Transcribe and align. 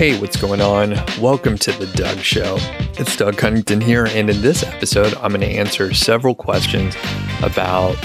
Hey, 0.00 0.18
what's 0.18 0.40
going 0.40 0.62
on? 0.62 0.92
Welcome 1.20 1.58
to 1.58 1.72
The 1.72 1.84
Doug 1.94 2.20
Show. 2.20 2.56
It's 2.98 3.14
Doug 3.16 3.36
Cunnington 3.36 3.82
here, 3.82 4.06
and 4.06 4.30
in 4.30 4.40
this 4.40 4.62
episode, 4.62 5.12
I'm 5.16 5.32
going 5.32 5.42
to 5.42 5.46
answer 5.46 5.92
several 5.92 6.34
questions 6.34 6.96
about 7.42 7.96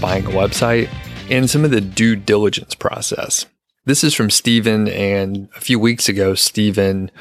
buying 0.00 0.26
a 0.26 0.30
website 0.30 0.90
and 1.30 1.48
some 1.48 1.64
of 1.64 1.70
the 1.70 1.80
due 1.80 2.16
diligence 2.16 2.74
process. 2.74 3.46
This 3.84 4.02
is 4.02 4.14
from 4.14 4.30
Steven, 4.30 4.88
and 4.88 5.48
a 5.54 5.60
few 5.60 5.78
weeks 5.78 6.08
ago, 6.08 6.34
Steven 6.34 7.12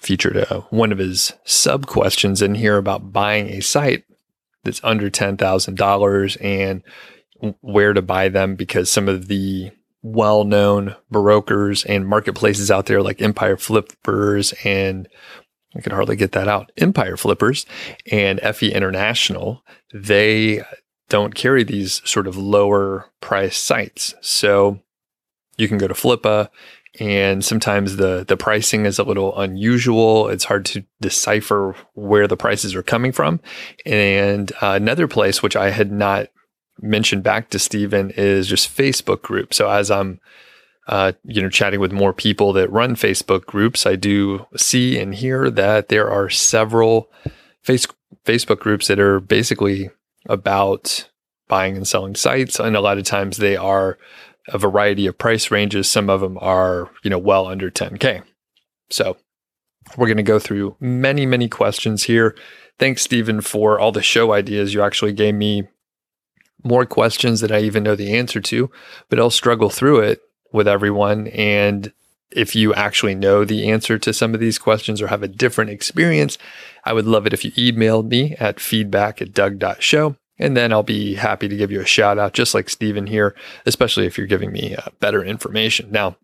featured 0.00 0.36
a, 0.36 0.66
one 0.70 0.90
of 0.90 0.98
his 0.98 1.32
sub 1.44 1.86
questions 1.86 2.42
in 2.42 2.56
here 2.56 2.76
about 2.76 3.12
buying 3.12 3.50
a 3.50 3.60
site 3.60 4.02
that's 4.64 4.80
under 4.82 5.08
$10,000 5.08 6.36
and 6.40 6.82
where 7.60 7.92
to 7.92 8.02
buy 8.02 8.28
them 8.28 8.56
because 8.56 8.90
some 8.90 9.08
of 9.08 9.28
the 9.28 9.70
well 10.04 10.44
known 10.44 10.94
brokers 11.10 11.82
and 11.82 12.06
marketplaces 12.06 12.70
out 12.70 12.84
there 12.86 13.02
like 13.02 13.22
Empire 13.22 13.56
Flippers 13.56 14.52
and 14.62 15.08
I 15.74 15.80
can 15.80 15.92
hardly 15.92 16.14
get 16.14 16.32
that 16.32 16.46
out. 16.46 16.70
Empire 16.76 17.16
Flippers 17.16 17.64
and 18.12 18.38
FE 18.40 18.72
International, 18.72 19.64
they 19.92 20.62
don't 21.08 21.34
carry 21.34 21.64
these 21.64 22.02
sort 22.08 22.26
of 22.26 22.36
lower 22.36 23.10
price 23.20 23.56
sites. 23.56 24.14
So 24.20 24.78
you 25.56 25.68
can 25.68 25.78
go 25.78 25.88
to 25.88 25.94
Flippa 25.94 26.50
and 27.00 27.42
sometimes 27.42 27.96
the 27.96 28.24
the 28.28 28.36
pricing 28.36 28.84
is 28.84 28.98
a 28.98 29.04
little 29.04 29.36
unusual. 29.40 30.28
It's 30.28 30.44
hard 30.44 30.66
to 30.66 30.84
decipher 31.00 31.74
where 31.94 32.28
the 32.28 32.36
prices 32.36 32.74
are 32.74 32.82
coming 32.82 33.10
from. 33.10 33.40
And 33.86 34.52
uh, 34.60 34.72
another 34.72 35.08
place 35.08 35.42
which 35.42 35.56
I 35.56 35.70
had 35.70 35.90
not 35.90 36.28
mention 36.80 37.20
back 37.20 37.50
to 37.50 37.58
Stephen 37.58 38.10
is 38.16 38.48
just 38.48 38.74
Facebook 38.74 39.22
groups. 39.22 39.56
So 39.56 39.68
as 39.68 39.90
I'm 39.90 40.20
uh, 40.86 41.12
you 41.24 41.40
know, 41.40 41.48
chatting 41.48 41.80
with 41.80 41.92
more 41.92 42.12
people 42.12 42.52
that 42.52 42.70
run 42.70 42.94
Facebook 42.94 43.46
groups, 43.46 43.86
I 43.86 43.96
do 43.96 44.46
see 44.56 44.98
and 44.98 45.14
hear 45.14 45.50
that 45.50 45.88
there 45.88 46.10
are 46.10 46.28
several 46.28 47.10
face- 47.62 47.86
Facebook 48.24 48.58
groups 48.58 48.88
that 48.88 49.00
are 49.00 49.20
basically 49.20 49.90
about 50.28 51.08
buying 51.48 51.76
and 51.76 51.88
selling 51.88 52.14
sites. 52.14 52.58
And 52.58 52.76
a 52.76 52.80
lot 52.80 52.98
of 52.98 53.04
times 53.04 53.38
they 53.38 53.56
are 53.56 53.98
a 54.48 54.58
variety 54.58 55.06
of 55.06 55.16
price 55.16 55.50
ranges. 55.50 55.90
Some 55.90 56.10
of 56.10 56.20
them 56.20 56.36
are, 56.40 56.90
you 57.02 57.10
know, 57.10 57.18
well 57.18 57.46
under 57.46 57.70
10K. 57.70 58.22
So 58.90 59.16
we're 59.96 60.06
going 60.06 60.18
to 60.18 60.22
go 60.22 60.38
through 60.38 60.76
many, 60.80 61.24
many 61.24 61.48
questions 61.48 62.04
here. 62.04 62.36
Thanks, 62.78 63.02
Stephen, 63.02 63.40
for 63.40 63.78
all 63.78 63.92
the 63.92 64.02
show 64.02 64.32
ideas 64.32 64.74
you 64.74 64.82
actually 64.82 65.12
gave 65.12 65.34
me 65.34 65.68
more 66.64 66.86
questions 66.86 67.40
that 67.40 67.52
I 67.52 67.60
even 67.60 67.82
know 67.82 67.94
the 67.94 68.14
answer 68.14 68.40
to, 68.40 68.70
but 69.08 69.20
I'll 69.20 69.30
struggle 69.30 69.70
through 69.70 70.00
it 70.00 70.22
with 70.52 70.66
everyone. 70.66 71.28
And 71.28 71.92
if 72.30 72.56
you 72.56 72.74
actually 72.74 73.14
know 73.14 73.44
the 73.44 73.70
answer 73.70 73.98
to 73.98 74.12
some 74.12 74.34
of 74.34 74.40
these 74.40 74.58
questions 74.58 75.00
or 75.00 75.06
have 75.06 75.22
a 75.22 75.28
different 75.28 75.70
experience, 75.70 76.38
I 76.84 76.92
would 76.92 77.06
love 77.06 77.26
it 77.26 77.32
if 77.32 77.44
you 77.44 77.52
emailed 77.52 78.08
me 78.08 78.34
at 78.40 78.60
feedback 78.60 79.22
at 79.22 79.32
doug.show. 79.32 80.16
And 80.36 80.56
then 80.56 80.72
I'll 80.72 80.82
be 80.82 81.14
happy 81.14 81.48
to 81.48 81.56
give 81.56 81.70
you 81.70 81.80
a 81.80 81.86
shout 81.86 82.18
out, 82.18 82.32
just 82.32 82.54
like 82.54 82.68
Steven 82.68 83.06
here, 83.06 83.36
especially 83.66 84.06
if 84.06 84.18
you're 84.18 84.26
giving 84.26 84.50
me 84.50 84.74
uh, 84.74 84.88
better 84.98 85.22
information. 85.22 85.92
Now, 85.92 86.16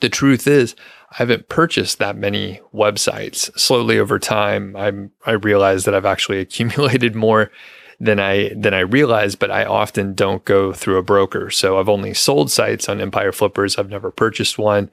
the 0.00 0.08
truth 0.08 0.46
is, 0.46 0.76
I 1.10 1.16
haven't 1.16 1.48
purchased 1.48 1.98
that 1.98 2.16
many 2.16 2.60
websites. 2.72 3.56
Slowly 3.58 3.98
over 3.98 4.18
time, 4.18 4.76
I'm, 4.76 5.10
I 5.26 5.32
realize 5.32 5.84
that 5.84 5.94
I've 5.94 6.04
actually 6.04 6.38
accumulated 6.40 7.16
more 7.16 7.50
than 8.00 8.20
I 8.20 8.52
than 8.54 8.74
I 8.74 8.80
realized, 8.80 9.38
but 9.38 9.50
I 9.50 9.64
often 9.64 10.14
don't 10.14 10.44
go 10.44 10.72
through 10.72 10.98
a 10.98 11.02
broker. 11.02 11.50
So 11.50 11.78
I've 11.78 11.88
only 11.88 12.14
sold 12.14 12.50
sites 12.50 12.88
on 12.88 13.00
Empire 13.00 13.32
Flippers. 13.32 13.76
I've 13.76 13.90
never 13.90 14.10
purchased 14.10 14.58
one. 14.58 14.90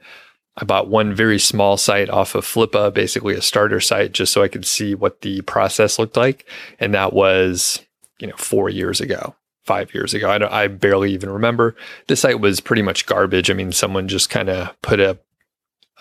I 0.56 0.64
bought 0.64 0.88
one 0.88 1.14
very 1.14 1.38
small 1.38 1.76
site 1.76 2.10
off 2.10 2.34
of 2.34 2.44
Flippa, 2.44 2.92
basically 2.92 3.34
a 3.34 3.42
starter 3.42 3.80
site, 3.80 4.12
just 4.12 4.32
so 4.32 4.42
I 4.42 4.48
could 4.48 4.66
see 4.66 4.94
what 4.94 5.22
the 5.22 5.40
process 5.42 5.98
looked 5.98 6.16
like. 6.16 6.46
And 6.78 6.92
that 6.92 7.14
was, 7.14 7.80
you 8.18 8.26
know, 8.26 8.36
four 8.36 8.68
years 8.68 9.00
ago, 9.00 9.34
five 9.64 9.94
years 9.94 10.12
ago. 10.12 10.28
I, 10.28 10.64
I 10.64 10.68
barely 10.68 11.12
even 11.12 11.30
remember. 11.30 11.74
The 12.06 12.16
site 12.16 12.40
was 12.40 12.60
pretty 12.60 12.82
much 12.82 13.06
garbage. 13.06 13.50
I 13.50 13.54
mean, 13.54 13.72
someone 13.72 14.08
just 14.08 14.28
kind 14.28 14.50
of 14.50 14.80
put 14.82 15.00
a, 15.00 15.18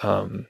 um, 0.03 0.47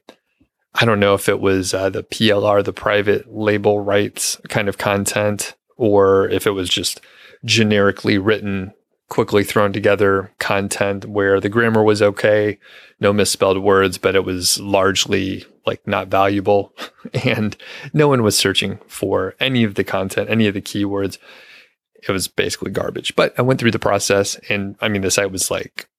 I 0.74 0.86
don't 0.86 1.00
know 1.00 1.14
if 1.14 1.30
it 1.30 1.40
was 1.40 1.74
uh, 1.74 1.92
the 1.92 2.03
PLR, 2.03 2.64
the 2.64 2.74
private 2.74 3.31
label 3.31 3.81
rights 3.81 4.42
kind 4.50 4.68
of 4.68 4.80
content 4.80 5.56
or 5.81 6.30
if 6.30 6.46
it 6.46 6.52
was 6.52 6.69
just 6.69 7.02
generically 7.44 8.19
written, 8.19 8.72
quickly 9.09 9.44
thrown 9.44 9.74
together 9.74 10.31
content 10.38 11.06
where 11.06 11.40
the 11.40 11.50
grammar 11.50 11.84
was 11.84 12.03
okay, 12.03 12.59
no 13.00 13.12
misspelled 13.12 13.58
words, 13.58 13.97
but 13.97 14.16
it 14.16 14.24
was 14.24 14.59
largely 14.59 15.44
like 15.66 15.86
not 15.88 16.08
valuable. 16.08 16.72
And 17.25 17.58
no 17.94 18.08
one 18.08 18.22
was 18.22 18.38
searching 18.38 18.78
for 18.88 19.36
any 19.40 19.64
of 19.64 19.74
the 19.74 19.84
content, 19.84 20.30
any 20.30 20.47
of 20.47 20.53
the 20.53 20.62
keywords. 20.62 21.18
It 22.08 22.12
was 22.12 22.28
basically 22.28 22.70
garbage. 22.70 23.16
But 23.16 23.34
I 23.40 23.41
went 23.41 23.59
through 23.59 23.72
the 23.72 23.80
process 23.80 24.36
and 24.50 24.75
I 24.81 24.88
mean, 24.88 25.02
the 25.02 25.09
site 25.09 25.31
was 25.31 25.50
like 25.50 25.90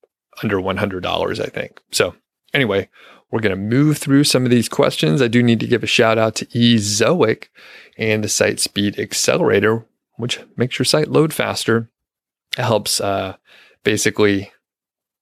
under 0.45 0.59
$100, 0.59 1.41
I 1.41 1.47
think. 1.47 1.81
So 1.91 2.15
anyway, 2.55 2.89
we're 3.33 3.41
going 3.41 3.51
to 3.51 3.57
move 3.57 3.99
through 3.99 4.25
some 4.25 4.45
of 4.45 4.51
these 4.51 4.69
questions. 4.69 5.21
I 5.21 5.29
do 5.29 5.43
need 5.43 5.59
to 5.59 5.67
give 5.67 5.83
a 5.83 5.89
shout 5.89 6.19
out 6.19 6.37
to 6.37 6.47
Ezoic 6.47 7.49
and 7.97 8.23
the 8.23 8.29
Site 8.29 8.61
Speed 8.61 8.99
Accelerator, 8.99 9.85
which 10.17 10.41
makes 10.57 10.79
your 10.79 10.85
site 10.85 11.09
load 11.09 11.33
faster. 11.33 11.89
It 12.59 12.63
helps 12.63 13.01
uh, 13.01 13.37
basically 13.85 14.53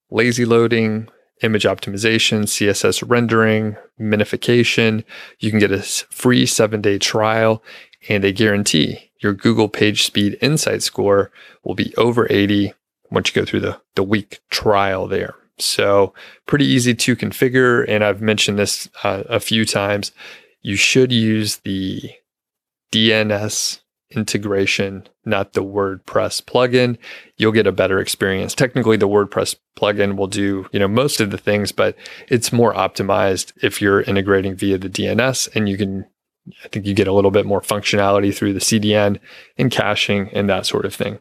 lazy 0.09 0.45
loading, 0.45 1.07
image 1.41 1.63
optimization, 1.63 2.43
CSS 2.43 3.03
rendering, 3.07 3.77
minification. 3.99 5.03
You 5.39 5.49
can 5.49 5.59
get 5.59 5.71
a 5.71 5.81
free 5.81 6.45
seven 6.45 6.81
day 6.81 6.97
trial 6.99 7.63
and 8.09 8.23
a 8.23 8.31
guarantee 8.31 9.11
your 9.21 9.33
Google 9.33 9.69
page 9.69 10.03
speed 10.03 10.37
insight 10.41 10.81
score 10.83 11.31
will 11.63 11.75
be 11.75 11.95
over 11.95 12.27
80 12.29 12.73
once 13.11 13.29
you 13.29 13.41
go 13.41 13.45
through 13.45 13.59
the, 13.61 13.79
the 13.95 14.03
week 14.03 14.39
trial 14.49 15.07
there. 15.07 15.35
So 15.59 16.13
pretty 16.47 16.65
easy 16.65 16.95
to 16.95 17.15
configure. 17.15 17.85
And 17.87 18.03
I've 18.03 18.21
mentioned 18.21 18.57
this 18.57 18.89
uh, 19.03 19.23
a 19.29 19.39
few 19.39 19.63
times. 19.63 20.11
You 20.61 20.75
should 20.75 21.11
use 21.11 21.57
the 21.57 22.11
DNS 22.91 23.79
integration, 24.11 25.07
not 25.25 25.53
the 25.53 25.63
WordPress 25.63 26.41
plugin. 26.43 26.97
You'll 27.37 27.51
get 27.51 27.67
a 27.67 27.71
better 27.71 27.99
experience. 27.99 28.53
Technically, 28.53 28.97
the 28.97 29.07
WordPress 29.07 29.55
plugin 29.77 30.17
will 30.17 30.27
do, 30.27 30.67
you 30.71 30.79
know, 30.79 30.87
most 30.87 31.21
of 31.21 31.31
the 31.31 31.37
things, 31.37 31.71
but 31.71 31.95
it's 32.27 32.51
more 32.51 32.73
optimized 32.73 33.53
if 33.63 33.81
you're 33.81 34.01
integrating 34.01 34.55
via 34.55 34.77
the 34.77 34.89
DNS 34.89 35.55
and 35.55 35.69
you 35.69 35.77
can 35.77 36.05
I 36.65 36.67
think 36.69 36.87
you 36.87 36.95
get 36.95 37.07
a 37.07 37.13
little 37.13 37.29
bit 37.31 37.45
more 37.45 37.61
functionality 37.61 38.33
through 38.33 38.53
the 38.53 38.59
CDN 38.59 39.19
and 39.57 39.69
caching 39.69 40.29
and 40.33 40.49
that 40.49 40.65
sort 40.65 40.85
of 40.85 40.95
thing. 40.95 41.19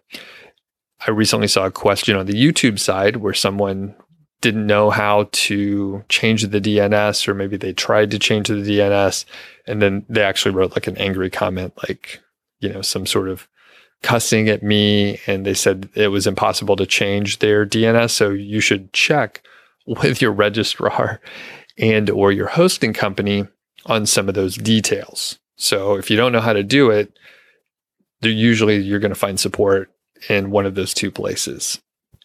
I 1.06 1.10
recently 1.10 1.47
saw 1.47 1.66
a 1.66 1.70
question 1.70 2.16
on 2.16 2.26
the 2.26 2.32
YouTube 2.32 2.78
side 2.78 3.16
where 3.16 3.34
someone 3.34 3.94
didn't 4.40 4.66
know 4.66 4.90
how 4.90 5.28
to 5.32 6.04
change 6.08 6.42
the 6.42 6.60
DNS, 6.60 7.28
or 7.28 7.34
maybe 7.34 7.56
they 7.56 7.72
tried 7.72 8.10
to 8.10 8.18
change 8.18 8.48
the 8.48 8.54
DNS, 8.54 9.24
and 9.66 9.82
then 9.82 10.04
they 10.08 10.22
actually 10.22 10.54
wrote 10.54 10.72
like 10.72 10.86
an 10.86 10.96
angry 10.96 11.30
comment, 11.30 11.74
like, 11.86 12.20
you 12.60 12.72
know, 12.72 12.82
some 12.82 13.06
sort 13.06 13.28
of 13.28 13.48
cussing 14.02 14.48
at 14.48 14.62
me, 14.62 15.20
and 15.26 15.44
they 15.44 15.54
said 15.54 15.88
it 15.94 16.08
was 16.08 16.26
impossible 16.26 16.76
to 16.76 16.86
change 16.86 17.38
their 17.38 17.66
DNS. 17.66 18.10
So 18.10 18.30
you 18.30 18.60
should 18.60 18.92
check 18.92 19.42
with 19.86 20.22
your 20.22 20.32
registrar 20.32 21.20
and 21.78 22.08
or 22.10 22.32
your 22.32 22.46
hosting 22.46 22.92
company 22.92 23.46
on 23.86 24.06
some 24.06 24.28
of 24.28 24.34
those 24.34 24.56
details. 24.56 25.38
So 25.56 25.96
if 25.96 26.10
you 26.10 26.16
don't 26.16 26.32
know 26.32 26.40
how 26.40 26.52
to 26.52 26.62
do 26.62 26.90
it, 26.90 27.18
usually 28.22 28.76
you're 28.76 29.00
going 29.00 29.12
to 29.12 29.18
find 29.18 29.38
support 29.38 29.90
in 30.28 30.50
one 30.50 30.66
of 30.66 30.74
those 30.74 30.94
two 30.94 31.10
places. 31.10 31.80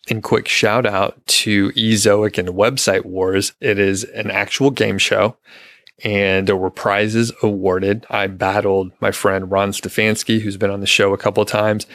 And 0.10 0.22
quick 0.22 0.48
shout 0.48 0.86
out 0.86 1.26
to 1.26 1.72
Ezoic 1.72 2.38
and 2.38 2.50
Website 2.50 3.06
Wars. 3.06 3.54
It 3.60 3.80
is 3.80 4.04
an 4.04 4.30
actual 4.30 4.70
game 4.70 5.00
show 5.00 5.38
and 6.04 6.48
there 6.48 6.58
were 6.58 6.72
prizes 6.72 7.32
awarded. 7.42 8.06
I 8.10 8.28
battled 8.28 8.92
my 9.00 9.12
friend 9.12 9.50
Ron 9.50 9.72
Stefanski, 9.72 10.42
who's 10.42 10.58
been 10.58 10.70
on 10.70 10.82
the 10.82 10.88
show 10.88 11.14
a 11.14 11.18
couple 11.18 11.42
of 11.42 11.50
times. 11.50 11.88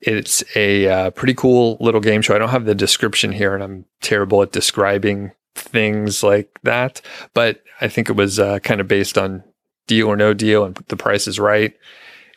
It's 0.00 0.44
a 0.56 0.88
uh, 0.88 1.10
pretty 1.10 1.34
cool 1.34 1.76
little 1.80 2.00
game 2.00 2.22
show. 2.22 2.34
I 2.34 2.38
don't 2.38 2.48
have 2.50 2.64
the 2.64 2.74
description 2.74 3.32
here, 3.32 3.54
and 3.54 3.62
I'm 3.62 3.84
terrible 4.00 4.42
at 4.42 4.52
describing 4.52 5.32
things 5.54 6.22
like 6.22 6.58
that. 6.62 7.02
But 7.34 7.62
I 7.80 7.88
think 7.88 8.08
it 8.08 8.16
was 8.16 8.38
uh, 8.38 8.60
kind 8.60 8.80
of 8.80 8.88
based 8.88 9.18
on 9.18 9.42
deal 9.86 10.08
or 10.08 10.16
no 10.16 10.32
deal, 10.32 10.64
and 10.64 10.76
the 10.88 10.96
price 10.96 11.26
is 11.26 11.40
right 11.40 11.74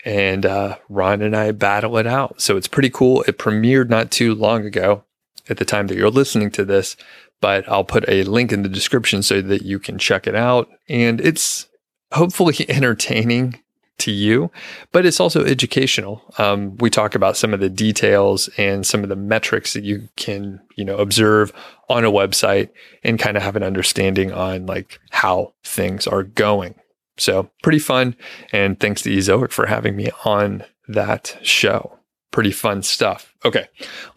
and 0.06 0.46
uh, 0.46 0.78
Ron 0.90 1.22
and 1.22 1.34
I 1.34 1.52
battle 1.52 1.98
it 1.98 2.06
out. 2.06 2.42
So 2.42 2.58
it's 2.58 2.68
pretty 2.68 2.90
cool. 2.90 3.22
It 3.22 3.38
premiered 3.38 3.90
not 3.90 4.12
too 4.12 4.36
long 4.36 4.66
ago 4.66 5.06
at 5.50 5.58
the 5.58 5.66
time 5.66 5.88
that 5.88 5.98
you're 5.98 6.10
listening 6.10 6.52
to 6.52 6.66
this, 6.66 6.96
but 7.42 7.68
I'll 7.68 7.84
put 7.84 8.08
a 8.08 8.24
link 8.24 8.52
in 8.52 8.64
the 8.64 8.70
description 8.70 9.24
so 9.24 9.42
that 9.42 9.64
you 9.64 9.80
can 9.80 9.98
check 9.98 10.28
it 10.28 10.36
out. 10.36 10.70
And 10.88 11.20
it's 11.22 11.68
hopefully 12.12 12.56
entertaining 12.70 13.60
to 14.00 14.12
you, 14.12 14.52
but 14.92 15.06
it's 15.06 15.20
also 15.20 15.46
educational. 15.46 16.22
Um, 16.38 16.76
we 16.78 16.90
talk 16.90 17.16
about 17.16 17.38
some 17.38 17.54
of 17.54 17.60
the 17.60 17.70
details 17.70 18.50
and 18.58 18.86
some 18.86 19.04
of 19.04 19.10
the 19.10 19.16
metrics 19.16 19.74
that 19.74 19.84
you 19.84 20.10
can, 20.16 20.62
you 20.76 20.84
know, 20.84 20.98
observe 20.98 21.54
on 21.90 22.04
a 22.04 22.12
website 22.12 22.70
and 23.04 23.20
kind 23.20 23.38
of 23.38 23.44
have 23.44 23.56
an 23.56 23.64
understanding 23.64 24.32
on 24.32 24.66
like 24.66 25.00
how 25.12 25.54
things 25.64 26.08
are 26.08 26.24
going. 26.24 26.76
So 27.18 27.50
pretty 27.62 27.80
fun. 27.80 28.16
And 28.52 28.80
thanks 28.80 29.02
to 29.04 29.16
Ezoic 29.16 29.52
for 29.52 29.68
having 29.68 29.96
me 29.96 30.10
on 30.26 30.64
that 30.88 31.38
show. 31.44 32.00
Pretty 32.34 32.52
fun 32.52 32.84
stuff. 32.84 33.34
Okay, 33.46 33.68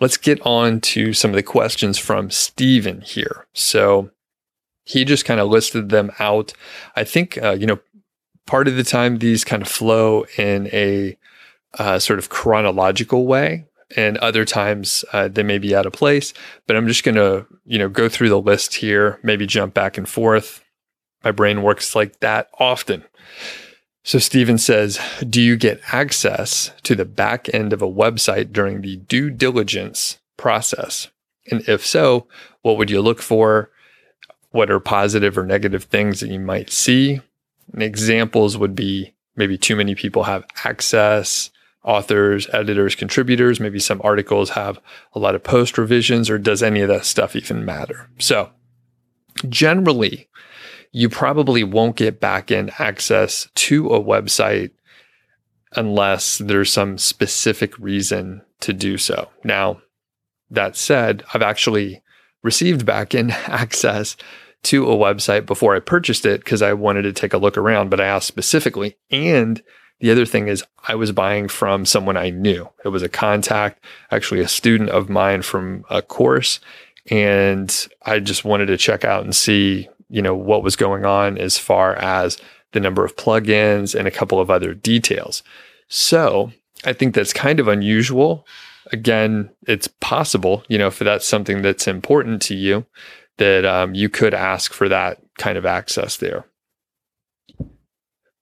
let's 0.01 0.17
get 0.17 0.41
on 0.45 0.81
to 0.81 1.13
some 1.13 1.31
of 1.31 1.37
the 1.37 1.43
questions 1.45 1.99
from 1.99 2.31
Steven 2.31 3.03
here. 3.03 3.47
So 3.53 4.11
he 4.83 5.05
just 5.05 5.25
kind 5.25 5.39
of 5.39 5.49
listed 5.49 5.91
them 5.91 6.11
out. 6.19 6.53
I 6.97 7.05
think, 7.05 7.41
uh, 7.41 7.53
you 7.53 7.67
know, 7.67 7.79
part 8.47 8.69
of 8.69 8.77
the 8.77 8.85
time 8.85 9.19
these 9.19 9.45
kind 9.45 9.63
of 9.63 9.69
flow 9.69 10.25
in 10.37 10.69
a 10.73 11.17
uh, 11.79 11.99
sort 11.99 12.19
of 12.19 12.29
chronological 12.29 13.27
way 13.27 13.67
and 13.97 14.17
other 14.19 14.45
times 14.45 15.05
uh, 15.13 15.29
they 15.29 15.43
may 15.43 15.59
be 15.59 15.75
out 15.75 15.87
of 15.87 15.93
place 15.93 16.33
but 16.67 16.75
i'm 16.75 16.89
just 16.89 17.05
going 17.05 17.15
to 17.15 17.47
you 17.65 17.79
know 17.79 17.89
go 17.89 18.09
through 18.09 18.29
the 18.29 18.41
list 18.41 18.75
here 18.75 19.21
maybe 19.23 19.47
jump 19.47 19.75
back 19.75 19.97
and 19.97 20.09
forth 20.09 20.65
my 21.23 21.31
brain 21.31 21.63
works 21.63 21.95
like 21.95 22.19
that 22.21 22.49
often 22.59 23.05
so 24.07 24.21
Steven 24.21 24.57
says, 24.57 25.01
Do 25.29 25.43
you 25.43 25.57
get 25.57 25.81
access 25.93 26.71
to 26.85 26.95
the 26.95 27.05
back 27.05 27.53
end 27.53 27.73
of 27.73 27.83
a 27.83 27.91
website 27.91 28.53
during 28.53 28.81
the 28.81 28.99
due 28.99 29.31
diligence 29.31 30.21
process? 30.37 31.09
And 31.51 31.69
if 31.69 31.85
so, 31.85 32.29
what 32.63 32.79
would 32.79 32.89
you 32.89 33.03
look 33.03 33.21
for? 33.21 33.69
What 34.51 34.71
are 34.71 34.79
positive 34.79 35.37
or 35.37 35.45
negative 35.45 35.85
things 35.85 36.21
that 36.21 36.31
you 36.31 36.39
might 36.39 36.71
see? 36.71 37.21
And 37.73 37.83
examples 37.83 38.57
would 38.57 38.77
be 38.77 39.13
maybe 39.35 39.59
too 39.59 39.75
many 39.75 39.97
people 39.97 40.23
have 40.23 40.47
access, 40.65 41.51
authors, 41.83 42.49
editors, 42.53 42.95
contributors. 42.95 43.59
Maybe 43.59 43.81
some 43.81 44.01
articles 44.05 44.51
have 44.51 44.79
a 45.15 45.19
lot 45.19 45.35
of 45.35 45.43
post 45.43 45.79
revisions, 45.79 46.31
or 46.31 46.39
does 46.39 46.63
any 46.63 46.81
of 46.81 46.89
that 46.89 47.07
stuff 47.07 47.35
even 47.35 47.65
matter? 47.65 48.09
So, 48.21 48.51
generally, 49.49 50.29
you 50.97 51.11
probably 51.11 51.63
won't 51.63 51.95
get 51.97 52.21
back 52.21 52.51
end 52.51 52.73
access 52.79 53.51
to 53.55 53.87
a 53.91 54.03
website 54.03 54.71
unless 55.73 56.39
there's 56.39 56.73
some 56.73 56.97
specific 56.97 57.79
reason 57.79 58.41
to 58.61 58.73
do 58.73 58.97
so. 58.97 59.29
Now, 59.45 59.83
that 60.51 60.75
said, 60.75 61.23
I've 61.35 61.43
actually 61.43 62.03
received 62.43 62.87
back 62.87 63.15
end 63.15 63.33
access 63.47 64.17
to 64.63 64.91
a 64.91 64.97
website 64.97 65.45
before 65.45 65.77
I 65.77 65.81
purchased 65.81 66.25
it 66.25 66.41
because 66.41 66.63
I 66.63 66.73
wanted 66.73 67.03
to 67.03 67.13
take 67.13 67.35
a 67.35 67.39
look 67.39 67.59
around, 67.59 67.91
but 67.91 68.01
I 68.01 68.07
asked 68.07 68.27
specifically. 68.27 68.97
And 69.11 69.63
the 70.01 70.11
other 70.11 70.25
thing 70.25 70.49
is, 70.49 70.65
I 70.89 70.95
was 70.95 71.13
buying 71.13 71.49
from 71.49 71.85
someone 71.85 72.17
I 72.17 72.31
knew. 72.31 72.71
It 72.87 72.89
was 72.89 73.03
a 73.03 73.11
contact, 73.11 73.85
actually 74.11 74.41
a 74.41 74.49
student 74.49 74.89
of 74.89 75.11
mine 75.11 75.43
from 75.43 75.85
a 75.91 76.01
course. 76.01 76.59
And 77.11 77.87
I 78.01 78.19
just 78.19 78.47
wanted 78.47 78.67
to 78.67 78.79
check 78.79 79.05
out 79.05 79.25
and 79.25 79.37
see 79.37 79.91
you 80.09 80.23
know, 80.23 80.35
what 80.35 80.63
was 80.63 80.77
going 80.77 81.05
on 81.05 81.39
as 81.39 81.59
far 81.59 81.97
as 81.97 82.39
the 82.73 82.81
number 82.81 83.05
of 83.05 83.17
plugins 83.17 83.95
and 83.99 84.07
a 84.07 84.13
couple 84.13 84.41
of 84.41 84.51
other 84.51 84.75
details. 84.75 85.43
So 85.89 86.53
I 86.85 86.93
think 86.93 87.15
that's 87.15 87.33
kind 87.33 87.61
of 87.61 87.69
unusual. 87.69 88.47
Again, 88.93 89.51
it's 89.67 89.89
possible, 89.89 90.63
you 90.69 90.79
know, 90.79 90.89
if 90.89 90.99
that's 90.99 91.27
something 91.27 91.63
that's 91.63 91.89
important 91.89 92.43
to 92.43 92.55
you, 92.55 92.87
that 93.39 93.65
um, 93.65 93.95
you 93.95 94.09
could 94.09 94.35
ask 94.35 94.73
for 94.73 94.89
that 94.89 95.19
kind 95.39 95.59
of 95.59 95.67
access 95.67 96.17
there. 96.17 96.47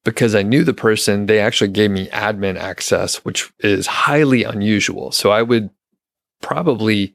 Because 0.05 0.35
I 0.35 0.43
knew 0.43 0.65
the 0.65 0.75
person, 0.75 1.27
they 1.27 1.41
actually 1.41 1.69
gave 1.69 1.91
me 1.91 2.09
admin 2.09 2.57
access, 2.57 3.25
which 3.25 3.51
is 3.61 3.87
highly 3.87 4.45
unusual. 4.45 5.13
So 5.13 5.31
I 5.31 5.41
would 5.41 5.71
probably 6.43 7.15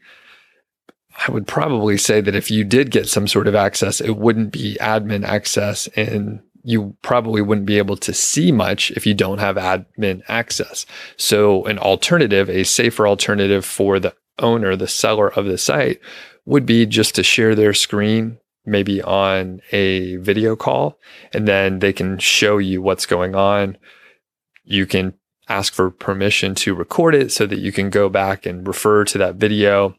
I 1.28 1.32
would 1.32 1.48
probably 1.48 1.98
say 1.98 2.22
that 2.22 2.36
if 2.36 2.50
you 2.50 2.64
did 2.64 2.92
get 2.92 3.10
some 3.10 3.28
sort 3.28 3.48
of 3.48 3.56
access, 3.56 4.00
it 4.00 4.18
wouldn't 4.18 4.52
be 4.52 4.78
admin 4.80 5.26
access 5.26 5.88
and 5.96 6.42
you 6.64 6.96
probably 7.02 7.42
wouldn't 7.42 7.68
be 7.68 7.78
able 7.78 7.98
to 7.98 8.14
see 8.14 8.52
much 8.52 8.92
if 8.92 9.06
you 9.06 9.14
don't 9.14 9.40
have 9.40 9.56
admin 9.56 10.22
access. 10.28 10.86
So, 11.18 11.66
an 11.66 11.80
alternative, 11.80 12.50
a 12.50 12.64
safer 12.64 13.08
alternative 13.08 13.66
for 13.66 14.00
the 14.00 14.14
owner, 14.40 14.76
the 14.76 14.88
seller 14.88 15.30
of 15.30 15.46
the 15.46 15.58
site, 15.58 16.00
would 16.46 16.66
be 16.66 16.86
just 16.86 17.16
to 17.16 17.24
share 17.24 17.56
their 17.56 17.74
screen, 17.74 18.40
maybe 18.66 19.02
on 19.02 19.62
a 19.72 20.18
video 20.18 20.56
call, 20.56 21.00
and 21.34 21.48
then 21.48 21.80
they 21.80 21.94
can 21.94 22.20
show 22.20 22.58
you 22.58 22.82
what's 22.82 23.06
going 23.06 23.36
on. 23.36 23.78
You 24.64 24.86
can 24.86 25.14
ask 25.48 25.74
for 25.74 25.90
permission 25.90 26.56
to 26.56 26.76
record 26.76 27.16
it 27.16 27.32
so 27.32 27.46
that 27.46 27.60
you 27.60 27.72
can 27.72 27.90
go 27.90 28.10
back 28.10 28.46
and 28.46 28.68
refer 28.68 29.04
to 29.06 29.18
that 29.18 29.36
video 29.36 29.96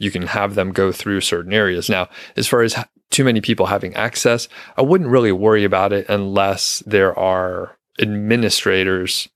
you 0.00 0.10
can 0.10 0.22
have 0.22 0.54
them 0.54 0.72
go 0.72 0.90
through 0.90 1.20
certain 1.20 1.52
areas. 1.52 1.88
Now, 1.88 2.08
as 2.36 2.48
far 2.48 2.62
as 2.62 2.74
too 3.10 3.22
many 3.22 3.40
people 3.40 3.66
having 3.66 3.94
access, 3.94 4.48
I 4.76 4.82
wouldn't 4.82 5.10
really 5.10 5.30
worry 5.30 5.62
about 5.62 5.92
it 5.92 6.06
unless 6.08 6.82
there 6.86 7.16
are 7.16 7.76
administrators 8.00 9.28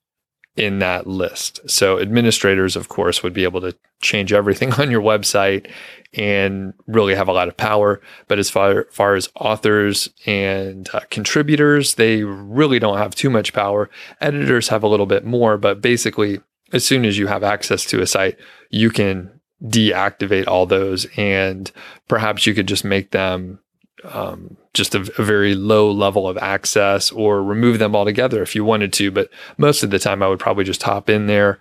in 0.57 0.79
that 0.79 1.07
list. 1.07 1.61
So 1.69 2.01
administrators, 2.01 2.77
of 2.77 2.89
course, 2.89 3.23
would 3.23 3.35
be 3.35 3.45
able 3.45 3.61
to 3.61 3.77
change 4.01 4.33
everything 4.33 4.73
on 4.81 4.91
your 4.91 5.03
website 5.03 5.71
and 6.15 6.73
really 6.87 7.15
have 7.15 7.29
a 7.29 7.33
lot 7.33 7.49
of 7.49 7.57
power. 7.57 8.01
But 8.27 8.39
as 8.39 8.49
far, 8.49 8.87
far 8.91 9.17
as 9.17 9.29
authors 9.35 10.09
and 10.25 10.89
uh, 10.95 11.01
contributors, 11.11 11.97
they 11.97 12.23
really 12.23 12.79
don't 12.79 12.99
have 12.99 13.15
too 13.15 13.29
much 13.29 13.53
power. 13.53 13.91
Editors 14.23 14.69
have 14.69 14.83
a 14.83 14.89
little 14.89 15.07
bit 15.07 15.27
more, 15.27 15.59
but 15.59 15.83
basically, 15.83 16.41
as 16.73 16.87
soon 16.87 17.05
as 17.05 17.19
you 17.19 17.27
have 17.27 17.43
access 17.43 17.85
to 17.87 18.01
a 18.01 18.07
site, 18.07 18.39
you 18.71 18.91
can 18.91 19.41
deactivate 19.65 20.47
all 20.47 20.67
those 20.67 21.07
and 21.17 21.71
perhaps 22.09 22.47
you 22.47 22.55
could 22.55 22.69
just 22.69 22.85
make 22.85 23.11
them 23.11 23.59
um, 24.05 24.59
just 24.75 24.95
a, 24.95 25.01
a, 25.19 25.25
very 25.25 25.55
low 25.55 25.91
level 25.91 26.29
of 26.29 26.37
access 26.37 27.11
or 27.11 27.43
remove 27.43 27.79
them 27.79 27.97
altogether 27.97 28.43
if 28.43 28.55
you 28.55 28.63
wanted 28.63 28.93
to 28.93 29.11
but 29.11 29.31
most 29.57 29.83
of 29.83 29.91
the 29.91 29.99
time 29.99 30.23
i 30.23 30.29
would 30.29 30.39
probably 30.39 30.65
just 30.65 30.83
hop 30.83 31.09
in 31.09 31.27
there 31.27 31.59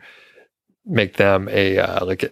make 0.86 1.16
them 1.16 1.48
a 1.50 1.78
uh, 1.78 2.06
like 2.06 2.24
a, 2.24 2.32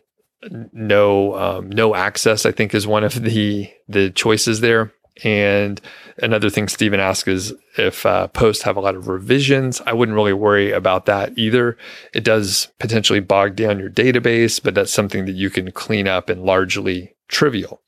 no 0.74 1.36
um, 1.36 1.70
no 1.70 1.96
access 1.96 2.46
i 2.46 2.52
think 2.52 2.74
is 2.74 2.86
one 2.86 3.06
of 3.06 3.22
the 3.22 3.72
the 3.88 4.10
choices 4.10 4.60
there 4.60 4.92
and 5.24 5.82
another 6.18 6.50
thing 6.50 6.68
Stephen 6.68 7.00
asked 7.00 7.28
is 7.28 7.54
if 7.78 8.06
uh, 8.06 8.28
posts 8.28 8.64
have 8.64 8.78
a 8.78 8.82
lot 8.82 8.96
of 8.96 9.08
revisions. 9.08 9.82
I 9.86 9.94
wouldn't 9.94 10.16
really 10.16 10.34
worry 10.34 10.72
about 10.72 11.06
that 11.06 11.38
either. 11.38 11.78
It 12.14 12.24
does 12.24 12.70
potentially 12.80 13.20
bog 13.20 13.56
down 13.56 13.80
your 13.80 13.90
database, 13.90 14.62
but 14.62 14.74
that's 14.74 14.94
something 14.94 15.26
that 15.26 15.34
you 15.34 15.50
can 15.50 15.72
clean 15.72 16.08
up 16.08 16.30
and 16.30 16.44
largely 16.44 17.16
trivial. 17.28 17.82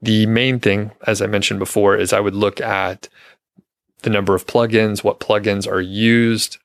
The 0.00 0.26
main 0.26 0.60
thing, 0.60 0.92
as 1.06 1.20
I 1.20 1.26
mentioned 1.26 1.58
before, 1.58 1.96
is 1.96 2.12
I 2.12 2.20
would 2.20 2.34
look 2.34 2.60
at 2.60 3.08
the 4.02 4.10
number 4.10 4.34
of 4.34 4.46
plugins, 4.46 5.02
what 5.02 5.20
plugins 5.20 5.66
are 5.66 5.80
used. 5.80 6.58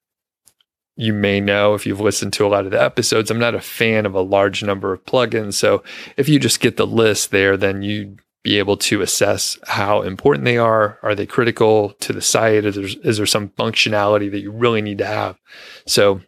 You 0.96 1.14
may 1.14 1.40
know 1.40 1.74
if 1.74 1.86
you've 1.86 2.02
listened 2.02 2.34
to 2.34 2.46
a 2.46 2.50
lot 2.50 2.66
of 2.66 2.72
the 2.72 2.82
episodes, 2.82 3.32
I'm 3.32 3.40
not 3.40 3.56
a 3.56 3.62
fan 3.62 4.06
of 4.06 4.14
a 4.14 4.22
large 4.22 4.62
number 4.62 4.94
of 4.94 5.06
plugins. 5.06 5.54
So 5.54 5.84
if 6.18 6.30
you 6.30 6.40
just 6.40 6.60
get 6.60 6.78
the 6.78 6.86
list 6.86 7.32
there, 7.32 7.58
then 7.58 7.82
you 7.82 8.18
be 8.44 8.58
able 8.58 8.76
to 8.76 9.02
assess 9.02 9.58
how 9.68 10.02
important 10.02 10.46
they 10.46 10.58
are. 10.58 10.98
Are 11.04 11.14
they 11.14 11.26
critical 11.26 11.92
to 12.00 12.14
the 12.14 12.22
site? 12.22 12.66
Is 12.66 12.76
there, 12.76 13.02
is 13.04 13.18
there 13.18 13.26
some 13.26 13.50
functionality 13.50 14.32
that 14.32 14.40
you 14.40 14.52
really 14.52 14.82
need 14.82 14.98
to 14.98 15.06
have? 15.06 15.38
So, 15.86 16.22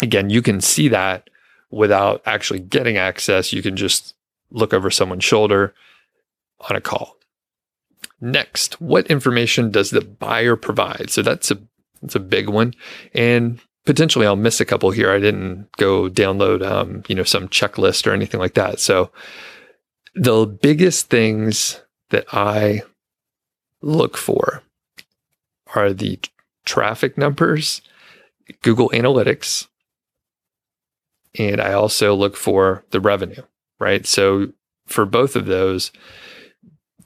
again, 0.00 0.30
you 0.30 0.42
can 0.42 0.60
see 0.60 0.88
that 0.88 1.28
without 1.70 2.22
actually 2.24 2.60
getting 2.60 2.96
access. 2.96 3.52
You 3.52 3.62
can 3.62 3.76
just 3.76 4.14
look 4.50 4.72
over 4.72 4.90
someone's 4.90 5.24
shoulder 5.24 5.74
on 6.68 6.76
a 6.76 6.80
call. 6.80 7.16
Next, 8.20 8.80
what 8.80 9.06
information 9.06 9.70
does 9.70 9.90
the 9.90 10.02
buyer 10.02 10.56
provide? 10.56 11.10
So 11.10 11.22
that's 11.22 11.50
a 11.50 11.58
that's 12.02 12.14
a 12.14 12.20
big 12.20 12.48
one, 12.48 12.74
and 13.14 13.60
potentially 13.84 14.26
I'll 14.26 14.36
miss 14.36 14.60
a 14.60 14.64
couple 14.64 14.90
here. 14.90 15.10
I 15.10 15.18
didn't 15.18 15.68
go 15.76 16.08
download 16.08 16.64
um, 16.64 17.02
you 17.08 17.14
know 17.14 17.24
some 17.24 17.48
checklist 17.48 18.06
or 18.06 18.12
anything 18.12 18.40
like 18.40 18.54
that. 18.54 18.78
So 18.78 19.10
the 20.14 20.46
biggest 20.46 21.08
things 21.08 21.80
that 22.10 22.24
I 22.32 22.82
look 23.80 24.16
for 24.16 24.62
are 25.74 25.92
the 25.92 26.18
traffic 26.64 27.16
numbers, 27.16 27.80
Google 28.62 28.90
Analytics, 28.90 29.68
and 31.38 31.60
I 31.60 31.72
also 31.72 32.14
look 32.14 32.36
for 32.36 32.84
the 32.90 33.00
revenue, 33.00 33.42
right? 33.78 34.04
So 34.04 34.48
for 34.86 35.06
both 35.06 35.36
of 35.36 35.46
those, 35.46 35.92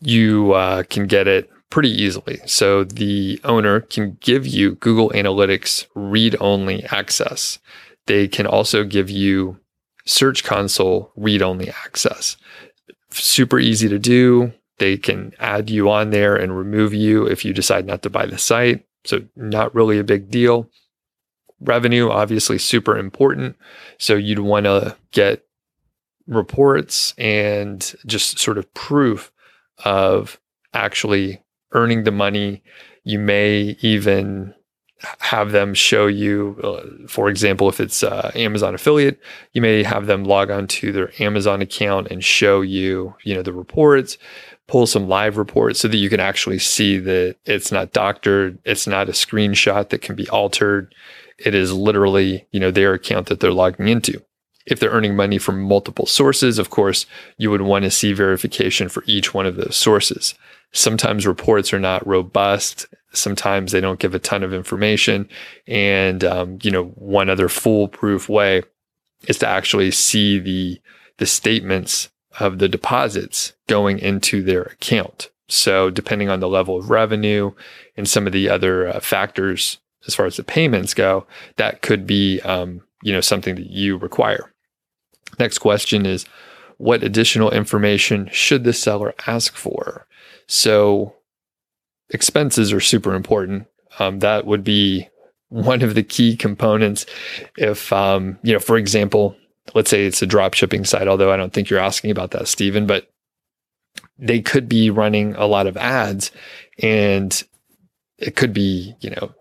you 0.00 0.52
uh, 0.52 0.84
can 0.84 1.06
get 1.06 1.28
it 1.28 1.50
pretty 1.68 1.90
easily. 1.90 2.40
So 2.46 2.84
the 2.84 3.40
owner 3.44 3.80
can 3.80 4.16
give 4.20 4.46
you 4.46 4.76
Google 4.76 5.10
Analytics 5.10 5.86
read 5.94 6.36
only 6.40 6.84
access. 6.84 7.58
They 8.06 8.28
can 8.28 8.46
also 8.46 8.84
give 8.84 9.10
you 9.10 9.58
Search 10.06 10.44
Console 10.44 11.10
read 11.16 11.42
only 11.42 11.70
access 11.70 12.36
super 13.18 13.58
easy 13.58 13.88
to 13.88 13.98
do. 13.98 14.52
They 14.78 14.96
can 14.96 15.32
add 15.38 15.70
you 15.70 15.90
on 15.90 16.10
there 16.10 16.36
and 16.36 16.56
remove 16.56 16.94
you 16.94 17.26
if 17.26 17.44
you 17.44 17.52
decide 17.52 17.86
not 17.86 18.02
to 18.02 18.10
buy 18.10 18.26
the 18.26 18.38
site. 18.38 18.84
So, 19.04 19.22
not 19.36 19.74
really 19.74 19.98
a 19.98 20.04
big 20.04 20.30
deal. 20.30 20.70
Revenue, 21.60 22.10
obviously, 22.10 22.58
super 22.58 22.96
important. 22.96 23.56
So, 23.98 24.14
you'd 24.14 24.40
want 24.40 24.64
to 24.64 24.96
get 25.12 25.44
reports 26.26 27.14
and 27.18 27.94
just 28.06 28.38
sort 28.38 28.58
of 28.58 28.72
proof 28.74 29.30
of 29.84 30.40
actually 30.72 31.42
earning 31.72 32.04
the 32.04 32.10
money. 32.10 32.62
You 33.04 33.18
may 33.18 33.76
even 33.80 34.54
have 35.20 35.52
them 35.52 35.74
show 35.74 36.06
you, 36.06 36.58
uh, 36.62 37.08
for 37.08 37.28
example, 37.28 37.68
if 37.68 37.80
it's 37.80 38.02
uh, 38.02 38.30
Amazon 38.34 38.74
affiliate, 38.74 39.20
you 39.52 39.60
may 39.60 39.82
have 39.82 40.06
them 40.06 40.24
log 40.24 40.50
on 40.50 40.66
to 40.68 40.92
their 40.92 41.12
Amazon 41.22 41.62
account 41.62 42.08
and 42.10 42.24
show 42.24 42.60
you, 42.60 43.14
you 43.24 43.34
know, 43.34 43.42
the 43.42 43.52
reports, 43.52 44.18
pull 44.66 44.86
some 44.86 45.08
live 45.08 45.36
reports 45.36 45.80
so 45.80 45.88
that 45.88 45.96
you 45.96 46.08
can 46.08 46.20
actually 46.20 46.58
see 46.58 46.98
that 46.98 47.36
it's 47.44 47.70
not 47.70 47.92
doctored, 47.92 48.58
it's 48.64 48.86
not 48.86 49.08
a 49.08 49.12
screenshot 49.12 49.90
that 49.90 50.00
can 50.00 50.14
be 50.14 50.28
altered. 50.28 50.94
It 51.38 51.54
is 51.54 51.72
literally, 51.72 52.46
you 52.52 52.60
know, 52.60 52.70
their 52.70 52.94
account 52.94 53.26
that 53.26 53.40
they're 53.40 53.52
logging 53.52 53.88
into. 53.88 54.22
If 54.66 54.80
they're 54.80 54.90
earning 54.90 55.16
money 55.16 55.38
from 55.38 55.62
multiple 55.62 56.06
sources, 56.06 56.58
of 56.58 56.70
course, 56.70 57.06
you 57.36 57.50
would 57.50 57.62
want 57.62 57.84
to 57.84 57.90
see 57.90 58.12
verification 58.12 58.88
for 58.88 59.04
each 59.06 59.34
one 59.34 59.46
of 59.46 59.56
those 59.56 59.76
sources. 59.76 60.34
Sometimes 60.72 61.26
reports 61.26 61.72
are 61.72 61.78
not 61.78 62.06
robust. 62.06 62.86
Sometimes 63.12 63.72
they 63.72 63.80
don't 63.80 64.00
give 64.00 64.14
a 64.14 64.18
ton 64.18 64.42
of 64.42 64.52
information. 64.52 65.28
And, 65.66 66.24
um, 66.24 66.58
you 66.62 66.70
know, 66.70 66.86
one 66.96 67.30
other 67.30 67.48
foolproof 67.48 68.28
way 68.28 68.62
is 69.28 69.38
to 69.38 69.46
actually 69.46 69.90
see 69.90 70.38
the, 70.38 70.80
the 71.18 71.26
statements 71.26 72.10
of 72.40 72.58
the 72.58 72.68
deposits 72.68 73.52
going 73.68 73.98
into 73.98 74.42
their 74.42 74.62
account. 74.62 75.30
So 75.48 75.90
depending 75.90 76.28
on 76.30 76.40
the 76.40 76.48
level 76.48 76.76
of 76.78 76.90
revenue 76.90 77.52
and 77.96 78.08
some 78.08 78.26
of 78.26 78.32
the 78.32 78.48
other 78.48 78.88
uh, 78.88 79.00
factors 79.00 79.78
as 80.06 80.14
far 80.14 80.26
as 80.26 80.36
the 80.36 80.44
payments 80.44 80.94
go, 80.94 81.26
that 81.56 81.82
could 81.82 82.06
be, 82.06 82.40
um, 82.40 82.82
you 83.02 83.12
know, 83.12 83.20
something 83.20 83.54
that 83.54 83.70
you 83.70 83.96
require. 83.96 84.50
Next 85.38 85.58
question 85.58 86.06
is, 86.06 86.24
what 86.78 87.02
additional 87.02 87.50
information 87.50 88.28
should 88.32 88.64
the 88.64 88.72
seller 88.72 89.14
ask 89.26 89.56
for? 89.56 90.06
So 90.46 91.14
expenses 92.10 92.72
are 92.72 92.80
super 92.80 93.14
important. 93.14 93.66
Um, 93.98 94.18
that 94.20 94.46
would 94.46 94.64
be 94.64 95.08
one 95.48 95.82
of 95.82 95.94
the 95.94 96.02
key 96.02 96.36
components. 96.36 97.06
If, 97.56 97.92
um, 97.92 98.38
you 98.42 98.52
know, 98.52 98.58
for 98.58 98.76
example, 98.76 99.36
let's 99.74 99.90
say 99.90 100.04
it's 100.04 100.22
a 100.22 100.26
drop 100.26 100.54
shipping 100.54 100.84
site, 100.84 101.08
although 101.08 101.32
I 101.32 101.36
don't 101.36 101.52
think 101.52 101.70
you're 101.70 101.78
asking 101.78 102.10
about 102.10 102.32
that, 102.32 102.48
Stephen, 102.48 102.86
but 102.86 103.08
they 104.18 104.40
could 104.40 104.68
be 104.68 104.90
running 104.90 105.34
a 105.36 105.46
lot 105.46 105.66
of 105.66 105.76
ads 105.76 106.30
and 106.80 107.42
it 108.18 108.36
could 108.36 108.52
be, 108.52 108.94
you 109.00 109.10
know, 109.10 109.32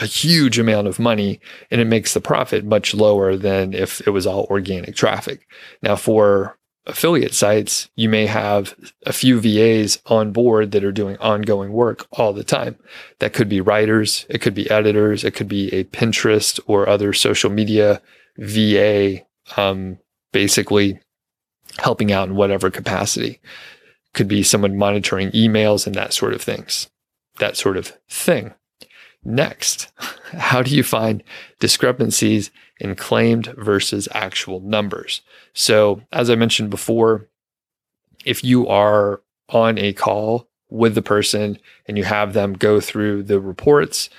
a 0.00 0.06
huge 0.06 0.58
amount 0.58 0.86
of 0.86 0.98
money 0.98 1.40
and 1.70 1.80
it 1.80 1.86
makes 1.86 2.14
the 2.14 2.20
profit 2.20 2.64
much 2.64 2.94
lower 2.94 3.36
than 3.36 3.72
if 3.72 4.06
it 4.06 4.10
was 4.10 4.26
all 4.26 4.46
organic 4.50 4.94
traffic. 4.94 5.46
Now, 5.82 5.96
for 5.96 6.58
affiliate 6.86 7.34
sites, 7.34 7.88
you 7.96 8.08
may 8.08 8.26
have 8.26 8.74
a 9.04 9.12
few 9.12 9.40
VAs 9.40 10.00
on 10.06 10.32
board 10.32 10.70
that 10.70 10.84
are 10.84 10.92
doing 10.92 11.16
ongoing 11.18 11.72
work 11.72 12.06
all 12.12 12.32
the 12.32 12.44
time. 12.44 12.76
That 13.18 13.32
could 13.32 13.48
be 13.48 13.60
writers, 13.60 14.24
it 14.28 14.40
could 14.40 14.54
be 14.54 14.70
editors, 14.70 15.24
it 15.24 15.32
could 15.32 15.48
be 15.48 15.72
a 15.72 15.84
Pinterest 15.84 16.60
or 16.66 16.88
other 16.88 17.12
social 17.12 17.50
media 17.50 18.00
VA, 18.38 19.22
um, 19.56 19.98
basically 20.32 21.00
helping 21.78 22.12
out 22.12 22.28
in 22.28 22.36
whatever 22.36 22.70
capacity. 22.70 23.40
Could 24.14 24.28
be 24.28 24.42
someone 24.42 24.78
monitoring 24.78 25.30
emails 25.32 25.86
and 25.86 25.94
that 25.94 26.14
sort 26.14 26.32
of 26.32 26.40
things, 26.40 26.88
that 27.38 27.56
sort 27.56 27.76
of 27.76 27.88
thing. 28.08 28.54
Next, 29.26 29.88
how 30.32 30.62
do 30.62 30.74
you 30.74 30.84
find 30.84 31.22
discrepancies 31.58 32.52
in 32.78 32.94
claimed 32.94 33.46
versus 33.56 34.08
actual 34.12 34.60
numbers? 34.60 35.20
So, 35.52 36.02
as 36.12 36.30
I 36.30 36.36
mentioned 36.36 36.70
before, 36.70 37.28
if 38.24 38.44
you 38.44 38.68
are 38.68 39.22
on 39.48 39.78
a 39.78 39.92
call 39.92 40.48
with 40.70 40.94
the 40.94 41.02
person 41.02 41.58
and 41.86 41.98
you 41.98 42.04
have 42.04 42.34
them 42.34 42.52
go 42.52 42.80
through 42.80 43.24
the 43.24 43.40
reports, 43.40 44.10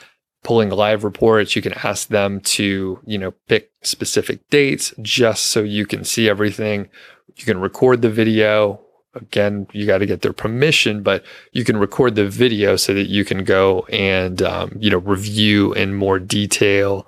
pulling 0.43 0.69
live 0.69 1.05
reports, 1.05 1.55
you 1.55 1.61
can 1.61 1.73
ask 1.83 2.09
them 2.09 2.41
to, 2.41 2.99
you 3.05 3.17
know, 3.17 3.31
pick 3.47 3.71
specific 3.83 4.49
dates 4.49 4.93
just 5.01 5.47
so 5.47 5.61
you 5.61 5.85
can 5.85 6.03
see 6.03 6.27
everything. 6.27 6.89
You 7.37 7.45
can 7.45 7.61
record 7.61 8.01
the 8.01 8.09
video 8.09 8.81
again, 9.17 9.67
you 9.71 9.85
got 9.85 9.99
to 9.99 10.05
get 10.05 10.21
their 10.21 10.33
permission, 10.33 11.03
but 11.03 11.23
you 11.51 11.63
can 11.63 11.77
record 11.77 12.15
the 12.15 12.27
video 12.27 12.75
so 12.75 12.93
that 12.93 13.07
you 13.07 13.25
can 13.25 13.43
go 13.43 13.81
and, 13.91 14.41
um, 14.41 14.75
you 14.79 14.89
know, 14.89 14.99
review 14.99 15.73
in 15.73 15.93
more 15.93 16.19
detail 16.19 17.07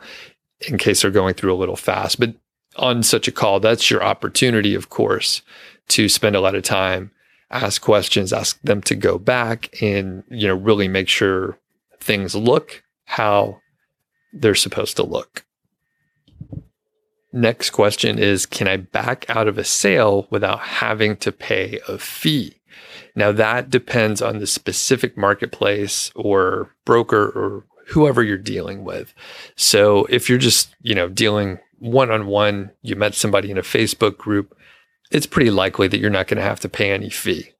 in 0.68 0.78
case 0.78 1.02
they're 1.02 1.12
going 1.12 1.34
through 1.34 1.54
a 1.54 1.58
little 1.58 1.76
fast. 1.76 2.20
But 2.20 2.36
on 2.76 3.04
such 3.04 3.28
a 3.28 3.32
call, 3.32 3.60
that's 3.60 3.90
your 3.90 4.04
opportunity, 4.04 4.76
of 4.76 4.90
course, 4.90 5.42
to 5.90 6.10
spend 6.10 6.36
a 6.36 6.42
lot 6.42 6.56
of 6.56 6.64
time, 6.64 7.12
ask 7.52 7.82
questions, 7.82 8.34
ask 8.34 8.60
them 8.62 8.82
to 8.84 8.96
go 8.96 9.18
back 9.18 9.70
and, 9.82 10.24
you 10.30 10.48
know, 10.48 10.56
really 10.56 10.88
make 10.88 11.08
sure 11.08 11.58
things 12.00 12.36
look 12.36 12.84
how 13.06 13.60
they're 14.34 14.56
supposed 14.56 14.96
to 14.98 15.04
look. 15.04 15.46
Next 17.32 17.70
question 17.70 18.18
is 18.18 18.46
Can 18.46 18.68
I 18.68 18.78
back 18.78 19.26
out 19.30 19.48
of 19.48 19.58
a 19.58 19.64
sale 19.64 20.28
without 20.30 20.60
having 20.60 21.16
to 21.18 21.32
pay 21.32 21.80
a 21.88 21.98
fee? 21.98 22.56
Now, 23.16 23.32
that 23.32 23.70
depends 23.70 24.22
on 24.22 24.40
the 24.40 24.48
specific 24.48 25.18
marketplace 25.18 26.12
or 26.16 26.76
broker 26.86 27.30
or 27.30 27.66
whoever 27.88 28.24
you're 28.24 28.38
dealing 28.38 28.84
with. 28.84 29.14
So, 29.56 30.06
if 30.06 30.30
you're 30.30 30.38
just, 30.38 30.76
you 30.82 30.96
know, 30.96 31.10
dealing 31.10 31.60
one 31.80 32.12
on 32.12 32.28
one, 32.28 32.72
you 32.82 32.96
met 32.96 33.16
somebody 33.16 33.52
in 33.52 33.58
a 33.58 33.64
Facebook 33.64 34.18
group, 34.18 34.56
it's 35.12 35.26
pretty 35.26 35.52
likely 35.52 35.88
that 35.88 36.00
you're 36.00 36.10
not 36.10 36.28
going 36.28 36.38
to 36.38 36.44
have 36.44 36.60
to 36.62 36.70
pay 36.70 36.92
any 36.92 37.10
fee. 37.10 37.52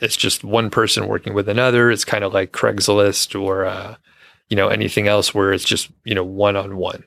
It's 0.00 0.16
just 0.16 0.42
one 0.42 0.68
person 0.68 1.06
working 1.06 1.32
with 1.32 1.48
another. 1.48 1.90
It's 1.90 2.04
kind 2.04 2.24
of 2.24 2.32
like 2.32 2.52
Craigslist 2.52 3.40
or, 3.40 3.64
uh, 3.64 3.96
you 4.48 4.56
know, 4.56 4.68
anything 4.68 5.06
else 5.06 5.32
where 5.32 5.52
it's 5.52 5.64
just, 5.64 5.90
you 6.04 6.14
know, 6.14 6.24
one 6.24 6.56
on 6.56 6.76
one. 6.76 7.04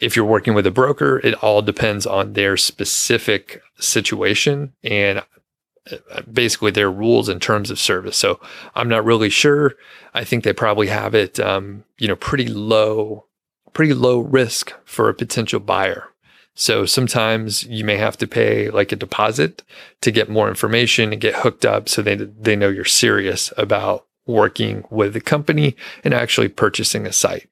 If 0.00 0.16
you're 0.16 0.24
working 0.24 0.54
with 0.54 0.66
a 0.66 0.70
broker, 0.70 1.20
it 1.24 1.34
all 1.42 1.62
depends 1.62 2.06
on 2.06 2.32
their 2.32 2.56
specific 2.56 3.62
situation 3.78 4.72
and 4.82 5.22
uh, 5.90 6.22
basically 6.32 6.70
their 6.70 6.90
rules 6.90 7.28
in 7.28 7.38
terms 7.38 7.70
of 7.70 7.78
service. 7.78 8.16
So 8.16 8.40
I'm 8.74 8.88
not 8.88 9.04
really 9.04 9.30
sure. 9.30 9.74
I 10.14 10.24
think 10.24 10.42
they 10.42 10.52
probably 10.52 10.86
have 10.86 11.14
it, 11.14 11.38
um, 11.38 11.84
you 11.98 12.08
know, 12.08 12.16
pretty 12.16 12.46
low, 12.46 13.26
pretty 13.72 13.92
low 13.92 14.20
risk 14.20 14.72
for 14.84 15.08
a 15.08 15.14
potential 15.14 15.60
buyer. 15.60 16.08
So 16.54 16.86
sometimes 16.86 17.64
you 17.64 17.84
may 17.84 17.96
have 17.96 18.16
to 18.18 18.26
pay 18.26 18.70
like 18.70 18.92
a 18.92 18.96
deposit 18.96 19.62
to 20.00 20.10
get 20.10 20.28
more 20.28 20.48
information 20.48 21.12
and 21.12 21.20
get 21.20 21.34
hooked 21.34 21.66
up 21.66 21.88
so 21.88 22.00
they 22.00 22.14
they 22.14 22.56
know 22.56 22.68
you're 22.68 22.84
serious 22.84 23.52
about 23.56 24.06
working 24.26 24.84
with 24.88 25.12
the 25.12 25.20
company 25.20 25.76
and 26.02 26.14
actually 26.14 26.48
purchasing 26.48 27.06
a 27.06 27.12
site 27.12 27.48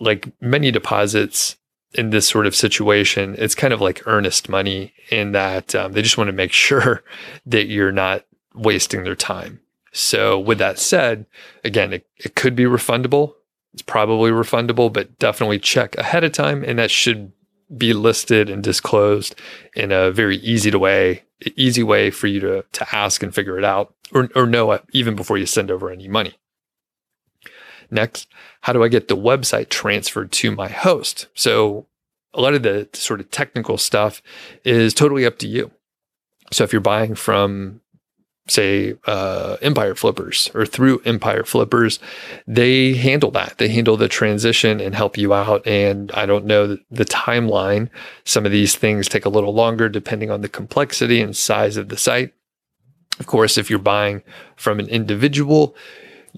like 0.00 0.28
many 0.40 0.70
deposits 0.70 1.56
in 1.94 2.10
this 2.10 2.28
sort 2.28 2.46
of 2.46 2.54
situation, 2.54 3.34
it's 3.38 3.54
kind 3.54 3.72
of 3.72 3.80
like 3.80 4.06
earnest 4.06 4.48
money 4.48 4.92
in 5.10 5.32
that 5.32 5.74
um, 5.74 5.92
they 5.92 6.02
just 6.02 6.18
want 6.18 6.28
to 6.28 6.32
make 6.32 6.52
sure 6.66 7.02
that 7.46 7.66
you're 7.66 7.92
not 7.92 8.24
wasting 8.54 9.04
their 9.04 9.16
time. 9.16 9.60
So, 9.92 10.38
with 10.38 10.58
that 10.58 10.78
said, 10.78 11.24
again, 11.64 11.94
it, 11.94 12.06
it 12.18 12.34
could 12.34 12.54
be 12.54 12.64
refundable. 12.64 13.34
It's 13.72 13.82
probably 13.82 14.30
refundable, 14.30 14.92
but 14.92 15.18
definitely 15.18 15.58
check 15.58 15.96
ahead 15.96 16.24
of 16.24 16.32
time. 16.32 16.62
And 16.62 16.78
that 16.78 16.90
should 16.90 17.32
be 17.76 17.92
listed 17.92 18.50
and 18.50 18.62
disclosed 18.62 19.34
in 19.74 19.92
a 19.92 20.10
very 20.10 20.36
easy 20.38 20.70
to 20.70 20.78
way, 20.78 21.24
easy 21.56 21.82
way 21.82 22.10
for 22.10 22.26
you 22.26 22.40
to, 22.40 22.64
to 22.72 22.96
ask 22.96 23.22
and 23.22 23.34
figure 23.34 23.58
it 23.58 23.64
out 23.64 23.94
or, 24.12 24.28
or 24.34 24.46
know 24.46 24.70
it 24.72 24.84
even 24.92 25.16
before 25.16 25.38
you 25.38 25.46
send 25.46 25.70
over 25.70 25.90
any 25.90 26.08
money. 26.08 26.38
Next, 27.90 28.28
how 28.62 28.72
do 28.72 28.82
I 28.82 28.88
get 28.88 29.08
the 29.08 29.16
website 29.16 29.68
transferred 29.68 30.32
to 30.32 30.50
my 30.50 30.68
host? 30.68 31.26
So, 31.34 31.86
a 32.34 32.40
lot 32.40 32.54
of 32.54 32.62
the 32.62 32.88
sort 32.92 33.20
of 33.20 33.30
technical 33.30 33.78
stuff 33.78 34.20
is 34.64 34.92
totally 34.92 35.24
up 35.24 35.38
to 35.38 35.48
you. 35.48 35.70
So, 36.52 36.64
if 36.64 36.72
you're 36.72 36.80
buying 36.80 37.14
from, 37.14 37.80
say, 38.48 38.94
uh, 39.06 39.56
Empire 39.62 39.94
Flippers 39.94 40.50
or 40.54 40.66
through 40.66 41.00
Empire 41.04 41.44
Flippers, 41.44 41.98
they 42.46 42.94
handle 42.94 43.30
that. 43.32 43.58
They 43.58 43.68
handle 43.68 43.96
the 43.96 44.08
transition 44.08 44.80
and 44.80 44.94
help 44.94 45.16
you 45.16 45.32
out. 45.32 45.66
And 45.66 46.10
I 46.12 46.26
don't 46.26 46.44
know 46.44 46.78
the 46.90 47.04
timeline. 47.04 47.88
Some 48.24 48.44
of 48.44 48.52
these 48.52 48.76
things 48.76 49.08
take 49.08 49.24
a 49.24 49.30
little 49.30 49.54
longer 49.54 49.88
depending 49.88 50.30
on 50.30 50.40
the 50.40 50.48
complexity 50.48 51.20
and 51.20 51.36
size 51.36 51.76
of 51.76 51.88
the 51.88 51.96
site. 51.96 52.32
Of 53.18 53.26
course, 53.26 53.56
if 53.56 53.70
you're 53.70 53.78
buying 53.78 54.22
from 54.56 54.78
an 54.78 54.88
individual, 54.88 55.74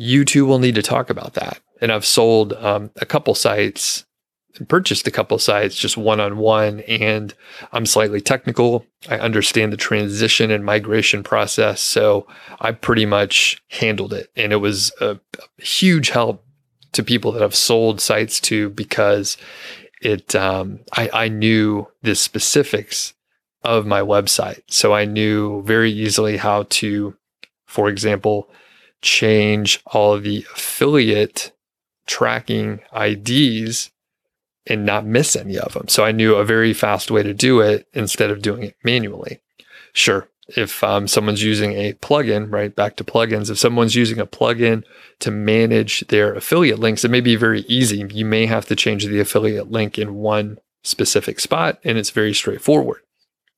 you 0.01 0.25
two 0.25 0.47
will 0.47 0.61
need 0.61 0.77
to 0.77 0.83
talk 0.83 1.11
about 1.11 1.35
that. 1.35 1.59
And 1.81 1.91
I've 1.91 2.07
sold 2.07 2.53
um, 2.53 2.93
a 3.01 3.07
couple 3.07 3.35
sites 3.35 4.05
and 4.57 4.69
purchased 4.69 5.09
a 5.09 5.11
couple 5.11 5.37
sites 5.41 5.75
just 5.75 5.97
one 5.97 6.21
on 6.21 6.39
one. 6.39 6.81
And 6.81 7.35
I'm 7.73 7.85
slightly 7.85 8.21
technical. 8.21 8.87
I 9.09 9.19
understand 9.19 9.73
the 9.73 9.77
transition 9.77 10.53
and 10.53 10.65
migration 10.65 11.25
process. 11.25 11.81
So 11.81 12.29
I 12.61 12.73
pretty 12.73 13.07
much 13.07 13.61
handled 13.71 14.13
it. 14.13 14.31
And 14.37 14.53
it 14.53 14.57
was 14.57 14.93
a, 15.01 15.19
a 15.39 15.63
huge 15.63 16.11
help 16.11 16.45
to 16.93 17.03
people 17.03 17.33
that 17.33 17.43
I've 17.43 17.57
sold 17.57 18.01
sites 18.01 18.39
to 18.43 18.71
because 18.71 19.37
it 20.01 20.37
um, 20.37 20.79
I, 20.97 21.11
I 21.13 21.29
knew 21.29 21.89
the 22.03 22.15
specifics 22.15 23.15
of 23.65 23.85
my 23.85 24.01
website. 24.01 24.63
So 24.69 24.95
I 24.95 25.07
knew 25.07 25.63
very 25.65 25.91
easily 25.91 26.37
how 26.37 26.67
to, 26.71 27.17
for 27.67 27.89
example, 27.89 28.49
change 29.03 29.81
all 29.87 30.19
the 30.19 30.45
affiliate 30.55 31.53
tracking 32.07 32.81
IDs 32.99 33.91
and 34.67 34.85
not 34.85 35.07
miss 35.07 35.37
any 35.37 35.59
of 35.59 35.73
them. 35.75 35.89
So 35.89 36.05
I 36.05 36.13
knew 36.13 36.35
a 36.35 36.45
very 36.45 36.73
fast 36.75 37.11
way 37.11 37.23
to 37.23 37.35
do 37.35 37.61
it 37.61 37.87
instead 37.93 38.31
of 38.31 38.43
doing 38.43 38.65
it 38.65 38.77
manually. 38.85 39.41
Sure, 39.93 40.29
if 40.57 40.83
um, 40.83 41.07
someone's 41.07 41.43
using 41.43 41.73
a 41.73 41.93
plugin, 41.95 42.51
right, 42.51 42.75
back 42.75 42.97
to 42.97 43.05
plugins, 43.05 43.51
if 43.51 43.59
someone's 43.59 43.95
using 43.95 44.19
a 44.19 44.27
plugin 44.27 44.83
to 45.21 45.31
manage 45.31 46.07
their 46.09 46.35
affiliate 46.35 46.79
links, 46.79 47.05
it 47.05 47.11
may 47.11 47.21
be 47.21 47.37
very 47.37 47.61
easy. 47.63 48.07
You 48.11 48.25
may 48.25 48.47
have 48.47 48.67
to 48.67 48.77
change 48.77 49.05
the 49.05 49.21
affiliate 49.21 49.71
link 49.71 49.99
in 49.99 50.15
one 50.15 50.59
specific 50.83 51.41
spot, 51.41 51.79
and 51.85 51.99
it's 51.99 52.11
very 52.11 52.33
straightforward. 52.33 53.01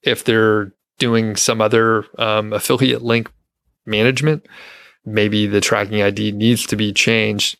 If 0.03 0.25
they're 0.25 0.73
doing 0.99 1.37
some 1.37 1.61
other 1.61 2.07
um, 2.19 2.53
affiliate 2.53 3.03
link 3.03 3.31
management, 3.87 4.47
maybe 5.05 5.47
the 5.47 5.61
tracking 5.61 6.03
ID 6.03 6.33
needs 6.33 6.67
to 6.67 6.77
be 6.77 6.93
changed 6.93 7.59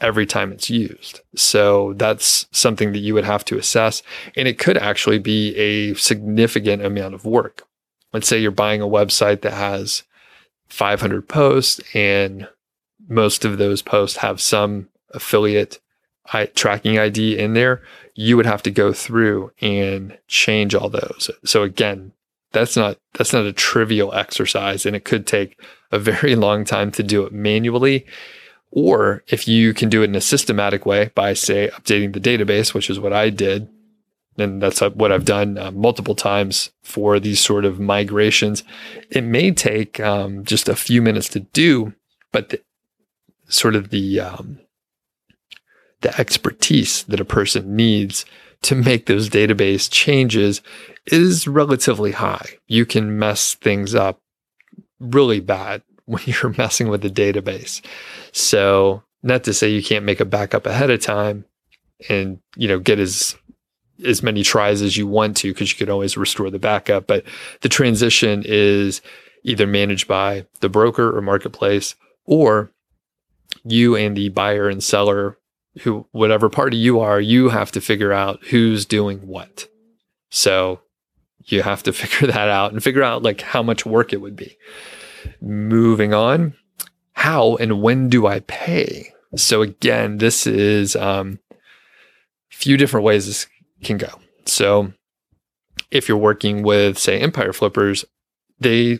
every 0.00 0.26
time 0.26 0.52
it's 0.52 0.68
used. 0.68 1.20
So 1.34 1.94
that's 1.94 2.46
something 2.52 2.92
that 2.92 2.98
you 2.98 3.14
would 3.14 3.24
have 3.24 3.44
to 3.46 3.58
assess. 3.58 4.02
And 4.36 4.46
it 4.46 4.58
could 4.58 4.76
actually 4.76 5.18
be 5.18 5.54
a 5.56 5.94
significant 5.94 6.84
amount 6.84 7.14
of 7.14 7.24
work 7.24 7.62
let's 8.14 8.28
say 8.28 8.38
you're 8.38 8.50
buying 8.50 8.80
a 8.80 8.86
website 8.86 9.42
that 9.42 9.52
has 9.52 10.04
500 10.68 11.28
posts 11.28 11.80
and 11.94 12.48
most 13.06 13.44
of 13.44 13.58
those 13.58 13.82
posts 13.82 14.18
have 14.18 14.40
some 14.40 14.88
affiliate 15.10 15.80
tracking 16.54 16.98
ID 16.98 17.38
in 17.38 17.52
there, 17.52 17.82
you 18.14 18.36
would 18.38 18.46
have 18.46 18.62
to 18.62 18.70
go 18.70 18.94
through 18.94 19.52
and 19.60 20.16
change 20.26 20.74
all 20.74 20.88
those. 20.88 21.30
So 21.44 21.64
again, 21.64 22.12
that's 22.54 22.76
not 22.76 22.98
that's 23.12 23.32
not 23.32 23.44
a 23.44 23.52
trivial 23.52 24.14
exercise 24.14 24.86
and 24.86 24.96
it 24.96 25.04
could 25.04 25.26
take 25.26 25.60
a 25.92 25.98
very 25.98 26.34
long 26.46 26.64
time 26.64 26.90
to 26.92 27.02
do 27.02 27.24
it 27.24 27.32
manually. 27.32 28.06
Or 28.70 29.22
if 29.28 29.46
you 29.46 29.72
can 29.72 29.88
do 29.88 30.02
it 30.02 30.06
in 30.10 30.16
a 30.16 30.20
systematic 30.20 30.84
way 30.84 31.12
by 31.14 31.34
say 31.34 31.70
updating 31.74 32.12
the 32.12 32.20
database, 32.20 32.74
which 32.74 32.90
is 32.90 32.98
what 32.98 33.12
I 33.12 33.30
did 33.30 33.68
and 34.36 34.60
that's 34.60 34.80
what 34.80 35.12
I've 35.12 35.24
done 35.24 35.58
uh, 35.58 35.70
multiple 35.70 36.14
times 36.14 36.70
for 36.82 37.20
these 37.20 37.40
sort 37.40 37.64
of 37.64 37.78
migrations. 37.78 38.64
It 39.10 39.22
may 39.22 39.52
take 39.52 40.00
um, 40.00 40.44
just 40.44 40.68
a 40.68 40.74
few 40.74 41.00
minutes 41.00 41.28
to 41.30 41.40
do, 41.40 41.94
but 42.32 42.48
the, 42.48 42.60
sort 43.48 43.76
of 43.76 43.90
the 43.90 44.20
um, 44.20 44.58
the 46.00 46.18
expertise 46.18 47.04
that 47.04 47.20
a 47.20 47.24
person 47.24 47.76
needs 47.76 48.24
to 48.62 48.74
make 48.74 49.06
those 49.06 49.28
database 49.28 49.90
changes 49.90 50.62
is 51.06 51.46
relatively 51.46 52.12
high. 52.12 52.58
You 52.66 52.86
can 52.86 53.18
mess 53.18 53.54
things 53.54 53.94
up 53.94 54.20
really 55.00 55.40
bad 55.40 55.82
when 56.06 56.22
you're 56.26 56.54
messing 56.56 56.88
with 56.88 57.02
the 57.02 57.10
database. 57.10 57.82
So, 58.32 59.02
not 59.22 59.44
to 59.44 59.54
say 59.54 59.70
you 59.70 59.82
can't 59.82 60.04
make 60.04 60.20
a 60.20 60.26
backup 60.26 60.66
ahead 60.66 60.90
of 60.90 61.00
time 61.00 61.46
and 62.08 62.40
you 62.56 62.68
know 62.68 62.78
get 62.78 62.98
as 62.98 63.36
as 64.04 64.22
many 64.22 64.42
tries 64.42 64.82
as 64.82 64.96
you 64.96 65.06
want 65.06 65.36
to 65.38 65.52
because 65.52 65.70
you 65.70 65.78
can 65.78 65.90
always 65.90 66.16
restore 66.16 66.50
the 66.50 66.58
backup. 66.58 67.06
But 67.06 67.24
the 67.60 67.68
transition 67.68 68.42
is 68.44 69.00
either 69.44 69.66
managed 69.66 70.08
by 70.08 70.46
the 70.60 70.68
broker 70.68 71.16
or 71.16 71.20
marketplace, 71.20 71.94
or 72.24 72.70
you 73.62 73.94
and 73.94 74.16
the 74.16 74.30
buyer 74.30 74.68
and 74.68 74.82
seller, 74.82 75.38
who 75.82 76.06
whatever 76.12 76.48
party 76.48 76.76
you 76.76 77.00
are, 77.00 77.20
you 77.20 77.50
have 77.50 77.70
to 77.72 77.80
figure 77.80 78.12
out 78.12 78.44
who's 78.46 78.84
doing 78.84 79.26
what. 79.26 79.68
So 80.30 80.80
you 81.46 81.62
have 81.62 81.82
to 81.84 81.92
figure 81.94 82.28
that 82.28 82.48
out 82.48 82.72
and 82.72 82.82
figure 82.82 83.02
out 83.02 83.22
like 83.22 83.40
how 83.40 83.62
much 83.62 83.86
work 83.86 84.12
it 84.12 84.20
would 84.20 84.36
be. 84.36 84.56
Moving 85.40 86.12
on, 86.12 86.54
how 87.12 87.56
and 87.56 87.80
when 87.80 88.08
do 88.08 88.26
I 88.26 88.40
pay? 88.40 89.12
So 89.36 89.62
again, 89.62 90.18
this 90.18 90.46
is 90.46 90.94
um, 90.96 91.38
a 91.50 91.56
few 92.50 92.76
different 92.76 93.04
ways 93.04 93.26
this 93.26 93.46
can 93.82 93.96
go. 93.96 94.20
So 94.46 94.92
if 95.90 96.08
you're 96.08 96.18
working 96.18 96.62
with 96.62 96.98
say 96.98 97.20
empire 97.20 97.52
flippers, 97.52 98.04
they 98.60 98.98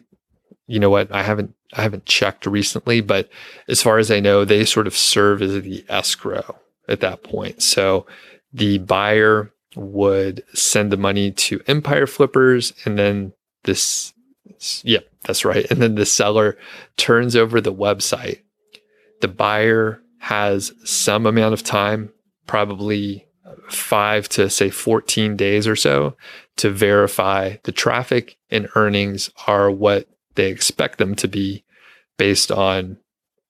you 0.67 0.81
know 0.81 0.91
what, 0.91 1.13
I 1.13 1.23
haven't 1.23 1.55
I 1.75 1.83
haven't 1.83 2.07
checked 2.07 2.47
recently, 2.47 3.01
but 3.01 3.29
as 3.69 3.83
far 3.83 3.99
as 3.99 4.11
I 4.11 4.21
know, 4.21 4.45
they 4.45 4.65
sort 4.65 4.87
of 4.87 4.97
serve 4.97 5.43
as 5.43 5.61
the 5.63 5.85
escrow 5.89 6.59
at 6.89 7.01
that 7.01 7.23
point. 7.23 7.63
So 7.63 8.07
the 8.53 8.79
buyer 8.79 9.53
would 9.77 10.43
send 10.55 10.91
the 10.93 10.97
money 10.97 11.31
to 11.33 11.61
empire 11.67 12.07
flippers 12.07 12.73
and 12.85 12.99
then 12.99 13.33
this 13.65 14.13
yeah, 14.83 15.01
that's 15.23 15.45
right. 15.45 15.67
And 15.71 15.81
then 15.81 15.95
the 15.95 16.07
seller 16.07 16.57
turns 16.97 17.35
over 17.35 17.61
the 17.61 17.73
website. 17.73 18.41
The 19.21 19.29
buyer 19.29 20.03
has 20.19 20.73
some 20.85 21.27
amount 21.27 21.55
of 21.55 21.63
time, 21.63 22.11
probably 22.47 23.27
five 23.69 24.29
to 24.31 24.51
say 24.51 24.71
14 24.71 25.37
days 25.37 25.67
or 25.67 25.77
so 25.77 26.17
to 26.57 26.71
verify 26.71 27.57
the 27.65 27.73
traffic 27.73 28.37
and 28.51 28.69
earnings 28.75 29.31
are 29.47 29.71
what 29.71 30.07
they 30.35 30.51
expect 30.51 30.99
them 30.99 31.15
to 31.15 31.29
be 31.29 31.65
based 32.17 32.51
on 32.51 32.99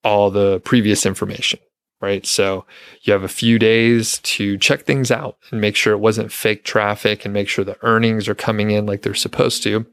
all 0.02 0.30
the 0.30 0.60
previous 0.60 1.06
information, 1.06 1.58
right? 2.04 2.26
So 2.26 2.66
you 3.02 3.12
have 3.12 3.22
a 3.22 3.28
few 3.28 3.58
days 3.58 4.18
to 4.18 4.58
check 4.58 4.84
things 4.84 5.10
out 5.10 5.38
and 5.50 5.60
make 5.60 5.76
sure 5.76 5.92
it 5.92 5.98
wasn't 5.98 6.32
fake 6.32 6.64
traffic 6.64 7.24
and 7.24 7.34
make 7.34 7.48
sure 7.48 7.64
the 7.64 7.82
earnings 7.82 8.28
are 8.28 8.34
coming 8.34 8.70
in 8.70 8.86
like 8.86 9.02
they're 9.02 9.14
supposed 9.14 9.62
to. 9.64 9.86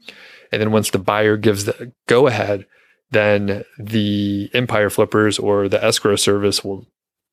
And 0.52 0.60
then 0.60 0.70
once 0.70 0.90
the 0.90 0.98
buyer 0.98 1.36
gives 1.36 1.64
the 1.64 1.92
go 2.06 2.26
ahead, 2.26 2.66
then 3.10 3.64
the 3.78 4.50
Empire 4.54 4.90
Flippers 4.90 5.38
or 5.38 5.68
the 5.68 5.82
escrow 5.82 6.16
service 6.16 6.62
will 6.62 6.86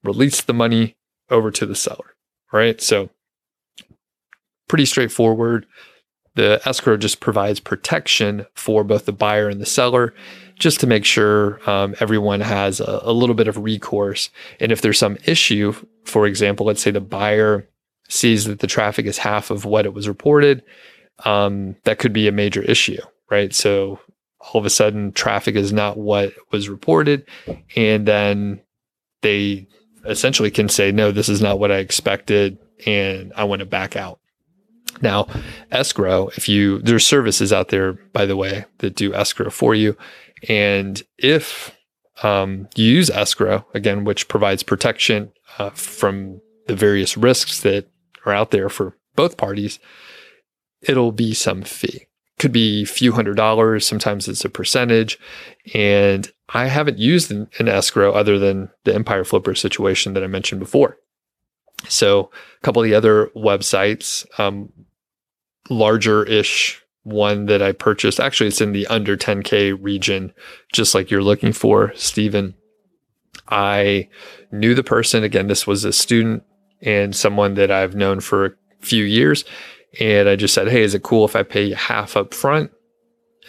release 0.04 0.42
the 0.42 0.54
money 0.54 0.96
over 1.30 1.52
to 1.52 1.66
the 1.66 1.76
seller 1.76 2.16
right? 2.52 2.82
So 2.82 3.10
pretty 4.68 4.86
straightforward. 4.86 5.66
The 6.36 6.62
escrow 6.66 6.98
just 6.98 7.20
provides 7.20 7.60
protection 7.60 8.46
for 8.54 8.84
both 8.84 9.06
the 9.06 9.12
buyer 9.12 9.50
and 9.50 9.60
the 9.60 9.66
seller, 9.66 10.14
just 10.60 10.82
to 10.82 10.88
make 10.88 11.06
sure 11.06 11.60
um, 11.70 11.96
everyone 12.00 12.42
has 12.42 12.80
a, 12.80 13.00
a 13.04 13.14
little 13.14 13.36
bit 13.36 13.48
of 13.48 13.58
recourse. 13.58 14.30
And 14.60 14.72
if 14.72 14.82
there's 14.82 15.00
some 15.00 15.18
issue, 15.26 15.74
for 16.06 16.28
example, 16.28 16.66
let's 16.66 16.82
say 16.82 16.92
the 16.92 17.02
buyer 17.02 17.68
sees 18.10 18.46
that 18.46 18.60
the 18.60 18.68
traffic 18.68 19.06
is 19.06 19.18
half 19.18 19.50
of 19.50 19.66
what 19.66 19.86
it 19.86 19.94
was 19.94 20.08
reported, 20.08 20.64
um, 21.26 21.76
that 21.86 22.00
could 22.00 22.14
be 22.14 22.28
a 22.28 22.32
major 22.32 22.62
issue, 22.62 23.02
right? 23.30 23.54
So 23.54 24.00
all 24.40 24.60
of 24.60 24.66
a 24.66 24.70
sudden, 24.70 25.12
traffic 25.12 25.56
is 25.56 25.74
not 25.74 25.98
what 25.98 26.34
was 26.52 26.70
reported, 26.70 27.28
and 27.76 28.08
then 28.08 28.62
they 29.22 29.68
essentially 30.06 30.52
can 30.52 30.70
say, 30.70 30.92
no, 30.92 31.12
this 31.12 31.30
is 31.30 31.42
not 31.42 31.60
what 31.60 31.72
I 31.72 31.78
expected 31.78 32.58
and 32.86 33.34
I 33.36 33.44
want 33.44 33.60
to 33.60 33.66
back 33.66 33.96
out. 33.96 34.20
Now, 35.02 35.28
escrow, 35.72 36.30
if 36.36 36.50
you, 36.50 36.80
there's 36.80 37.06
services 37.06 37.54
out 37.54 37.70
there, 37.70 37.94
by 37.94 38.26
the 38.26 38.36
way, 38.36 38.66
that 38.80 38.96
do 38.96 39.14
escrow 39.14 39.50
for 39.50 39.74
you. 39.74 39.96
And 40.48 41.02
if 41.18 41.76
um, 42.24 42.68
you 42.76 42.86
use 42.86 43.10
escrow, 43.10 43.66
again, 43.74 44.04
which 44.04 44.28
provides 44.28 44.64
protection 44.64 45.32
uh, 45.58 45.70
from 45.72 46.42
the 46.68 46.76
various 46.76 47.16
risks 47.18 47.62
that 47.62 47.90
are 48.26 48.34
out 48.34 48.52
there 48.52 48.70
for 48.70 48.98
both 49.16 49.38
parties, 49.38 49.80
it'll 50.82 51.12
be 51.12 51.34
some 51.34 51.62
fee. 51.62 52.08
Could 52.38 52.52
be 52.52 52.84
a 52.84 52.88
few 52.88 53.12
hundred 53.12 53.36
dollars. 53.36 53.86
Sometimes 53.86 54.28
it's 54.28 54.46
a 54.46 54.50
percentage. 54.50 55.20
And 55.74 56.32
I 56.50 56.68
haven't 56.68 56.98
used 56.98 57.32
an, 57.32 57.50
an 57.60 57.68
escrow 57.68 58.14
other 58.14 58.40
than 58.40 58.70
the 58.86 58.96
Empire 58.96 59.24
Flipper 59.24 59.56
situation 59.56 60.14
that 60.14 60.24
I 60.24 60.28
mentioned 60.28 60.60
before. 60.60 60.98
So 61.88 62.30
a 62.58 62.62
couple 62.62 62.82
of 62.82 62.88
the 62.88 62.96
other 62.96 63.28
websites, 63.36 64.26
um, 64.40 64.72
larger 65.70 66.24
ish 66.24 66.82
one 67.04 67.46
that 67.46 67.62
I 67.62 67.72
purchased. 67.72 68.20
Actually, 68.20 68.48
it's 68.48 68.62
in 68.62 68.72
the 68.72 68.88
under 68.88 69.16
10K 69.16 69.78
region, 69.80 70.34
just 70.74 70.94
like 70.94 71.10
you're 71.10 71.24
looking 71.24 71.54
for, 71.54 71.94
Stephen. 71.96 72.56
I 73.48 74.10
knew 74.52 74.76
the 74.76 74.84
person. 74.84 75.24
Again, 75.24 75.48
this 75.48 75.66
was 75.66 75.84
a 75.86 75.94
student 75.94 76.44
and 76.82 77.16
someone 77.16 77.56
that 77.56 77.72
I've 77.72 77.96
known 77.96 78.20
for 78.20 78.46
a 78.46 78.52
few 78.82 79.04
years. 79.04 79.46
And 80.00 80.30
I 80.30 80.36
just 80.36 80.54
said, 80.54 80.68
Hey, 80.68 80.84
is 80.84 80.94
it 80.94 81.04
cool 81.04 81.26
if 81.26 81.36
I 81.36 81.44
pay 81.44 81.66
you 81.66 81.76
half 81.76 82.16
up 82.16 82.34
front 82.34 82.72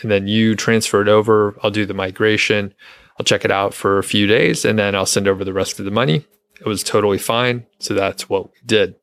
and 0.02 0.10
then 0.10 0.26
you 0.26 0.54
transfer 0.54 1.02
it 1.02 1.08
over. 1.08 1.56
I'll 1.62 1.70
do 1.70 1.86
the 1.86 1.94
migration. 1.94 2.74
I'll 3.18 3.24
check 3.24 3.44
it 3.44 3.50
out 3.50 3.74
for 3.74 3.98
a 3.98 4.04
few 4.04 4.26
days 4.26 4.64
and 4.64 4.78
then 4.78 4.94
I'll 4.94 5.06
send 5.06 5.28
over 5.28 5.44
the 5.44 5.52
rest 5.52 5.78
of 5.78 5.84
the 5.84 5.90
money. 5.90 6.24
It 6.60 6.66
was 6.66 6.82
totally 6.82 7.18
fine. 7.18 7.66
So 7.78 7.94
that's 7.94 8.28
what 8.28 8.46
we 8.46 8.58
did. 8.64 8.94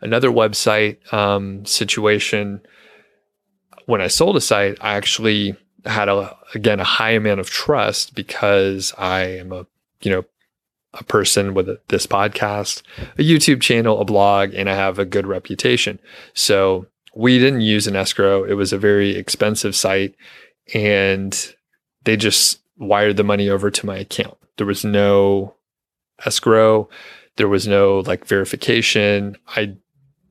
Another 0.00 0.30
website 0.30 1.12
um, 1.12 1.64
situation, 1.64 2.60
when 3.86 4.00
I 4.00 4.08
sold 4.08 4.36
a 4.36 4.40
site, 4.40 4.76
I 4.80 4.94
actually 4.94 5.56
had 5.84 6.08
a 6.08 6.36
again 6.54 6.80
a 6.80 6.84
high 6.84 7.10
amount 7.10 7.40
of 7.40 7.50
trust 7.50 8.14
because 8.14 8.92
I 8.98 9.22
am 9.22 9.52
a 9.52 9.66
you 10.00 10.10
know 10.10 10.24
a 10.94 11.04
person 11.04 11.54
with 11.54 11.68
a, 11.68 11.80
this 11.88 12.06
podcast, 12.06 12.82
a 13.16 13.22
YouTube 13.22 13.60
channel, 13.62 14.00
a 14.00 14.04
blog, 14.04 14.54
and 14.54 14.68
I 14.68 14.74
have 14.74 14.98
a 14.98 15.04
good 15.04 15.26
reputation. 15.26 15.98
So 16.34 16.86
we 17.14 17.38
didn't 17.38 17.62
use 17.62 17.86
an 17.86 17.96
escrow. 17.96 18.44
It 18.44 18.54
was 18.54 18.72
a 18.72 18.78
very 18.78 19.16
expensive 19.16 19.74
site 19.74 20.14
and 20.74 21.54
they 22.04 22.16
just 22.16 22.60
wired 22.76 23.16
the 23.16 23.24
money 23.24 23.48
over 23.48 23.70
to 23.70 23.86
my 23.86 23.98
account. 23.98 24.36
There 24.56 24.66
was 24.66 24.84
no 24.84 25.54
escrow. 26.24 26.88
There 27.36 27.48
was 27.48 27.66
no 27.66 28.00
like 28.00 28.26
verification. 28.26 29.36
I 29.48 29.76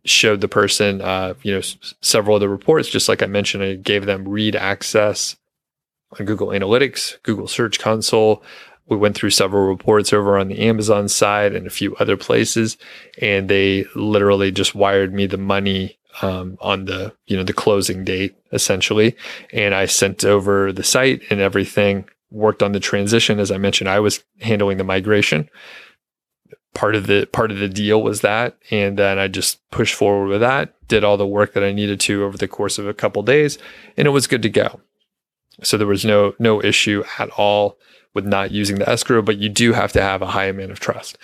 showed 0.06 0.42
the 0.42 0.48
person, 0.48 1.02
uh, 1.02 1.36
you 1.44 1.52
know, 1.52 1.60
s- 1.60 1.94
several 2.02 2.36
of 2.36 2.42
the 2.42 2.50
reports, 2.50 2.90
just 2.90 3.10
like 3.10 3.22
I 3.22 3.28
mentioned, 3.28 3.64
I 3.64 3.76
gave 3.76 4.06
them 4.06 4.28
read 4.28 4.56
access 4.56 5.36
on 6.20 6.26
Google 6.26 6.48
Analytics, 6.50 7.22
Google 7.24 7.48
Search 7.48 7.80
Console. 7.80 8.44
We 8.88 8.98
went 8.98 9.16
through 9.16 9.30
several 9.30 9.68
reports 9.68 10.12
over 10.12 10.38
on 10.38 10.48
the 10.48 10.60
Amazon 10.60 11.08
side 11.08 11.56
and 11.56 11.66
a 11.66 11.72
few 11.72 11.96
other 11.96 12.18
places, 12.18 12.78
and 13.22 13.48
they 13.48 13.86
literally 13.96 14.52
just 14.52 14.76
wired 14.76 15.14
me 15.14 15.28
the 15.28 15.38
money 15.38 15.98
um, 16.22 16.58
on 16.60 16.86
the 16.86 17.14
you 17.26 17.38
know 17.38 17.44
the 17.44 17.54
closing 17.54 18.04
date 18.04 18.36
essentially, 18.52 19.16
and 19.54 19.74
I 19.74 19.86
sent 19.86 20.26
over 20.26 20.74
the 20.74 20.84
site 20.84 21.22
and 21.30 21.40
everything. 21.40 22.06
Worked 22.32 22.63
on 22.63 22.72
the 22.72 22.80
transition 22.80 23.39
as 23.39 23.52
I 23.52 23.58
mentioned. 23.58 23.89
I 23.89 24.00
was 24.00 24.24
handling 24.39 24.78
the 24.78 24.84
migration. 24.84 25.50
Part 26.74 26.96
of 26.96 27.08
the 27.08 27.28
part 27.28 27.52
of 27.52 27.60
the 27.60 27.67
deal 27.67 28.02
was 28.02 28.22
that, 28.22 28.58
and 28.72 28.98
then 28.98 29.20
I 29.20 29.28
just 29.28 29.60
pushed 29.72 29.94
forward 29.94 30.30
with 30.30 30.39
that. 30.39 30.74
Did 30.88 31.04
all 31.04 31.17
the 31.17 31.28
work 31.28 31.54
that 31.54 31.63
I 31.65 31.74
needed 31.74 32.00
to 32.02 32.24
over 32.24 32.38
the 32.38 32.48
course 32.48 32.80
of 32.80 32.88
a 32.88 32.94
couple 32.94 33.22
days, 33.24 33.58
and 33.98 34.08
it 34.08 34.12
was 34.12 34.26
good 34.26 34.41
to 34.44 34.50
go. 34.50 34.80
So 35.63 35.78
there 35.78 35.88
was 35.88 36.06
no 36.06 36.34
no 36.39 36.63
issue 36.63 37.04
at 37.20 37.30
all 37.32 37.78
with 38.13 38.26
not 38.26 38.52
using 38.52 38.78
the 38.78 38.89
escrow, 38.89 39.22
but 39.22 39.38
you 39.38 39.50
do 39.50 39.74
have 39.74 39.91
to 39.94 40.02
have 40.02 40.22
a 40.22 40.28
high 40.28 40.46
amount 40.46 40.72
of 40.72 40.80
trust. 40.80 41.17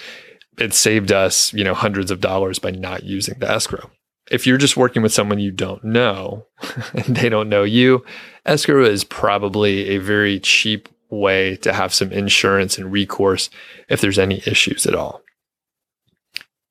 It 0.58 0.74
saved 0.74 1.12
us, 1.12 1.54
you 1.54 1.64
know, 1.64 1.74
hundreds 1.74 2.12
of 2.12 2.22
dollars 2.22 2.60
by 2.60 2.72
not 2.72 3.04
using 3.04 3.40
the 3.40 3.50
escrow. 3.50 3.92
If 4.30 4.46
you're 4.46 4.58
just 4.58 4.78
working 4.78 5.02
with 5.02 5.14
someone 5.14 5.40
you 5.40 5.52
don't 5.52 5.84
know 5.84 6.46
and 6.94 7.16
they 7.16 7.30
don't 7.30 7.50
know 7.50 7.64
you, 7.64 8.04
escrow 8.46 8.84
is 8.84 9.04
probably 9.04 9.90
a 9.90 9.98
very 9.98 10.40
cheap 10.40 10.90
way 11.10 11.56
to 11.58 11.74
have 11.74 11.94
some 11.94 12.12
insurance 12.12 12.78
and 12.78 12.92
recourse 12.92 13.50
if 13.90 14.02
there's 14.02 14.20
any 14.20 14.42
issues 14.46 14.86
at 14.86 14.96
all. 14.96 15.22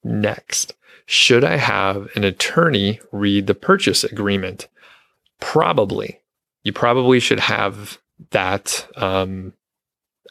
Next, 0.04 0.74
should 1.06 1.44
I 1.44 1.56
have 1.56 2.08
an 2.14 2.24
attorney 2.24 3.00
read 3.12 3.46
the 3.46 3.54
purchase 3.54 4.04
agreement? 4.04 4.68
Probably. 5.40 6.20
You 6.62 6.72
probably 6.72 7.20
should 7.20 7.40
have 7.40 7.98
that 8.30 8.88
um, 8.96 9.52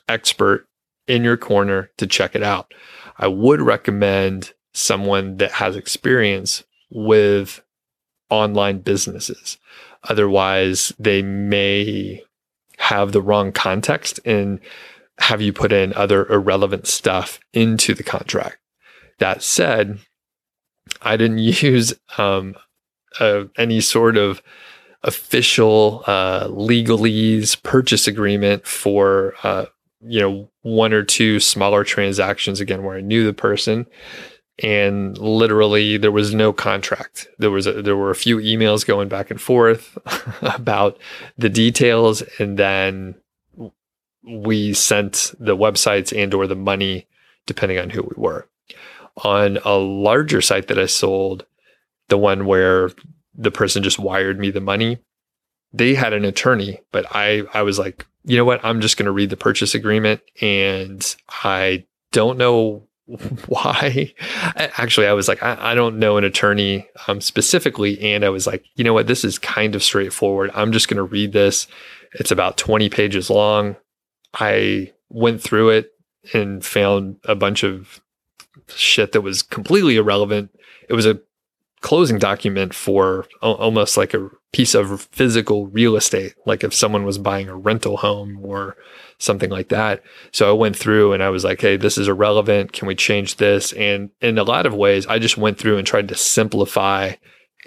expert 0.09 0.67
in 1.07 1.23
your 1.23 1.37
corner 1.37 1.91
to 1.97 2.07
check 2.07 2.35
it 2.35 2.43
out. 2.43 2.73
I 3.17 3.27
would 3.27 3.61
recommend 3.61 4.53
someone 4.73 5.37
that 5.37 5.51
has 5.51 5.75
experience 5.75 6.63
with 6.89 7.61
online 8.29 8.79
businesses. 8.79 9.57
Otherwise, 10.09 10.93
they 10.99 11.21
may 11.21 12.23
have 12.77 13.11
the 13.11 13.21
wrong 13.21 13.51
context 13.51 14.19
and 14.25 14.59
have 15.19 15.41
you 15.41 15.53
put 15.53 15.71
in 15.71 15.93
other 15.93 16.25
irrelevant 16.27 16.87
stuff 16.87 17.39
into 17.53 17.93
the 17.93 18.03
contract. 18.03 18.57
That 19.19 19.41
said, 19.41 19.99
I 21.01 21.17
didn't 21.17 21.37
use 21.39 21.93
um, 22.17 22.55
uh, 23.19 23.45
any 23.57 23.81
sort 23.81 24.17
of 24.17 24.41
official 25.03 26.03
uh, 26.07 26.47
legalese 26.47 27.61
purchase 27.61 28.07
agreement 28.07 28.65
for 28.65 29.35
uh, 29.43 29.65
you 30.01 30.19
know 30.19 30.49
one 30.61 30.93
or 30.93 31.03
two 31.03 31.39
smaller 31.39 31.83
transactions 31.83 32.59
again 32.59 32.83
where 32.83 32.97
I 32.97 33.01
knew 33.01 33.23
the 33.23 33.33
person 33.33 33.85
and 34.63 35.17
literally 35.17 35.97
there 35.97 36.11
was 36.11 36.33
no 36.33 36.53
contract. 36.53 37.27
There 37.37 37.51
was 37.51 37.67
a, 37.67 37.81
there 37.81 37.97
were 37.97 38.11
a 38.11 38.15
few 38.15 38.37
emails 38.37 38.85
going 38.85 39.09
back 39.09 39.31
and 39.31 39.39
forth 39.39 39.97
about 40.41 40.97
the 41.37 41.49
details. 41.49 42.23
And 42.39 42.57
then 42.57 43.15
we 44.23 44.73
sent 44.73 45.33
the 45.39 45.57
websites 45.57 46.17
and 46.17 46.33
or 46.33 46.47
the 46.47 46.55
money 46.55 47.07
depending 47.45 47.77
on 47.77 47.89
who 47.89 48.01
we 48.01 48.15
were. 48.15 48.47
On 49.23 49.57
a 49.63 49.75
larger 49.75 50.41
site 50.41 50.67
that 50.67 50.79
I 50.79 50.87
sold 50.87 51.45
the 52.09 52.17
one 52.17 52.45
where 52.45 52.91
the 53.33 53.51
person 53.51 53.83
just 53.83 53.99
wired 53.99 54.39
me 54.39 54.51
the 54.51 54.61
money 54.61 54.99
they 55.73 55.93
had 55.93 56.13
an 56.13 56.23
attorney 56.23 56.79
but 56.93 57.05
I 57.11 57.43
I 57.53 57.63
was 57.63 57.77
like 57.77 58.05
you 58.25 58.37
know 58.37 58.45
what? 58.45 58.65
I'm 58.65 58.81
just 58.81 58.97
going 58.97 59.05
to 59.05 59.11
read 59.11 59.29
the 59.29 59.37
purchase 59.37 59.75
agreement 59.75 60.21
and 60.41 61.15
I 61.29 61.85
don't 62.11 62.37
know 62.37 62.84
why? 63.47 64.13
Actually 64.55 65.07
i 65.07 65.13
was 65.13 65.27
like 65.27 65.43
I, 65.43 65.71
I, 65.71 65.75
don't 65.75 65.99
know 65.99 66.17
an 66.17 66.23
attorney 66.23 66.87
um, 67.07 67.21
specifically 67.21 68.01
and 68.01 68.25
i 68.25 68.29
was 68.29 68.47
like 68.47 68.65
you 68.75 68.83
know 68.83 68.93
what? 68.93 69.07
This 69.07 69.23
is 69.23 69.39
kind 69.39 69.75
of 69.75 69.83
straightforward. 69.83 70.51
I'm 70.53 70.71
just 70.71 70.87
going 70.87 70.97
to 70.97 71.03
read 71.03 71.33
this. 71.33 71.67
It's 72.13 72.31
about 72.31 72.57
20 72.57 72.89
pages 72.89 73.29
long. 73.29 73.75
I 74.33 74.93
went 75.09 75.41
through 75.41 75.69
it 75.69 75.91
and 76.33 76.63
found 76.63 77.17
a 77.25 77.35
bunch 77.35 77.63
of 77.63 78.01
shit 78.67 79.11
that 79.11 79.21
was 79.21 79.41
completely 79.41 79.97
irrelevant. 79.97 80.49
It 80.89 80.93
was 80.93 81.05
a 81.05 81.19
closing 81.85 82.17
document 82.17 82.73
for 82.73 83.27
almost 83.43 83.95
like 83.95 84.15
a 84.15 84.27
piece 84.51 84.73
of 84.73 85.01
physical 85.11 85.67
real 85.67 85.95
estate 85.95 86.33
like 86.47 86.63
if 86.63 86.73
someone 86.73 87.05
was 87.05 87.19
buying 87.19 87.47
a 87.47 87.55
rental 87.55 87.97
home 87.97 88.39
or 88.41 88.75
something 89.19 89.51
like 89.51 89.69
that. 89.69 90.01
So 90.31 90.49
I 90.49 90.53
went 90.53 90.75
through 90.75 91.13
and 91.13 91.21
I 91.21 91.29
was 91.29 91.43
like, 91.43 91.61
hey, 91.61 91.77
this 91.77 91.95
is 91.99 92.07
irrelevant. 92.07 92.73
Can 92.73 92.87
we 92.87 92.95
change 92.95 93.35
this? 93.35 93.71
And 93.73 94.09
in 94.19 94.39
a 94.39 94.43
lot 94.43 94.65
of 94.65 94.73
ways, 94.73 95.05
I 95.05 95.19
just 95.19 95.37
went 95.37 95.59
through 95.59 95.77
and 95.77 95.85
tried 95.85 96.07
to 96.07 96.15
simplify 96.15 97.11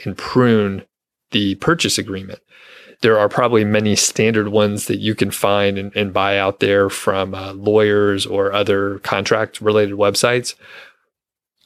and 0.05 0.19
prune 0.19 0.85
the 1.31 1.55
purchase 1.55 1.97
agreement. 1.97 2.41
There 3.03 3.21
are 3.21 3.29
probably 3.29 3.65
many 3.65 3.95
standard 3.95 4.49
ones 4.49 4.87
that 4.87 4.99
you 4.99 5.15
can 5.15 5.31
find 5.31 5.79
and, 5.79 5.95
and 5.95 6.13
buy 6.13 6.37
out 6.39 6.59
there 6.59 6.91
from 6.91 7.37
uh, 7.37 7.53
lawyers 7.53 8.27
or 8.27 8.53
other 8.53 8.99
contract 8.99 9.61
related 9.61 9.95
websites. 9.95 10.57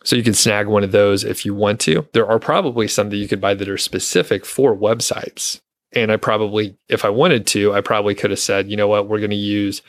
So 0.05 0.17
you 0.17 0.23
can 0.23 0.35
snag 0.35 0.67
one 0.67 0.85
of 0.85 0.93
those 0.93 1.25
if 1.25 1.45
you 1.45 1.55
want 1.55 1.81
to. 1.81 2.07
There 2.13 2.27
are 2.27 2.39
probably 2.39 2.89
some 2.89 3.11
that 3.11 3.17
you 3.17 3.29
could 3.29 3.41
buy 3.41 3.55
that 3.55 3.69
are 3.69 3.79
specific 3.79 4.45
for 4.45 4.77
websites. 4.77 5.61
And 5.93 6.11
I 6.11 6.17
probably, 6.17 6.77
if 6.89 7.05
I 7.05 7.11
wanted 7.11 7.47
to, 7.49 7.73
I 7.75 7.81
probably 7.81 8.15
could 8.15 8.31
have 8.31 8.39
said, 8.39 8.71
you 8.71 8.77
know 8.77 8.89
what, 8.89 9.09
we're 9.09 9.19
going 9.19 9.31
to 9.31 9.37
use 9.37 9.83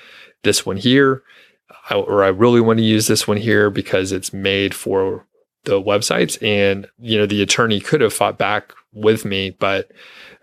this 0.43 0.65
one 0.65 0.78
here, 0.78 1.23
or 1.89 2.23
I 2.23 2.28
really 2.28 2.62
want 2.62 2.78
to 2.78 2.84
use 2.84 3.08
this 3.08 3.28
one 3.28 3.38
here 3.38 3.69
because 3.69 4.12
it's 4.12 4.34
made 4.34 4.76
for 4.76 5.26
the 5.63 5.82
websites. 5.82 6.41
And, 6.43 6.88
you 6.99 7.17
know, 7.17 7.26
the 7.26 7.41
attorney 7.41 7.80
could 7.80 8.02
have 8.02 8.13
fought 8.13 8.38
back 8.38 8.73
with 8.91 9.23
me. 9.23 9.52
But 9.52 9.91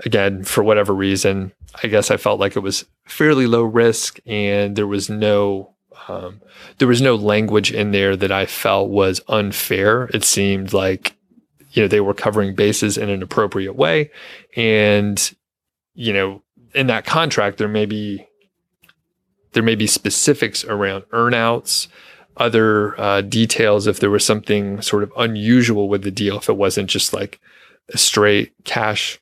again, 0.05 0.43
for 0.45 0.65
whatever 0.65 0.95
reason, 0.95 1.53
I 1.83 1.89
guess 1.89 2.11
I 2.11 2.17
felt 2.17 2.41
like 2.41 2.57
it 2.57 2.61
was 2.61 2.87
fairly 3.05 3.47
low 3.47 3.63
risk 3.63 4.19
and 4.27 4.77
there 4.77 4.87
was 4.87 5.11
no 5.11 5.75
um, 6.11 6.41
there 6.79 6.89
was 6.89 7.01
no 7.01 7.15
language 7.15 7.73
in 7.73 7.93
there 7.93 8.17
that 8.17 8.33
I 8.33 8.47
felt 8.47 8.91
was 8.91 9.21
unfair. 9.29 10.11
It 10.13 10.25
seemed 10.25 10.73
like 10.73 11.17
you 11.73 11.83
know 11.83 11.89
they 11.89 12.01
were 12.01 12.15
covering 12.15 12.55
bases 12.55 12.99
in 12.99 13.09
an 13.09 13.23
appropriate 13.23 13.77
way, 13.77 14.11
and 14.57 15.35
you 15.95 16.13
know, 16.13 16.43
in 16.75 16.87
that 16.89 17.05
contract, 17.05 17.59
there 17.59 17.69
may 17.69 17.87
be 17.87 18.27
there 19.53 19.63
may 19.63 19.75
be 19.75 19.87
specifics 19.87 20.65
around 20.65 21.03
earnouts, 21.13 21.89
other 22.37 22.99
uh, 23.01 23.21
details 23.21 23.87
if 23.87 24.01
there 24.01 24.11
was 24.11 24.25
something 24.25 24.81
sort 24.81 25.03
of 25.03 25.13
unusual 25.17 25.89
with 25.89 26.03
the 26.03 26.11
deal, 26.11 26.39
if 26.39 26.49
it 26.49 26.57
wasn't 26.57 26.89
just 26.89 27.13
like 27.13 27.41
a 27.93 27.99
straight 27.99 28.53
cash 28.65 29.21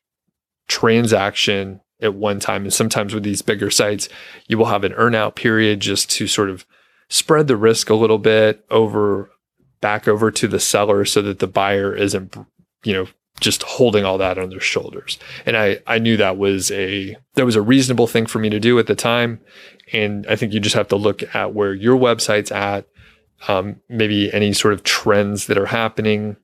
transaction 0.67 1.81
at 2.01 2.13
one 2.13 2.39
time. 2.39 2.63
And 2.63 2.73
sometimes 2.73 3.13
with 3.13 3.23
these 3.23 3.41
bigger 3.41 3.69
sites, 3.69 4.07
you 4.47 4.57
will 4.57 4.65
have 4.65 4.83
an 4.83 4.93
earnout 4.93 5.35
period 5.35 5.79
just 5.79 6.09
to 6.11 6.27
sort 6.27 6.49
of 6.49 6.65
spread 7.09 7.47
the 7.47 7.57
risk 7.57 7.89
a 7.89 7.95
little 7.95 8.19
bit 8.19 8.65
over 8.69 9.31
back 9.81 10.07
over 10.07 10.29
to 10.31 10.47
the 10.47 10.59
seller 10.59 11.05
so 11.05 11.21
that 11.21 11.39
the 11.39 11.47
buyer 11.47 11.95
isn't, 11.95 12.35
you 12.83 12.93
know, 12.93 13.07
just 13.39 13.63
holding 13.63 14.03
all 14.03 14.17
that 14.17 14.37
on 14.37 14.49
their 14.49 14.59
shoulders. 14.59 15.17
And 15.45 15.55
I, 15.55 15.79
I 15.87 15.99
knew 15.99 16.17
that 16.17 16.37
was 16.37 16.71
a 16.71 17.15
that 17.35 17.45
was 17.45 17.55
a 17.55 17.61
reasonable 17.61 18.07
thing 18.07 18.25
for 18.25 18.39
me 18.39 18.49
to 18.49 18.59
do 18.59 18.77
at 18.79 18.87
the 18.87 18.95
time. 18.95 19.39
And 19.93 20.27
I 20.27 20.35
think 20.35 20.53
you 20.53 20.59
just 20.59 20.75
have 20.75 20.89
to 20.89 20.95
look 20.95 21.23
at 21.35 21.53
where 21.53 21.73
your 21.73 21.97
website's 21.97 22.51
at, 22.51 22.87
um, 23.47 23.77
maybe 23.89 24.31
any 24.33 24.53
sort 24.53 24.73
of 24.73 24.83
trends 24.83 25.47
that 25.47 25.57
are 25.57 25.67
happening. 25.67 26.35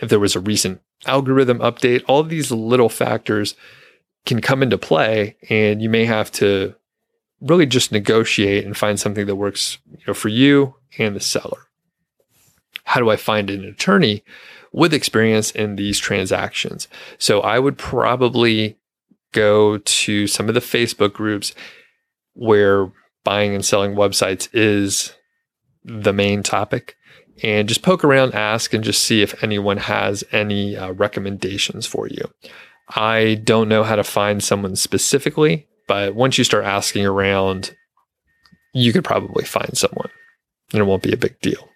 If 0.00 0.08
there 0.08 0.18
was 0.18 0.34
a 0.34 0.40
recent 0.40 0.80
algorithm 1.06 1.58
update, 1.58 2.02
all 2.08 2.22
these 2.22 2.50
little 2.50 2.88
factors 2.88 3.54
can 4.24 4.40
come 4.40 4.62
into 4.62 4.78
play, 4.78 5.36
and 5.50 5.82
you 5.82 5.88
may 5.88 6.04
have 6.06 6.32
to 6.32 6.74
really 7.42 7.66
just 7.66 7.92
negotiate 7.92 8.64
and 8.64 8.76
find 8.76 8.98
something 8.98 9.26
that 9.26 9.36
works 9.36 9.78
you 9.90 10.04
know, 10.06 10.14
for 10.14 10.28
you 10.28 10.76
and 10.98 11.14
the 11.14 11.20
seller. 11.20 11.66
How 12.84 13.00
do 13.00 13.10
I 13.10 13.16
find 13.16 13.50
an 13.50 13.64
attorney? 13.64 14.22
with 14.72 14.94
experience 14.94 15.50
in 15.50 15.76
these 15.76 15.98
transactions. 15.98 16.88
So 17.18 17.40
I 17.40 17.58
would 17.58 17.78
probably 17.78 18.78
go 19.32 19.78
to 19.78 20.26
some 20.26 20.48
of 20.48 20.54
the 20.54 20.60
Facebook 20.60 21.12
groups 21.12 21.54
where 22.34 22.90
buying 23.24 23.54
and 23.54 23.64
selling 23.64 23.94
websites 23.94 24.48
is 24.52 25.12
the 25.84 26.12
main 26.12 26.42
topic 26.42 26.96
and 27.42 27.68
just 27.68 27.82
poke 27.82 28.04
around, 28.04 28.34
ask, 28.34 28.72
and 28.72 28.84
just 28.84 29.02
see 29.02 29.22
if 29.22 29.42
anyone 29.42 29.78
has 29.78 30.24
any 30.32 30.76
uh, 30.76 30.92
recommendations 30.92 31.86
for 31.86 32.06
you. 32.08 32.30
I 32.94 33.40
don't 33.44 33.68
know 33.68 33.84
how 33.84 33.96
to 33.96 34.04
find 34.04 34.42
someone 34.42 34.76
specifically, 34.76 35.66
but 35.88 36.14
once 36.14 36.38
you 36.38 36.44
start 36.44 36.64
asking 36.64 37.06
around, 37.06 37.74
you 38.72 38.92
could 38.92 39.04
probably 39.04 39.44
find 39.44 39.76
someone 39.76 40.10
and 40.72 40.80
it 40.80 40.84
won't 40.84 41.02
be 41.02 41.12
a 41.12 41.18
big 41.18 41.38
deal. 41.40 41.68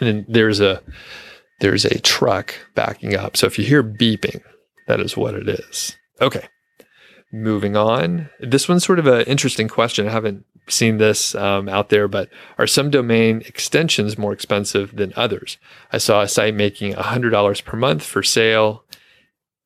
And 0.00 0.08
then 0.08 0.26
there's 0.28 0.60
a 0.60 0.82
there's 1.60 1.84
a 1.84 2.00
truck 2.00 2.54
backing 2.74 3.14
up. 3.14 3.36
So 3.36 3.46
if 3.46 3.58
you 3.58 3.64
hear 3.64 3.82
beeping, 3.82 4.42
that 4.88 5.00
is 5.00 5.16
what 5.16 5.34
it 5.34 5.48
is. 5.48 5.96
Okay. 6.20 6.48
Moving 7.32 7.76
on. 7.76 8.28
This 8.40 8.68
one's 8.68 8.84
sort 8.84 8.98
of 8.98 9.06
an 9.06 9.22
interesting 9.22 9.68
question. 9.68 10.06
I 10.06 10.12
haven't 10.12 10.44
seen 10.68 10.98
this 10.98 11.34
um, 11.34 11.68
out 11.68 11.88
there, 11.88 12.08
but 12.08 12.28
are 12.58 12.66
some 12.66 12.90
domain 12.90 13.42
extensions 13.46 14.18
more 14.18 14.32
expensive 14.32 14.96
than 14.96 15.12
others? 15.16 15.56
I 15.92 15.98
saw 15.98 16.22
a 16.22 16.28
site 16.28 16.54
making 16.54 16.94
$100 16.94 17.64
per 17.64 17.76
month 17.76 18.02
for 18.02 18.22
sale 18.22 18.84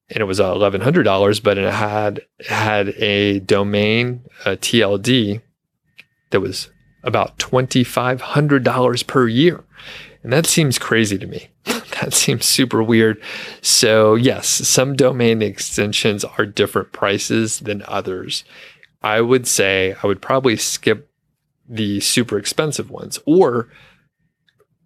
and 0.08 0.20
it 0.20 0.24
was 0.24 0.40
uh, 0.40 0.54
$1,100, 0.54 1.42
but 1.42 1.58
it 1.58 1.72
had, 1.72 2.20
had 2.48 2.90
a 2.90 3.40
domain, 3.40 4.22
a 4.44 4.56
TLD, 4.56 5.40
that 6.30 6.40
was 6.40 6.70
about 7.02 7.38
$2,500 7.38 9.06
per 9.06 9.28
year. 9.28 9.64
And 10.22 10.32
that 10.32 10.46
seems 10.46 10.78
crazy 10.78 11.18
to 11.18 11.26
me. 11.26 11.48
that 11.64 12.12
seems 12.12 12.46
super 12.46 12.82
weird. 12.82 13.22
So, 13.62 14.14
yes, 14.14 14.48
some 14.48 14.96
domain 14.96 15.42
extensions 15.42 16.24
are 16.24 16.46
different 16.46 16.92
prices 16.92 17.60
than 17.60 17.84
others. 17.86 18.44
I 19.02 19.20
would 19.20 19.46
say 19.46 19.94
I 20.02 20.06
would 20.06 20.20
probably 20.20 20.56
skip 20.56 21.10
the 21.68 22.00
super 22.00 22.38
expensive 22.38 22.90
ones 22.90 23.18
or 23.26 23.68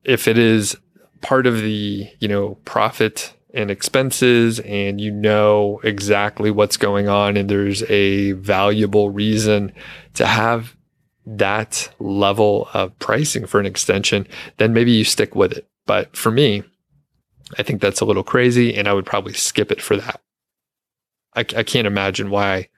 if 0.04 0.26
it 0.26 0.38
is 0.38 0.76
part 1.20 1.46
of 1.46 1.56
the, 1.58 2.10
you 2.18 2.28
know, 2.28 2.56
profit 2.64 3.34
and 3.54 3.70
expenses 3.70 4.60
and 4.60 5.00
you 5.00 5.10
know 5.10 5.80
exactly 5.82 6.50
what's 6.50 6.76
going 6.76 7.08
on 7.08 7.36
and 7.36 7.48
there's 7.48 7.82
a 7.84 8.32
valuable 8.32 9.10
reason 9.10 9.72
to 10.14 10.26
have 10.26 10.76
that 11.26 11.92
level 11.98 12.68
of 12.74 12.98
pricing 12.98 13.46
for 13.46 13.60
an 13.60 13.66
extension, 13.66 14.26
then 14.56 14.72
maybe 14.72 14.92
you 14.92 15.04
stick 15.04 15.34
with 15.34 15.52
it. 15.52 15.68
But 15.86 16.16
for 16.16 16.30
me, 16.30 16.62
I 17.58 17.62
think 17.62 17.80
that's 17.80 18.00
a 18.00 18.04
little 18.04 18.22
crazy 18.22 18.74
and 18.74 18.88
I 18.88 18.92
would 18.92 19.06
probably 19.06 19.32
skip 19.34 19.70
it 19.70 19.82
for 19.82 19.96
that. 19.96 20.20
I, 21.34 21.40
I 21.40 21.62
can't 21.62 21.86
imagine 21.86 22.30
why 22.30 22.68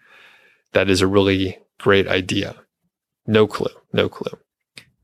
that 0.72 0.90
is 0.90 1.00
a 1.00 1.06
really 1.06 1.58
great 1.78 2.08
idea. 2.08 2.56
No 3.26 3.46
clue. 3.46 3.74
No 3.92 4.08
clue. 4.08 4.38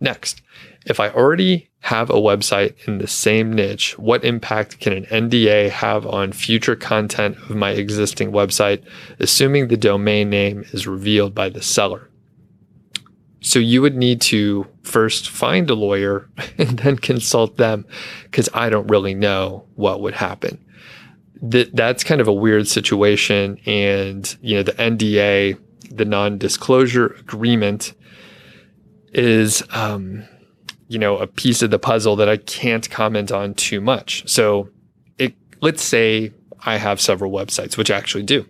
Next, 0.00 0.42
if 0.88 1.00
I 1.00 1.10
already 1.10 1.68
have 1.80 2.10
a 2.10 2.14
website 2.14 2.74
in 2.88 2.98
the 2.98 3.06
same 3.06 3.52
niche, 3.52 3.96
what 3.98 4.24
impact 4.24 4.80
can 4.80 4.92
an 4.92 5.04
NDA 5.04 5.70
have 5.70 6.06
on 6.06 6.32
future 6.32 6.74
content 6.74 7.36
of 7.36 7.50
my 7.56 7.70
existing 7.70 8.32
website, 8.32 8.82
assuming 9.20 9.68
the 9.68 9.76
domain 9.76 10.30
name 10.30 10.64
is 10.72 10.86
revealed 10.86 11.34
by 11.34 11.50
the 11.50 11.62
seller? 11.62 12.08
So 13.40 13.58
you 13.58 13.82
would 13.82 13.96
need 13.96 14.20
to 14.22 14.66
first 14.82 15.28
find 15.28 15.70
a 15.70 15.74
lawyer 15.74 16.28
and 16.58 16.78
then 16.78 16.96
consult 16.96 17.56
them 17.58 17.86
because 18.24 18.48
I 18.54 18.70
don't 18.70 18.88
really 18.88 19.14
know 19.14 19.66
what 19.76 20.00
would 20.00 20.14
happen. 20.14 20.64
That 21.40 21.76
that's 21.76 22.02
kind 22.02 22.20
of 22.20 22.26
a 22.26 22.32
weird 22.32 22.66
situation. 22.66 23.60
And, 23.64 24.36
you 24.40 24.56
know, 24.56 24.62
the 24.64 24.72
NDA, 24.72 25.58
the 25.90 26.04
non-disclosure 26.04 27.14
agreement 27.20 27.94
is, 29.12 29.62
um, 29.70 30.26
you 30.88 30.98
know, 30.98 31.18
a 31.18 31.26
piece 31.26 31.62
of 31.62 31.70
the 31.70 31.78
puzzle 31.78 32.16
that 32.16 32.28
I 32.28 32.38
can't 32.38 32.88
comment 32.90 33.30
on 33.30 33.54
too 33.54 33.80
much. 33.80 34.28
So 34.28 34.70
it, 35.18 35.34
let's 35.60 35.82
say 35.82 36.32
I 36.64 36.76
have 36.76 37.00
several 37.00 37.30
websites, 37.30 37.76
which 37.76 37.90
I 37.90 37.96
actually 37.96 38.24
do. 38.24 38.46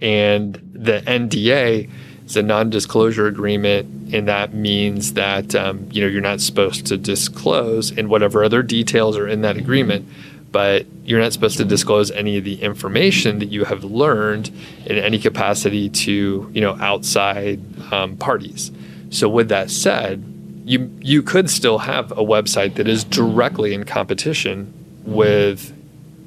And 0.00 0.54
the 0.72 1.00
NDA 1.00 1.90
is 2.26 2.36
a 2.36 2.42
non-disclosure 2.42 3.26
agreement, 3.26 4.14
and 4.14 4.28
that 4.28 4.52
means 4.54 5.14
that 5.14 5.54
um, 5.54 5.88
you 5.90 6.02
know 6.02 6.06
you're 6.06 6.20
not 6.20 6.40
supposed 6.40 6.86
to 6.86 6.96
disclose 6.96 7.96
and 7.96 8.08
whatever 8.08 8.44
other 8.44 8.62
details 8.62 9.16
are 9.16 9.26
in 9.26 9.40
that 9.40 9.56
agreement, 9.56 10.06
but 10.52 10.86
you're 11.04 11.20
not 11.20 11.32
supposed 11.32 11.56
to 11.56 11.64
disclose 11.64 12.10
any 12.10 12.36
of 12.36 12.44
the 12.44 12.62
information 12.62 13.38
that 13.38 13.46
you 13.46 13.64
have 13.64 13.82
learned 13.82 14.50
in 14.84 14.96
any 14.98 15.18
capacity 15.18 15.88
to 15.88 16.50
you 16.52 16.60
know 16.60 16.76
outside 16.80 17.60
um, 17.92 18.16
parties. 18.18 18.70
So 19.10 19.28
with 19.28 19.48
that 19.48 19.70
said, 19.70 20.22
you 20.68 20.94
you 21.00 21.22
could 21.22 21.48
still 21.48 21.78
have 21.78 22.12
a 22.12 22.16
website 22.16 22.74
that 22.74 22.86
is 22.86 23.02
directly 23.02 23.72
in 23.72 23.84
competition 23.84 24.72
with 25.04 25.74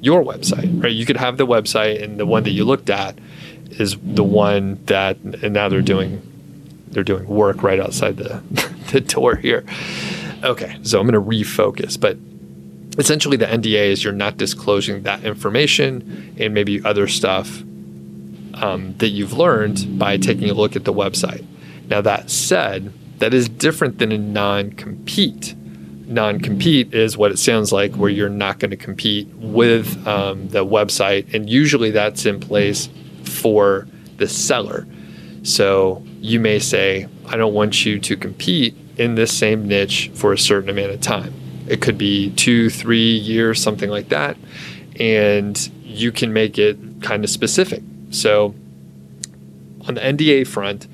your 0.00 0.24
website, 0.24 0.82
right? 0.82 0.92
You 0.92 1.06
could 1.06 1.16
have 1.16 1.36
the 1.36 1.46
website 1.46 2.02
and 2.02 2.18
the 2.18 2.26
one 2.26 2.42
that 2.42 2.50
you 2.50 2.64
looked 2.64 2.90
at 2.90 3.16
is 3.70 3.96
the 4.02 4.24
one 4.24 4.84
that 4.86 5.16
and 5.18 5.52
now 5.52 5.68
they're 5.68 5.80
doing 5.80 6.20
they're 6.88 7.04
doing 7.04 7.26
work 7.26 7.62
right 7.62 7.78
outside 7.78 8.16
the 8.16 8.42
the 8.92 9.00
door 9.00 9.36
here. 9.36 9.64
Okay, 10.42 10.76
so 10.82 10.98
I'm 10.98 11.06
going 11.06 11.14
to 11.14 11.20
refocus, 11.20 11.98
but 11.98 12.16
essentially 12.98 13.36
the 13.36 13.46
NDA 13.46 13.92
is 13.92 14.02
you're 14.02 14.12
not 14.12 14.38
disclosing 14.38 15.04
that 15.04 15.22
information 15.22 16.34
and 16.38 16.52
maybe 16.52 16.84
other 16.84 17.06
stuff 17.06 17.60
um, 18.54 18.94
that 18.98 19.10
you've 19.10 19.32
learned 19.32 20.00
by 20.00 20.16
taking 20.16 20.50
a 20.50 20.54
look 20.54 20.74
at 20.74 20.84
the 20.84 20.92
website. 20.92 21.46
Now 21.88 22.00
that 22.00 22.28
said, 22.28 22.92
that 23.22 23.32
is 23.32 23.48
different 23.48 24.00
than 24.00 24.10
a 24.10 24.18
non-compete. 24.18 25.54
Non-compete 26.08 26.92
is 26.92 27.16
what 27.16 27.30
it 27.30 27.38
sounds 27.38 27.70
like, 27.70 27.94
where 27.94 28.10
you're 28.10 28.28
not 28.28 28.58
going 28.58 28.72
to 28.72 28.76
compete 28.76 29.28
with 29.36 30.04
um, 30.08 30.48
the 30.48 30.66
website, 30.66 31.32
and 31.32 31.48
usually 31.48 31.92
that's 31.92 32.26
in 32.26 32.40
place 32.40 32.88
for 33.22 33.86
the 34.16 34.26
seller. 34.26 34.88
So 35.44 36.04
you 36.20 36.40
may 36.40 36.58
say, 36.58 37.06
I 37.26 37.36
don't 37.36 37.54
want 37.54 37.86
you 37.86 38.00
to 38.00 38.16
compete 38.16 38.74
in 38.96 39.14
this 39.14 39.32
same 39.32 39.68
niche 39.68 40.10
for 40.14 40.32
a 40.32 40.38
certain 40.38 40.68
amount 40.68 40.90
of 40.90 41.00
time. 41.00 41.32
It 41.68 41.80
could 41.80 41.96
be 41.96 42.30
two, 42.30 42.70
three 42.70 43.14
years, 43.18 43.62
something 43.62 43.88
like 43.88 44.08
that. 44.08 44.36
And 44.98 45.56
you 45.84 46.10
can 46.10 46.32
make 46.32 46.58
it 46.58 46.76
kind 47.02 47.22
of 47.22 47.30
specific. 47.30 47.84
So 48.10 48.56
on 49.86 49.94
the 49.94 50.00
NDA 50.00 50.44
front, 50.48 50.88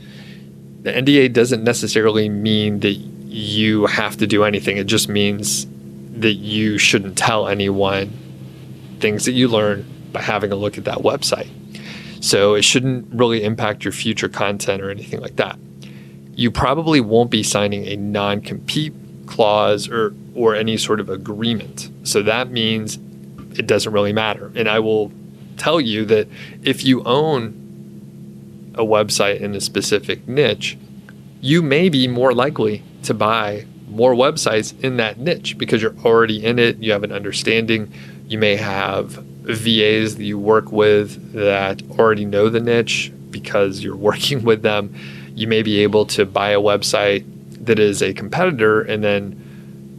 the 0.83 0.93
NDA 0.93 1.33
doesn't 1.33 1.65
necessarily 1.65 2.29
mean 2.29 2.81
that 2.81 2.95
you 2.95 3.87
have 3.87 4.17
to 4.19 4.27
do 4.27 4.45
anything. 4.45 4.77
It 4.77 4.87
just 4.87 5.09
means 5.09 5.67
that 6.21 6.35
you 6.35 6.79
shouldn't 6.79 7.19
tell 7.19 7.49
anyone 7.49 8.11
things 9.01 9.25
that 9.27 9.33
you 9.33 9.49
learn 9.49 9.87
by 10.13 10.23
having 10.23 10.53
a 10.53 10.57
look 10.57 10.79
at 10.79 10.85
that 10.85 10.99
website. 10.99 11.49
So 12.21 12.55
it 12.55 12.63
shouldn't 12.63 13.07
really 13.13 13.45
impact 13.45 13.85
your 13.85 13.93
future 13.93 14.29
content 14.29 14.83
or 14.83 14.91
anything 14.91 15.21
like 15.21 15.37
that. 15.37 15.59
You 16.33 16.51
probably 16.51 17.01
won't 17.01 17.31
be 17.31 17.43
signing 17.43 17.87
a 17.87 17.97
non 17.97 18.41
compete 18.41 18.93
clause 19.27 19.89
or, 19.89 20.15
or 20.35 20.55
any 20.55 20.77
sort 20.77 21.01
of 21.01 21.09
agreement. 21.09 21.91
So 22.03 22.23
that 22.23 22.51
means 22.51 22.97
it 23.57 23.67
doesn't 23.67 23.93
really 23.93 24.13
matter. 24.13 24.51
And 24.55 24.69
I 24.69 24.79
will 24.81 25.13
tell 25.57 25.81
you 25.81 26.05
that 26.07 26.29
if 26.63 26.85
you 26.85 27.03
own 27.05 27.68
a 28.79 28.85
website 28.85 29.41
in 29.41 29.55
a 29.55 29.61
specific 29.61 30.27
niche, 30.29 30.79
you 31.41 31.63
may 31.63 31.89
be 31.89 32.09
more 32.09 32.33
likely 32.33 32.83
to 33.03 33.15
buy 33.15 33.67
more 33.89 34.15
websites 34.15 34.79
in 34.81 34.97
that 34.99 35.19
niche 35.19 35.57
because 35.59 35.83
you're 35.83 35.97
already 36.05 36.45
in 36.45 36.59
it, 36.59 36.79
you 36.79 36.93
have 36.93 37.05
an 37.05 37.13
understanding, 37.13 37.93
you 38.27 38.39
may 38.39 38.57
have 38.57 39.13
VAs 39.49 40.17
that 40.17 40.25
you 40.25 40.39
work 40.39 40.71
with 40.71 41.33
that 41.33 41.83
already 41.99 42.25
know 42.25 42.49
the 42.49 42.61
niche 42.61 43.13
because 43.31 43.83
you're 43.83 43.97
working 44.11 44.45
with 44.45 44.63
them. 44.63 44.95
You 45.35 45.47
may 45.47 45.63
be 45.63 45.81
able 45.81 46.07
to 46.07 46.27
buy 46.27 46.51
a 46.51 46.61
website 46.61 47.25
that 47.65 47.79
is 47.79 48.03
a 48.03 48.13
competitor 48.13 48.83
and 48.83 49.03
then 49.03 49.45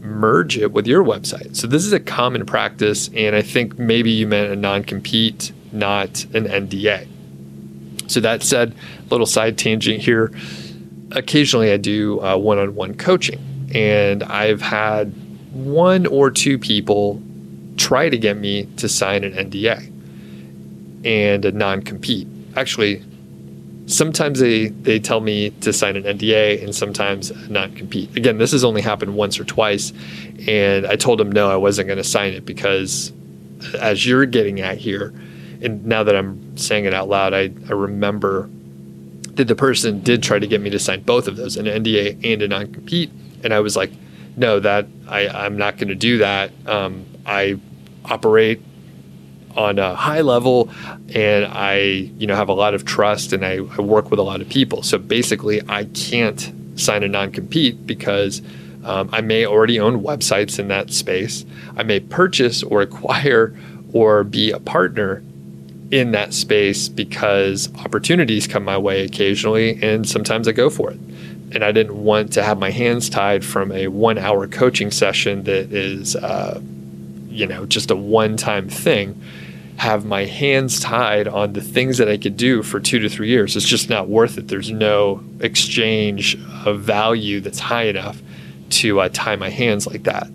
merge 0.02 0.58
it 0.58 0.72
with 0.72 0.88
your 0.88 1.04
website. 1.04 1.56
So 1.56 1.68
this 1.68 1.86
is 1.86 1.94
a 1.94 2.00
common 2.00 2.46
practice, 2.46 3.10
and 3.15 3.36
I 3.36 3.42
think 3.42 3.78
maybe 3.78 4.12
you 4.12 4.28
meant 4.28 4.52
a 4.52 4.56
non-compete, 4.56 5.52
not 5.72 6.24
an 6.34 6.46
NDA. 6.46 7.08
So 8.10 8.19
that 8.22 8.41
said, 8.43 8.76
little 9.10 9.28
side 9.28 9.58
tangent 9.58 10.02
here. 10.02 10.32
Occasionally, 11.12 11.72
I 11.72 11.78
do 11.78 12.22
uh, 12.22 12.38
one-on-one 12.38 12.95
coaching, 12.95 13.39
and 13.74 14.24
I've 14.24 14.62
had 14.62 15.13
one 15.52 16.06
or 16.08 16.32
two 16.32 16.58
people 16.58 17.22
try 17.78 18.10
to 18.10 18.17
get 18.17 18.38
me 18.38 18.65
to 18.78 18.89
sign 18.89 19.24
an 19.24 19.34
NDA 19.34 19.91
and 21.06 21.45
a 21.45 21.52
non 21.52 21.82
compete. 21.82 22.28
Actually, 22.56 23.04
sometimes 23.86 24.39
they, 24.39 24.67
they 24.67 25.00
tell 25.00 25.22
me 25.22 25.52
to 25.62 25.72
sign 25.72 25.95
an 25.95 26.04
NDA 26.04 26.63
and 26.63 26.76
sometimes 26.76 27.32
not 27.50 27.76
compete. 27.76 28.15
Again, 28.15 28.38
this 28.38 28.52
has 28.52 28.63
only 28.63 28.82
happened 28.82 29.15
once 29.15 29.39
or 29.39 29.43
twice. 29.43 29.93
And 30.48 30.86
I 30.86 30.95
told 30.95 31.19
them 31.19 31.32
no, 31.32 31.50
I 31.50 31.56
wasn't 31.56 31.88
going 31.88 31.98
to 31.98 32.04
sign 32.04 32.34
it 32.34 32.45
because, 32.45 33.12
as 33.80 34.06
you're 34.06 34.26
getting 34.26 34.62
at 34.62 34.78
here, 34.78 35.13
and 35.62 35.86
now 35.86 36.04
that 36.04 36.15
I'm 36.15 36.58
saying 36.58 36.86
it 36.86 36.93
out 36.93 37.10
loud, 37.10 37.34
I, 37.34 37.52
I 37.69 37.74
remember 37.74 38.50
that 39.34 39.48
the 39.48 39.56
person 39.56 40.02
did 40.02 40.24
try 40.24 40.39
to 40.39 40.48
get 40.48 40.62
me 40.62 40.69
to 40.69 40.80
sign 40.80 41.02
both 41.04 41.28
of 41.28 41.38
those 41.38 41.58
an 41.58 41.65
NDA 41.65 42.34
and 42.34 42.41
a 42.41 42.48
non 42.48 42.74
compete. 42.74 43.12
And 43.43 43.54
I 43.54 43.60
was 43.60 43.76
like, 43.76 43.91
no, 44.36 44.60
that 44.60 44.88
I, 45.08 45.28
I'm 45.28 45.58
not 45.58 45.78
going 45.78 45.89
to 45.89 45.95
do 45.95 46.19
that. 46.19 46.52
Um, 46.65 47.06
I 47.26 47.60
operate 48.06 48.62
on 49.56 49.80
a 49.80 49.95
high 49.95 50.22
level 50.22 50.69
and 51.13 51.45
I, 51.45 51.78
you 51.78 52.28
know, 52.28 52.36
have 52.36 52.50
a 52.50 52.54
lot 52.54 52.74
of 52.74 52.86
trust 52.86 53.34
and 53.34 53.45
I, 53.45 53.58
I, 53.58 53.82
work 53.82 54.12
with 54.12 54.19
a 54.19 54.24
lot 54.24 54.41
of 54.41 54.50
people. 54.50 54.84
So 54.84 54.98
basically 54.98 55.62
I 55.67 55.86
can't 55.86 56.54
sign 56.76 57.04
a 57.04 57.08
non 57.08 57.32
compete 57.32 57.86
because 57.86 58.41
um, 58.84 59.10
I 59.12 59.22
may 59.22 59.45
already 59.45 59.80
own 59.80 60.04
websites 60.04 60.60
in 60.60 60.69
that 60.69 60.91
space. 60.91 61.45
I 61.76 61.84
may 61.84 62.00
purchase 62.00 62.63
or 62.63 62.82
acquire 62.82 63.58
or 63.91 64.24
be 64.24 64.52
a 64.52 64.60
partner 64.60 65.24
in 65.91 66.12
that 66.12 66.34
space 66.34 66.88
because 66.88 67.73
opportunities 67.78 68.47
come 68.47 68.63
my 68.63 68.78
way 68.78 69.04
occasionally 69.04 69.82
and 69.82 70.08
sometimes 70.08 70.47
I 70.47 70.52
go 70.52 70.69
for 70.69 70.91
it. 70.91 70.99
And 71.52 71.63
I 71.63 71.71
didn't 71.71 72.04
want 72.04 72.32
to 72.34 72.43
have 72.43 72.60
my 72.60 72.69
hands 72.69 73.10
tied 73.10 73.43
from 73.43 73.71
a 73.71 73.88
one 73.88 74.19
hour 74.19 74.47
coaching 74.47 74.91
session 74.91 75.43
that 75.43 75.73
is, 75.73 76.15
uh, 76.15 76.62
you 77.28 77.47
know, 77.47 77.65
just 77.65 77.89
a 77.89 77.95
one 77.95 78.38
time 78.38 78.69
thing. 78.69 79.19
Have 79.78 80.06
my 80.06 80.25
hands 80.25 80.80
tied 80.80 81.28
on 81.28 81.54
the 81.54 81.62
things 81.62 81.97
that 81.97 82.10
I 82.10 82.17
could 82.17 82.38
do 82.38 82.62
for 82.62 82.80
two 82.80 82.99
to 82.99 83.10
three 83.10 83.30
years. 83.30 83.56
It's 83.56 83.65
just 83.65 83.89
not 83.89 84.10
worth 84.10 84.38
it. 84.38 84.49
There's 84.49 84.69
no 84.69 85.23
exchange 85.39 86.38
of 86.65 86.82
value 86.82 87.39
that's 87.39 87.60
high 87.60 87.86
enough 87.86 88.21
to 88.71 88.99
uh, 88.99 89.10
tie 89.12 89.38
my 89.38 89.49
hands 89.49 89.88
like 89.88 90.04
that. 90.04 90.28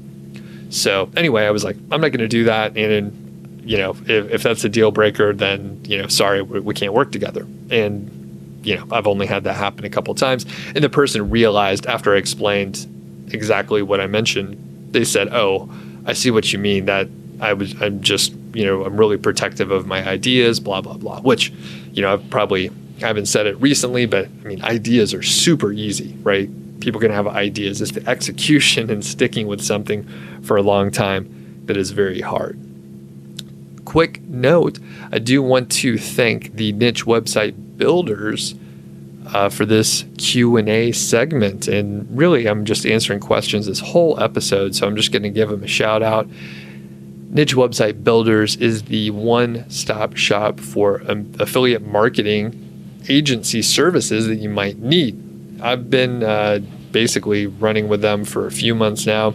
So 0.70 1.10
anyway, 1.16 1.44
I 1.44 1.50
was 1.50 1.62
like, 1.62 1.76
I'm 1.92 2.00
not 2.00 2.08
going 2.08 2.20
to 2.20 2.28
do 2.28 2.44
that. 2.44 2.76
And 2.76 2.90
you 3.64 3.78
know, 3.78 3.90
if, 4.06 4.30
if 4.30 4.42
that's 4.42 4.64
a 4.64 4.68
deal 4.68 4.90
breaker, 4.90 5.32
then, 5.32 5.80
you 5.84 5.98
know, 5.98 6.08
sorry, 6.08 6.42
we, 6.42 6.60
we 6.60 6.74
can't 6.74 6.92
work 6.92 7.10
together. 7.12 7.46
And, 7.70 8.60
you 8.62 8.76
know, 8.76 8.86
I've 8.90 9.06
only 9.06 9.26
had 9.26 9.44
that 9.44 9.54
happen 9.54 9.84
a 9.84 9.90
couple 9.90 10.14
times. 10.14 10.46
And 10.74 10.84
the 10.84 10.88
person 10.88 11.30
realized 11.30 11.86
after 11.86 12.14
I 12.14 12.18
explained 12.18 12.86
exactly 13.32 13.82
what 13.82 14.00
I 14.00 14.06
mentioned, 14.06 14.92
they 14.92 15.04
said, 15.04 15.28
oh, 15.32 15.70
I 16.06 16.12
see 16.12 16.30
what 16.30 16.52
you 16.52 16.58
mean. 16.58 16.84
That 16.86 17.08
I 17.40 17.54
was, 17.54 17.80
I'm 17.80 18.02
just, 18.02 18.32
you 18.52 18.64
know, 18.64 18.84
I'm 18.84 18.96
really 18.96 19.16
protective 19.16 19.70
of 19.70 19.86
my 19.86 20.06
ideas, 20.06 20.60
blah, 20.60 20.80
blah, 20.80 20.96
blah, 20.96 21.20
which, 21.20 21.52
you 21.92 22.02
know, 22.02 22.12
I've 22.12 22.30
probably, 22.30 22.70
I 22.98 23.06
haven't 23.06 23.26
said 23.26 23.46
it 23.46 23.60
recently, 23.60 24.06
but 24.06 24.26
I 24.26 24.48
mean, 24.48 24.62
ideas 24.62 25.14
are 25.14 25.22
super 25.22 25.72
easy, 25.72 26.16
right? 26.22 26.50
People 26.80 27.00
can 27.00 27.10
have 27.10 27.26
ideas. 27.26 27.80
It's 27.80 27.92
the 27.92 28.08
execution 28.08 28.90
and 28.90 29.04
sticking 29.04 29.46
with 29.46 29.62
something 29.62 30.06
for 30.42 30.56
a 30.56 30.62
long 30.62 30.90
time 30.90 31.62
that 31.64 31.76
is 31.76 31.92
very 31.92 32.20
hard 32.20 32.58
quick 33.84 34.20
note, 34.22 34.78
I 35.12 35.18
do 35.18 35.42
want 35.42 35.70
to 35.72 35.98
thank 35.98 36.54
the 36.54 36.72
niche 36.72 37.04
website 37.04 37.76
builders 37.76 38.54
uh, 39.26 39.48
for 39.48 39.64
this 39.64 40.04
Q&A 40.18 40.92
segment. 40.92 41.68
And 41.68 42.06
really, 42.16 42.46
I'm 42.46 42.64
just 42.64 42.86
answering 42.86 43.20
questions 43.20 43.66
this 43.66 43.80
whole 43.80 44.20
episode, 44.20 44.74
so 44.74 44.86
I'm 44.86 44.96
just 44.96 45.12
going 45.12 45.22
to 45.22 45.30
give 45.30 45.48
them 45.48 45.62
a 45.62 45.68
shout 45.68 46.02
out. 46.02 46.28
Niche 47.30 47.56
Website 47.56 48.04
Builders 48.04 48.54
is 48.56 48.84
the 48.84 49.10
one-stop 49.10 50.16
shop 50.16 50.60
for 50.60 51.02
um, 51.10 51.32
affiliate 51.40 51.84
marketing 51.84 52.60
agency 53.08 53.60
services 53.60 54.28
that 54.28 54.36
you 54.36 54.48
might 54.48 54.78
need. 54.78 55.20
I've 55.60 55.90
been 55.90 56.22
uh, 56.22 56.60
basically 56.92 57.48
running 57.48 57.88
with 57.88 58.02
them 58.02 58.24
for 58.24 58.46
a 58.46 58.52
few 58.52 58.74
months 58.74 59.04
now. 59.04 59.34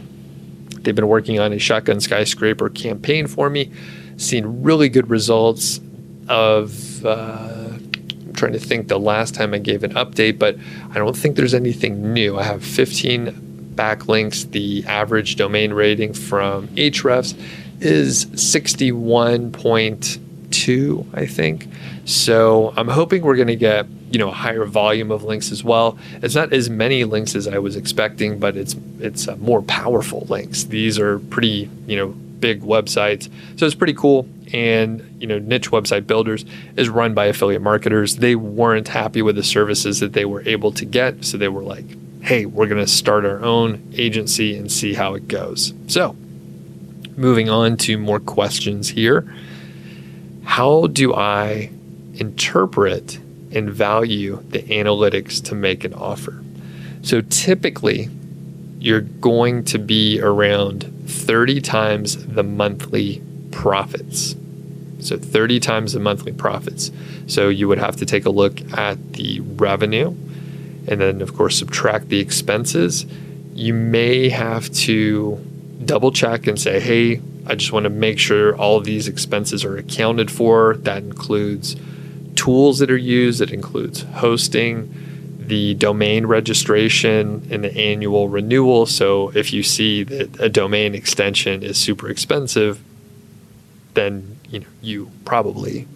They've 0.81 0.95
been 0.95 1.09
working 1.09 1.39
on 1.39 1.51
a 1.51 1.59
shotgun 1.59 1.99
skyscraper 1.99 2.69
campaign 2.69 3.27
for 3.27 3.49
me 3.49 3.69
seen 4.19 4.63
really 4.63 4.89
good 4.89 5.09
results 5.09 5.79
of 6.27 7.05
uh, 7.05 7.09
I'm 7.09 8.33
trying 8.33 8.53
to 8.53 8.59
think 8.59 8.87
the 8.87 8.99
last 8.99 9.33
time 9.33 9.53
I 9.53 9.59
gave 9.59 9.83
an 9.83 9.93
update, 9.93 10.37
but 10.37 10.57
I 10.91 10.95
don't 10.95 11.17
think 11.17 11.35
there's 11.35 11.53
anything 11.53 12.13
new. 12.13 12.37
I 12.37 12.43
have 12.43 12.63
15 12.63 13.73
backlinks. 13.75 14.49
The 14.51 14.85
average 14.85 15.35
domain 15.35 15.73
rating 15.73 16.13
from 16.13 16.67
Ahrefs 16.69 17.35
is 17.79 18.25
61.2, 18.25 21.05
I 21.13 21.25
think. 21.25 21.67
So 22.05 22.73
I'm 22.75 22.89
hoping 22.89 23.23
we're 23.23 23.37
going 23.37 23.47
to 23.47 23.55
get 23.55 23.87
you 24.11 24.17
know 24.17 24.29
a 24.29 24.33
higher 24.33 24.65
volume 24.65 25.11
of 25.11 25.23
links 25.23 25.51
as 25.51 25.63
well. 25.63 25.97
It's 26.21 26.35
not 26.35 26.51
as 26.51 26.69
many 26.69 27.03
links 27.03 27.35
as 27.35 27.47
I 27.47 27.59
was 27.59 27.75
expecting, 27.75 28.39
but 28.39 28.57
it's 28.57 28.75
it's 28.99 29.27
uh, 29.27 29.35
more 29.37 29.61
powerful 29.61 30.25
links. 30.29 30.63
These 30.63 30.97
are 30.99 31.19
pretty 31.19 31.69
you 31.85 31.95
know 31.95 32.15
big 32.39 32.61
websites. 32.61 33.29
So 33.57 33.65
it's 33.65 33.75
pretty 33.75 33.93
cool. 33.93 34.27
And 34.53 35.17
you 35.19 35.27
know, 35.27 35.39
niche 35.39 35.71
website 35.71 36.07
builders 36.07 36.45
is 36.75 36.89
run 36.89 37.13
by 37.13 37.25
affiliate 37.25 37.61
marketers. 37.61 38.17
They 38.17 38.35
weren't 38.35 38.87
happy 38.87 39.21
with 39.21 39.35
the 39.35 39.43
services 39.43 39.99
that 39.99 40.13
they 40.13 40.25
were 40.25 40.41
able 40.47 40.71
to 40.73 40.85
get, 40.85 41.25
so 41.25 41.37
they 41.37 41.49
were 41.49 41.61
like, 41.61 41.85
"Hey, 42.21 42.45
we're 42.45 42.67
going 42.67 42.83
to 42.83 42.91
start 42.91 43.25
our 43.25 43.43
own 43.43 43.81
agency 43.93 44.57
and 44.57 44.71
see 44.71 44.93
how 44.93 45.13
it 45.13 45.27
goes." 45.27 45.73
So, 45.87 46.15
moving 47.15 47.49
on 47.49 47.77
to 47.77 47.97
more 47.97 48.19
questions 48.19 48.89
here. 48.89 49.31
How 50.43 50.87
do 50.87 51.13
I 51.13 51.69
interpret 52.15 53.19
and 53.51 53.69
value 53.69 54.43
the 54.49 54.63
analytics 54.63 55.43
to 55.45 55.55
make 55.55 55.83
an 55.83 55.93
offer? 55.93 56.41
So 57.01 57.21
typically, 57.21 58.09
you're 58.79 59.01
going 59.01 59.63
to 59.65 59.77
be 59.77 60.19
around 60.21 60.83
30 61.05 61.61
times 61.61 62.25
the 62.25 62.43
monthly 62.43 63.21
profits. 63.51 64.35
So 64.99 65.17
30 65.17 65.59
times 65.59 65.93
the 65.93 65.99
monthly 65.99 66.31
profits. 66.31 66.91
So 67.27 67.49
you 67.49 67.67
would 67.67 67.77
have 67.77 67.97
to 67.97 68.05
take 68.05 68.25
a 68.25 68.29
look 68.29 68.61
at 68.77 69.13
the 69.13 69.41
revenue 69.41 70.15
and 70.87 71.01
then, 71.01 71.21
of 71.21 71.35
course, 71.35 71.57
subtract 71.57 72.09
the 72.09 72.19
expenses. 72.19 73.05
You 73.53 73.73
may 73.73 74.29
have 74.29 74.71
to 74.71 75.37
double 75.85 76.11
check 76.11 76.47
and 76.47 76.59
say, 76.59 76.79
hey, 76.79 77.21
I 77.45 77.55
just 77.55 77.71
want 77.71 77.83
to 77.83 77.89
make 77.89 78.19
sure 78.19 78.55
all 78.55 78.79
these 78.79 79.07
expenses 79.07 79.65
are 79.65 79.77
accounted 79.77 80.31
for. 80.31 80.77
That 80.77 81.03
includes 81.03 81.75
tools 82.35 82.79
that 82.79 82.89
are 82.89 82.97
used, 82.97 83.41
it 83.41 83.51
includes 83.51 84.03
hosting, 84.03 84.93
the 85.49 85.73
domain 85.73 86.27
registration 86.27 87.47
and 87.51 87.63
the 87.63 87.75
annual 87.75 88.29
renewal. 88.29 88.85
So 88.85 89.29
if 89.35 89.51
you 89.51 89.63
see 89.63 90.03
that 90.03 90.39
a 90.39 90.47
domain 90.47 90.93
extension 90.93 91.63
is 91.63 91.77
super 91.77 92.07
expensive, 92.07 92.79
then 93.95 94.37
you 94.47 94.59
know 94.59 94.67
you 94.81 95.11
probably 95.25 95.87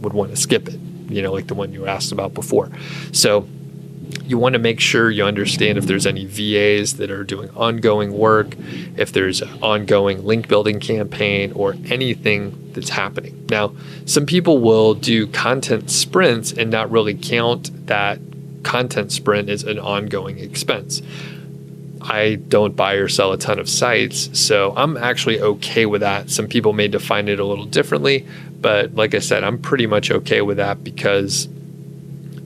would 0.00 0.12
want 0.12 0.30
to 0.30 0.36
skip 0.36 0.68
it. 0.68 0.78
You 1.08 1.20
know, 1.20 1.32
like 1.32 1.48
the 1.48 1.54
one 1.54 1.72
you 1.72 1.86
asked 1.86 2.12
about 2.12 2.32
before. 2.32 2.70
So 3.12 3.48
you 4.24 4.38
want 4.38 4.52
to 4.52 4.60
make 4.60 4.78
sure 4.78 5.10
you 5.10 5.24
understand 5.24 5.76
if 5.76 5.86
there's 5.86 6.06
any 6.06 6.24
VAs 6.24 6.94
that 6.98 7.10
are 7.10 7.24
doing 7.24 7.50
ongoing 7.50 8.12
work, 8.12 8.56
if 8.96 9.12
there's 9.12 9.42
an 9.42 9.50
ongoing 9.60 10.24
link 10.24 10.46
building 10.46 10.78
campaign, 10.78 11.52
or 11.52 11.74
anything 11.86 12.72
that's 12.72 12.90
happening. 12.90 13.46
Now, 13.50 13.74
some 14.06 14.26
people 14.26 14.58
will 14.58 14.94
do 14.94 15.26
content 15.26 15.90
sprints 15.90 16.52
and 16.52 16.70
not 16.70 16.88
really 16.92 17.14
count 17.14 17.86
that 17.86 18.20
content 18.62 19.12
sprint 19.12 19.48
is 19.48 19.64
an 19.64 19.78
ongoing 19.78 20.38
expense. 20.38 21.02
I 22.02 22.36
don't 22.36 22.74
buy 22.74 22.94
or 22.94 23.08
sell 23.08 23.32
a 23.32 23.38
ton 23.38 23.58
of 23.58 23.68
sites, 23.68 24.38
so 24.38 24.72
I'm 24.76 24.96
actually 24.96 25.40
okay 25.40 25.86
with 25.86 26.00
that. 26.00 26.30
Some 26.30 26.48
people 26.48 26.72
may 26.72 26.88
define 26.88 27.28
it 27.28 27.38
a 27.38 27.44
little 27.44 27.66
differently, 27.66 28.26
but 28.60 28.94
like 28.94 29.14
I 29.14 29.18
said, 29.18 29.44
I'm 29.44 29.58
pretty 29.58 29.86
much 29.86 30.10
okay 30.10 30.40
with 30.40 30.56
that 30.56 30.82
because 30.82 31.48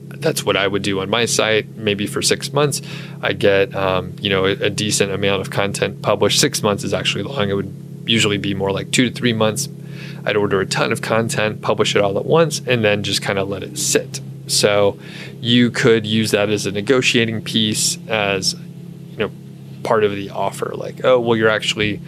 that's 0.09 0.43
what 0.43 0.57
I 0.57 0.67
would 0.67 0.81
do 0.81 0.99
on 0.99 1.09
my 1.09 1.25
site. 1.25 1.75
Maybe 1.75 2.07
for 2.07 2.21
six 2.21 2.51
months, 2.51 2.81
I 3.21 3.33
get 3.33 3.73
um, 3.75 4.13
you 4.19 4.29
know 4.29 4.45
a, 4.45 4.51
a 4.51 4.69
decent 4.69 5.11
amount 5.11 5.41
of 5.41 5.51
content 5.51 6.01
published. 6.01 6.39
Six 6.39 6.61
months 6.61 6.83
is 6.83 6.93
actually 6.93 7.23
long. 7.23 7.49
It 7.49 7.53
would 7.53 8.03
usually 8.05 8.37
be 8.37 8.53
more 8.53 8.71
like 8.71 8.91
two 8.91 9.09
to 9.09 9.15
three 9.15 9.33
months. 9.33 9.69
I'd 10.25 10.35
order 10.35 10.59
a 10.59 10.65
ton 10.65 10.91
of 10.91 11.01
content, 11.01 11.61
publish 11.61 11.95
it 11.95 12.01
all 12.01 12.17
at 12.17 12.25
once, 12.25 12.61
and 12.65 12.83
then 12.83 13.03
just 13.03 13.21
kind 13.21 13.39
of 13.39 13.47
let 13.47 13.63
it 13.63 13.77
sit. 13.77 14.19
So 14.47 14.99
you 15.41 15.71
could 15.71 16.05
use 16.05 16.31
that 16.31 16.49
as 16.49 16.65
a 16.65 16.71
negotiating 16.71 17.41
piece 17.41 17.97
as 18.07 18.53
you 19.11 19.17
know 19.17 19.31
part 19.83 20.03
of 20.03 20.11
the 20.11 20.29
offer 20.31 20.73
like 20.75 21.03
oh 21.05 21.19
well 21.19 21.35
you're 21.37 21.49
actually 21.49 22.01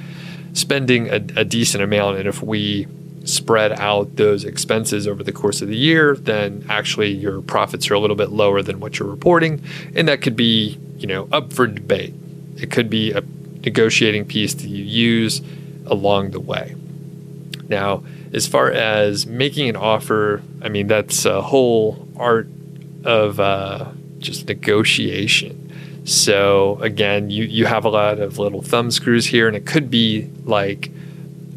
spending 0.54 1.08
a, 1.10 1.15
a 1.36 1.45
decent 1.45 1.84
amount 1.84 2.17
and 2.17 2.28
if 2.28 2.41
we 2.41 2.88
spread 3.25 3.71
out 3.73 4.15
those 4.15 4.44
expenses 4.44 5.08
over 5.08 5.23
the 5.23 5.31
course 5.31 5.62
of 5.62 5.67
the 5.67 5.75
year 5.75 6.15
then 6.15 6.65
actually 6.69 7.12
your 7.12 7.42
profits 7.42 7.92
are 7.92 7.94
a 7.94 8.00
little 8.00 8.15
bit 8.15 8.31
lower 8.31 8.62
than 8.62 8.79
what 8.79 8.98
you're 8.98 9.08
reporting 9.08 9.62
and 9.96 10.08
that 10.08 10.21
could 10.21 10.35
be 10.35 10.79
you 10.98 11.08
know 11.08 11.27
up 11.31 11.54
for 11.54 11.67
debate. 11.67 12.13
It 12.56 12.71
could 12.71 12.90
be 12.90 13.12
a 13.12 13.21
negotiating 13.63 14.25
piece 14.25 14.56
that 14.56 14.67
you 14.67 14.83
use 14.83 15.42
along 15.85 16.31
the 16.31 16.40
way 16.40 16.75
now 17.70 18.04
as 18.34 18.48
far 18.48 18.72
as 18.72 19.26
making 19.26 19.70
an 19.70 19.76
offer, 19.76 20.42
I 20.62 20.70
mean, 20.70 20.88
that's 20.88 21.26
a 21.26 21.42
whole 21.42 22.08
art 22.18 22.48
of 23.04 23.40
uh, 23.40 23.92
just 24.20 24.48
negotiation. 24.48 25.63
So 26.06 26.80
again, 26.82 27.30
you, 27.30 27.44
you 27.44 27.65
have 27.65 27.86
a 27.86 27.90
lot 27.90 28.20
of 28.20 28.40
little 28.40 28.62
thumb 28.62 28.92
screws 28.92 29.26
here, 29.26 29.48
and 29.48 29.56
it 29.56 29.65
could 29.65 29.90
be 29.90 30.30
like 30.46 30.92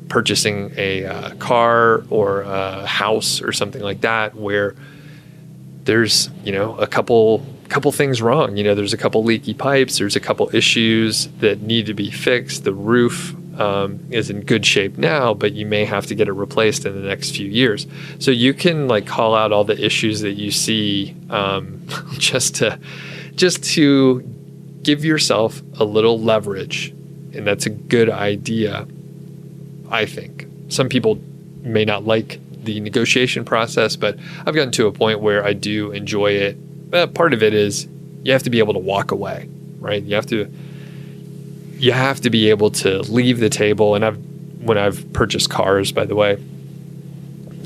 purchasing 0.09 0.73
a 0.77 1.05
uh, 1.05 1.35
car 1.37 2.05
or 2.11 2.43
a 2.43 2.85
house 2.87 3.41
or 3.41 3.53
something 3.53 3.83
like 3.83 4.01
that, 4.01 4.35
where 4.35 4.75
there's 5.85 6.31
you 6.45 6.53
know 6.53 6.77
a 6.77 6.87
couple 6.87 7.47
couple 7.69 7.93
things 7.93 8.21
wrong. 8.21 8.57
You 8.57 8.65
know, 8.65 8.75
there's 8.75 8.93
a 8.93 8.99
couple 8.99 9.23
leaky 9.23 9.55
pipes, 9.55 9.99
there's 9.99 10.17
a 10.17 10.21
couple 10.21 10.55
issues 10.55 11.29
that 11.39 11.63
need 11.63 11.87
to 11.87 11.95
be 11.95 12.11
fixed. 12.11 12.65
The 12.65 12.75
roof 12.75 13.37
um, 13.61 14.01
is 14.11 14.31
in 14.31 14.41
good 14.41 14.65
shape 14.65 14.97
now, 14.97 15.35
but 15.35 15.53
you 15.53 15.67
may 15.67 15.85
have 15.85 16.07
to 16.07 16.15
get 16.15 16.29
it 16.29 16.33
replaced 16.33 16.87
in 16.87 16.95
the 16.95 17.07
next 17.07 17.37
few 17.37 17.47
years. 17.47 17.87
So 18.19 18.31
you 18.31 18.55
can 18.55 18.89
like 18.89 19.07
call 19.07 19.35
out 19.35 19.53
all 19.53 19.65
the 19.65 19.79
issues 19.79 20.23
that 20.23 20.33
you 20.33 20.51
see 20.51 21.15
um, 21.29 21.87
just 22.19 22.57
to 22.57 22.81
just 23.37 23.63
to 23.75 24.23
give 24.83 25.05
yourself 25.05 25.61
a 25.79 25.85
little 25.85 26.19
leverage. 26.19 26.91
And 27.35 27.47
that's 27.47 27.67
a 27.67 27.71
good 27.71 28.09
idea, 28.09 28.89
I 29.91 30.07
think. 30.07 30.47
Some 30.69 30.89
people 30.89 31.21
may 31.63 31.85
not 31.85 32.05
like 32.05 32.41
the 32.65 32.81
negotiation 32.81 33.45
process, 33.45 33.95
but 33.95 34.19
I've 34.47 34.55
gotten 34.55 34.73
to 34.73 34.87
a 34.87 34.93
point 34.93 35.21
where 35.21 35.45
I 35.45 35.53
do 35.53 35.93
enjoy 35.93 36.33
it. 36.33 36.57
Uh, 36.93 37.07
part 37.07 37.35
of 37.35 37.43
it 37.43 37.55
is 37.55 37.87
you 38.23 38.33
have 38.33 38.43
to 38.45 38.51
be 38.51 38.59
able 38.59 38.73
to 38.73 38.79
walk 38.79 39.11
away, 39.11 39.49
right? 39.79 40.03
You 40.03 40.15
have 40.15 40.27
to 40.27 40.51
you 41.81 41.93
have 41.93 42.21
to 42.21 42.31
be 42.31 42.51
able 42.51 42.71
to 42.71 43.01
leave 43.03 43.41
the 43.41 43.49
table. 43.49 43.95
And 43.95 44.05
I've 44.05 44.19
when 44.61 44.77
I've 44.77 45.11
purchased 45.15 45.49
cars, 45.49 45.91
by 45.91 46.05
the 46.05 46.15
way, 46.15 46.33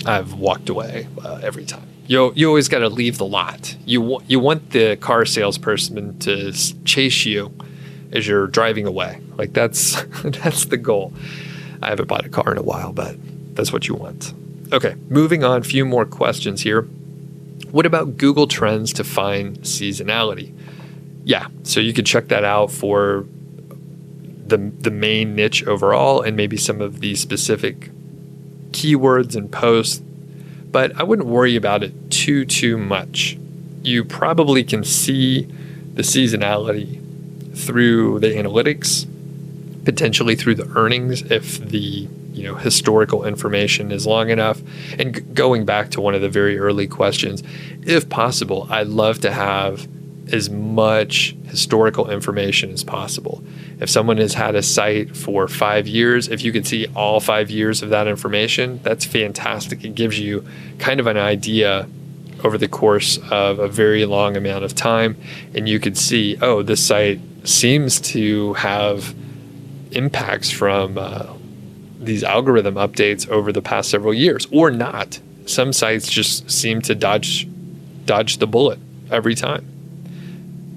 I've 0.06 0.34
walked 0.34 0.68
away 0.68 1.08
uh, 1.24 1.40
every 1.42 1.64
time. 1.64 1.88
You 2.06 2.32
you 2.36 2.48
always 2.48 2.68
got 2.68 2.80
to 2.80 2.88
leave 2.88 3.18
the 3.18 3.26
lot. 3.26 3.76
You 3.84 4.20
you 4.28 4.38
want 4.38 4.70
the 4.70 4.96
car 4.96 5.24
salesperson 5.24 6.18
to 6.20 6.52
chase 6.84 7.26
you 7.26 7.52
as 8.12 8.26
you're 8.26 8.46
driving 8.46 8.86
away. 8.86 9.20
Like 9.36 9.52
that's 9.52 10.02
that's 10.24 10.66
the 10.66 10.76
goal. 10.76 11.12
I 11.82 11.88
haven't 11.88 12.06
bought 12.06 12.24
a 12.24 12.28
car 12.28 12.52
in 12.52 12.58
a 12.58 12.62
while, 12.62 12.92
but 12.92 13.16
that's 13.56 13.72
what 13.72 13.88
you 13.88 13.94
want. 13.94 14.32
Okay, 14.72 14.94
moving 15.08 15.44
on. 15.44 15.60
A 15.60 15.64
few 15.64 15.84
more 15.84 16.06
questions 16.06 16.62
here. 16.62 16.82
What 17.70 17.86
about 17.86 18.16
Google 18.16 18.46
Trends 18.46 18.92
to 18.94 19.04
find 19.04 19.58
seasonality? 19.60 20.52
Yeah, 21.24 21.48
so 21.64 21.80
you 21.80 21.92
could 21.92 22.06
check 22.06 22.28
that 22.28 22.44
out 22.44 22.70
for 22.70 23.26
the 24.46 24.58
the 24.80 24.90
main 24.90 25.34
niche 25.34 25.64
overall, 25.66 26.22
and 26.22 26.36
maybe 26.36 26.56
some 26.56 26.80
of 26.80 27.00
the 27.00 27.14
specific 27.14 27.90
keywords 28.70 29.36
and 29.36 29.50
posts. 29.50 30.02
But 30.70 30.98
I 30.98 31.04
wouldn't 31.04 31.28
worry 31.28 31.56
about 31.56 31.82
it 31.82 32.10
too 32.10 32.44
too 32.44 32.76
much. 32.76 33.38
You 33.82 34.04
probably 34.04 34.64
can 34.64 34.84
see 34.84 35.42
the 35.94 36.02
seasonality 36.02 37.00
through 37.54 38.18
the 38.20 38.28
analytics, 38.28 39.06
potentially 39.84 40.34
through 40.34 40.56
the 40.56 40.68
earnings 40.76 41.22
if 41.22 41.58
the 41.58 42.08
you 42.32 42.42
know 42.42 42.56
historical 42.56 43.24
information 43.24 43.92
is 43.92 44.06
long 44.06 44.28
enough 44.28 44.60
and 44.98 45.14
g- 45.14 45.20
going 45.20 45.64
back 45.64 45.90
to 45.90 46.00
one 46.00 46.14
of 46.14 46.20
the 46.20 46.28
very 46.28 46.58
early 46.58 46.88
questions 46.88 47.44
if 47.82 48.08
possible 48.08 48.66
i'd 48.70 48.88
love 48.88 49.20
to 49.20 49.30
have 49.30 49.86
as 50.32 50.50
much 50.50 51.36
historical 51.46 52.10
information 52.10 52.70
as 52.72 52.82
possible 52.82 53.42
if 53.80 53.90
someone 53.90 54.18
has 54.18 54.34
had 54.34 54.54
a 54.54 54.62
site 54.62 55.16
for 55.16 55.48
five 55.48 55.86
years 55.86 56.28
if 56.28 56.42
you 56.42 56.52
could 56.52 56.66
see 56.66 56.86
all 56.94 57.20
five 57.20 57.50
years 57.50 57.82
of 57.82 57.90
that 57.90 58.06
information 58.06 58.80
that's 58.82 59.04
fantastic 59.04 59.84
it 59.84 59.94
gives 59.94 60.18
you 60.18 60.44
kind 60.78 61.00
of 61.00 61.06
an 61.06 61.16
idea 61.16 61.88
over 62.42 62.58
the 62.58 62.68
course 62.68 63.18
of 63.30 63.58
a 63.58 63.68
very 63.68 64.04
long 64.04 64.36
amount 64.36 64.64
of 64.64 64.74
time 64.74 65.16
and 65.54 65.68
you 65.68 65.80
could 65.80 65.96
see 65.96 66.36
oh 66.42 66.62
this 66.62 66.84
site 66.84 67.20
seems 67.44 68.00
to 68.00 68.54
have 68.54 69.14
impacts 69.92 70.50
from 70.50 70.98
uh, 70.98 71.26
these 71.98 72.24
algorithm 72.24 72.74
updates 72.74 73.28
over 73.28 73.52
the 73.52 73.62
past 73.62 73.90
several 73.90 74.12
years 74.12 74.46
or 74.50 74.70
not. 74.70 75.20
Some 75.46 75.72
sites 75.72 76.10
just 76.10 76.50
seem 76.50 76.80
to 76.82 76.94
dodge 76.94 77.48
dodge 78.04 78.38
the 78.38 78.46
bullet 78.46 78.78
every 79.10 79.34
time. 79.34 79.66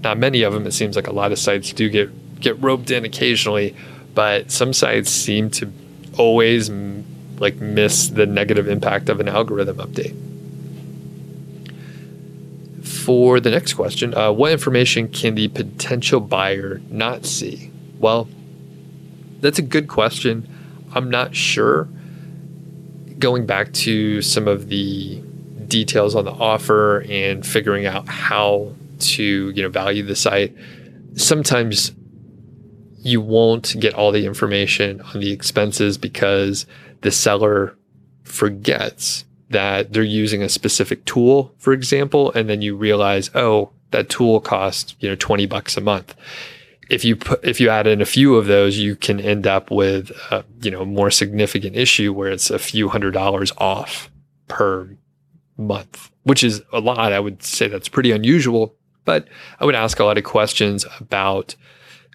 Not 0.04 0.18
many 0.18 0.44
of 0.44 0.54
them. 0.54 0.66
It 0.66 0.72
seems 0.72 0.96
like 0.96 1.08
a 1.08 1.14
lot 1.14 1.32
of 1.32 1.40
sites 1.40 1.74
do 1.74 1.90
get 1.90 2.10
get 2.40 2.62
roped 2.62 2.92
in 2.92 3.06
occasionally, 3.06 3.76
but 4.14 4.52
some 4.52 4.74
sites 4.74 5.12
seem 5.12 5.50
to 5.52 5.72
always 6.18 6.70
like 7.40 7.56
miss 7.56 8.10
the 8.10 8.26
negative 8.26 8.68
impact 8.68 9.10
of 9.10 9.20
an 9.20 9.28
algorithm 9.28 9.78
update. 9.78 10.16
For 12.86 13.40
the 13.40 13.52
next 13.52 13.74
question, 13.74 14.14
uh, 14.14 14.32
what 14.32 14.52
information 14.52 15.08
can 15.08 15.36
the 15.36 15.48
potential 15.50 16.20
buyer 16.20 16.82
not 16.90 17.26
see? 17.26 17.72
Well, 18.00 18.28
that's 19.40 19.60
a 19.60 19.62
good 19.62 19.88
question. 19.88 20.48
I'm 20.94 21.10
not 21.10 21.36
sure. 21.36 21.88
Going 23.20 23.46
back 23.46 23.74
to 23.74 24.22
some 24.22 24.48
of 24.48 24.70
the 24.70 25.22
details 25.68 26.16
on 26.16 26.26
the 26.26 26.32
offer 26.32 27.02
and 27.10 27.46
figuring 27.46 27.86
out 27.86 28.08
how 28.08 28.74
to, 29.00 29.24
you 29.24 29.62
know, 29.62 29.70
value 29.70 30.04
the 30.04 30.16
site, 30.16 30.56
sometimes 31.16 31.92
you 32.98 33.22
won't 33.22 33.76
get 33.80 33.94
all 33.94 34.12
the 34.12 34.26
information 34.26 35.02
on 35.02 35.20
the 35.20 35.32
expenses 35.32 35.98
because 35.98 36.66
the 37.02 37.12
seller 37.12 37.78
forgets 38.24 39.26
that 39.50 39.94
they're 39.94 40.04
using 40.04 40.44
a 40.44 40.50
specific 40.50 41.06
tool, 41.06 41.54
for 41.58 41.72
example, 41.74 42.32
and 42.34 42.50
then 42.50 42.62
you 42.62 42.76
realize, 42.76 43.32
oh, 43.34 43.72
that 43.92 44.10
tool 44.10 44.42
costs, 44.42 44.96
you 45.00 45.08
know, 45.08 45.16
20 45.16 45.46
bucks 45.46 45.78
a 45.78 45.82
month 45.82 46.16
if 46.90 47.04
you 47.04 47.16
put 47.16 47.44
if 47.44 47.60
you 47.60 47.70
add 47.70 47.88
in 47.88 48.02
a 48.02 48.06
few 48.06 48.36
of 48.36 48.46
those, 48.46 48.78
you 48.78 48.96
can 48.96 49.20
end 49.20 49.46
up 49.46 49.72
with 49.72 50.12
a, 50.32 50.46
you 50.62 50.72
know 50.72 50.86
more 50.86 51.12
significant 51.12 51.76
issue 51.76 52.14
where 52.14 52.32
it's 52.32 52.50
a 52.50 52.60
few 52.60 52.90
hundred 52.90 53.12
dollars 53.12 53.52
off 53.58 54.10
per 54.48 54.90
month, 55.58 56.12
which 56.24 56.44
is 56.44 56.62
a 56.72 56.80
lot. 56.80 57.12
I 57.14 57.20
would 57.20 57.44
say 57.44 57.68
that's 57.68 57.90
pretty 57.90 58.12
unusual, 58.12 58.76
but 59.06 59.28
I 59.60 59.66
would 59.66 59.76
ask 59.76 60.00
a 60.00 60.06
lot 60.06 60.18
of 60.18 60.24
questions 60.24 60.86
about 61.00 61.56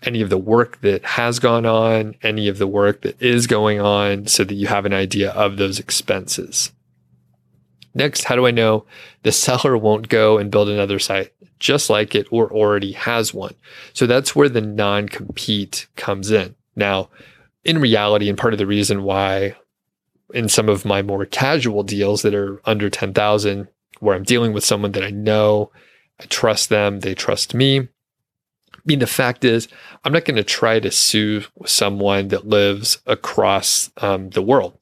any 0.02 0.20
of 0.20 0.30
the 0.30 0.38
work 0.38 0.80
that 0.80 1.04
has 1.04 1.38
gone 1.38 1.66
on, 1.66 2.14
any 2.22 2.48
of 2.48 2.58
the 2.58 2.66
work 2.66 3.02
that 3.02 3.20
is 3.20 3.46
going 3.46 3.80
on, 3.80 4.26
so 4.26 4.44
that 4.44 4.54
you 4.54 4.66
have 4.66 4.86
an 4.86 4.92
idea 4.92 5.30
of 5.32 5.56
those 5.56 5.78
expenses. 5.78 6.72
Next, 7.94 8.24
how 8.24 8.36
do 8.36 8.46
I 8.46 8.50
know 8.50 8.86
the 9.22 9.32
seller 9.32 9.76
won't 9.76 10.08
go 10.08 10.38
and 10.38 10.50
build 10.50 10.68
another 10.68 10.98
site 10.98 11.32
just 11.58 11.90
like 11.90 12.14
it 12.14 12.26
or 12.30 12.50
already 12.50 12.92
has 12.92 13.34
one? 13.34 13.54
So 13.92 14.06
that's 14.06 14.34
where 14.34 14.48
the 14.48 14.60
non 14.60 15.08
compete 15.08 15.86
comes 15.96 16.30
in. 16.30 16.54
Now, 16.74 17.10
in 17.64 17.78
reality, 17.78 18.28
and 18.28 18.38
part 18.38 18.54
of 18.54 18.58
the 18.58 18.66
reason 18.66 19.04
why 19.04 19.56
in 20.32 20.48
some 20.48 20.68
of 20.68 20.84
my 20.84 21.02
more 21.02 21.26
casual 21.26 21.82
deals 21.82 22.22
that 22.22 22.34
are 22.34 22.60
under 22.64 22.88
10,000, 22.88 23.68
where 24.00 24.16
I'm 24.16 24.22
dealing 24.22 24.52
with 24.52 24.64
someone 24.64 24.92
that 24.92 25.04
I 25.04 25.10
know, 25.10 25.70
I 26.20 26.24
trust 26.24 26.70
them, 26.70 27.00
they 27.00 27.14
trust 27.14 27.54
me. 27.54 27.88
I 28.82 28.86
mean, 28.86 28.98
the 28.98 29.06
fact 29.06 29.44
is, 29.44 29.68
I'm 30.04 30.12
not 30.12 30.24
going 30.24 30.36
to 30.36 30.42
try 30.42 30.80
to 30.80 30.90
sue 30.90 31.44
someone 31.64 32.28
that 32.28 32.48
lives 32.48 32.98
across 33.06 33.90
um, 33.98 34.30
the 34.30 34.42
world. 34.42 34.76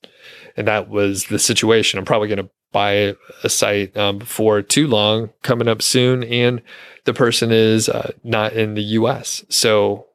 And 0.57 0.67
that 0.69 0.89
was 0.89 1.27
the 1.27 1.39
situation. 1.39 1.99
I'm 1.99 2.07
probably 2.07 2.29
going 2.29 2.47
to 2.47 2.51
buy 2.73 3.15
a 3.43 3.49
site 3.49 3.95
um, 3.97 4.19
before 4.19 4.63
too 4.63 4.87
long 4.87 5.31
coming 5.43 5.69
up 5.69 5.83
soon 5.83 6.23
and 6.25 6.63
the 7.05 7.13
person 7.13 7.51
is 7.51 7.89
uh, 7.89 8.13
not 8.23 8.53
in 8.53 8.75
the 8.75 8.83
US. 8.83 9.45
So 9.49 10.07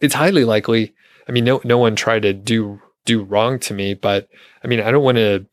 it's 0.00 0.14
highly 0.14 0.44
likely. 0.44 0.94
I 1.28 1.32
mean, 1.32 1.44
no, 1.44 1.60
no 1.64 1.78
one 1.78 1.96
tried 1.96 2.22
to 2.22 2.32
do, 2.32 2.80
do 3.06 3.22
wrong 3.22 3.58
to 3.60 3.74
me, 3.74 3.94
but 3.94 4.28
I 4.62 4.68
mean, 4.68 4.80
I 4.80 4.90
don't 4.90 5.04
want 5.04 5.16
to 5.18 5.46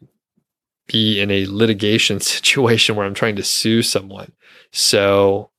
be 0.87 1.21
in 1.21 1.31
a 1.31 1.45
litigation 1.45 2.19
situation 2.19 2.95
where 2.95 3.05
I'm 3.05 3.13
trying 3.13 3.37
to 3.37 3.43
sue 3.43 3.81
someone. 3.81 4.33
So 4.71 5.49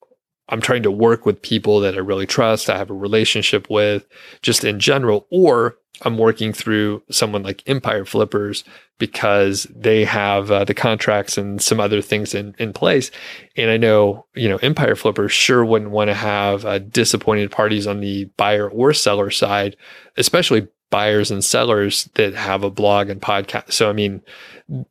I'm 0.50 0.60
trying 0.60 0.82
to 0.82 0.90
work 0.90 1.24
with 1.24 1.42
people 1.42 1.80
that 1.80 1.94
I 1.94 1.98
really 1.98 2.26
trust, 2.26 2.68
I 2.68 2.76
have 2.76 2.90
a 2.90 2.94
relationship 2.94 3.70
with, 3.70 4.06
just 4.42 4.64
in 4.64 4.80
general, 4.80 5.26
or 5.30 5.78
I'm 6.02 6.18
working 6.18 6.52
through 6.52 7.02
someone 7.10 7.42
like 7.42 7.62
Empire 7.66 8.04
Flippers 8.04 8.64
because 8.98 9.64
they 9.74 10.04
have 10.04 10.50
uh, 10.50 10.64
the 10.64 10.74
contracts 10.74 11.38
and 11.38 11.60
some 11.60 11.80
other 11.80 12.02
things 12.02 12.34
in, 12.34 12.54
in 12.58 12.72
place. 12.72 13.10
And 13.56 13.70
I 13.70 13.76
know, 13.76 14.26
you 14.34 14.48
know, 14.48 14.56
Empire 14.56 14.96
Flippers 14.96 15.32
sure 15.32 15.64
wouldn't 15.64 15.90
want 15.90 16.08
to 16.08 16.14
have 16.14 16.64
uh, 16.64 16.78
disappointed 16.78 17.50
parties 17.50 17.86
on 17.86 18.00
the 18.00 18.24
buyer 18.36 18.68
or 18.68 18.92
seller 18.92 19.30
side, 19.30 19.76
especially 20.16 20.68
buyers 20.90 21.30
and 21.30 21.44
sellers 21.44 22.10
that 22.14 22.34
have 22.34 22.64
a 22.64 22.70
blog 22.70 23.08
and 23.08 23.22
podcast. 23.22 23.72
So, 23.72 23.88
I 23.88 23.92
mean, 23.92 24.22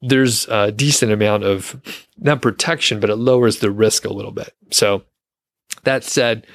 there's 0.02 0.48
a 0.48 0.72
decent 0.72 1.12
amount 1.12 1.44
of 1.44 1.80
not 2.18 2.42
protection, 2.42 3.00
but 3.00 3.10
it 3.10 3.16
lowers 3.16 3.60
the 3.60 3.72
risk 3.72 4.06
a 4.06 4.14
little 4.14 4.32
bit. 4.32 4.54
So, 4.72 5.04
that 5.84 6.04
said, 6.04 6.46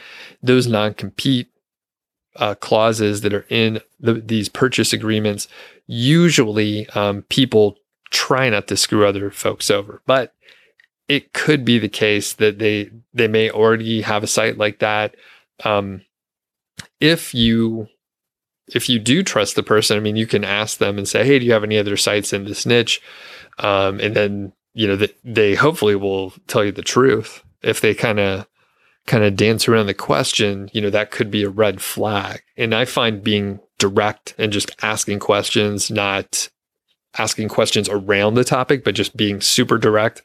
those 0.43 0.66
non 0.66 0.95
compete 0.95 1.49
uh, 2.37 2.55
clauses 2.57 3.20
that 3.20 3.33
are 3.33 3.47
in 3.49 3.81
the, 4.01 4.14
these 4.14 4.49
purchase 4.49 4.93
agreements, 4.93 5.49
usually 5.87 6.89
um, 6.91 7.22
people 7.29 7.77
try 8.11 8.49
not 8.49 8.66
to 8.68 8.77
screw 8.77 9.07
other 9.07 9.31
folks 9.31 9.70
over, 9.70 10.03
but 10.07 10.35
it 11.09 11.33
could 11.33 11.64
be 11.64 11.79
the 11.79 11.89
case 11.89 12.33
that 12.35 12.59
they 12.59 12.91
they 13.12 13.29
may 13.29 13.51
already 13.51 14.01
have 14.03 14.22
a 14.22 14.29
site 14.29 14.57
like 14.57 14.79
that. 14.79 15.14
Um, 15.64 16.03
if 17.01 17.35
you 17.35 17.89
if 18.68 18.89
you 18.89 18.99
do 18.99 19.22
trust 19.22 19.57
the 19.57 19.62
person, 19.62 19.97
I 19.97 20.01
mean, 20.01 20.16
you 20.16 20.27
can 20.27 20.45
ask 20.45 20.79
them 20.79 20.97
and 20.97 21.07
say, 21.07 21.25
"Hey, 21.25 21.39
do 21.39 21.45
you 21.45 21.53
have 21.53 21.64
any 21.64 21.79
other 21.79 21.97
sites 21.97 22.33
in 22.33 22.45
this 22.45 22.64
niche?" 22.64 23.03
Um, 23.59 24.01
and 24.01 24.16
then 24.16 24.53
you 24.72 24.87
know 24.87 24.97
they, 24.97 25.12
they 25.22 25.55
hopefully 25.55 25.95
will 25.95 26.33
tell 26.47 26.64
you 26.64 26.72
the 26.72 26.83
truth. 26.83 27.45
If 27.62 27.81
they 27.81 27.95
kind 27.95 28.20
of 28.20 28.47
kind 29.07 29.25
of 29.25 29.37
dance 29.37 29.69
around 29.69 29.87
the 29.87 29.95
question, 29.95 30.71
you 30.73 30.81
know, 30.81 30.91
that 30.91 31.11
could 31.11 31.31
be 31.31 31.43
a 31.43 31.51
red 31.51 31.81
flag. 31.81 32.43
And 32.57 32.75
I 32.75 32.85
find 32.85 33.23
being 33.23 33.61
direct 33.79 34.35
and 34.39 34.53
just 34.53 34.71
asking 34.83 35.19
questions, 35.19 35.91
not 35.91 36.49
asking 37.19 37.49
questions 37.49 37.89
around 37.89 38.35
the 38.35 38.45
topic, 38.45 38.83
but 38.85 38.95
just 38.95 39.17
being 39.17 39.41
super 39.41 39.79
direct 39.79 40.23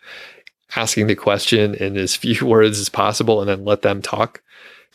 asking 0.76 1.08
the 1.08 1.16
question 1.16 1.74
in 1.76 1.98
as 1.98 2.16
few 2.16 2.46
words 2.46 2.80
as 2.80 2.90
possible 2.90 3.42
and 3.42 3.50
then 3.50 3.66
let 3.66 3.82
them 3.82 4.02
talk 4.02 4.42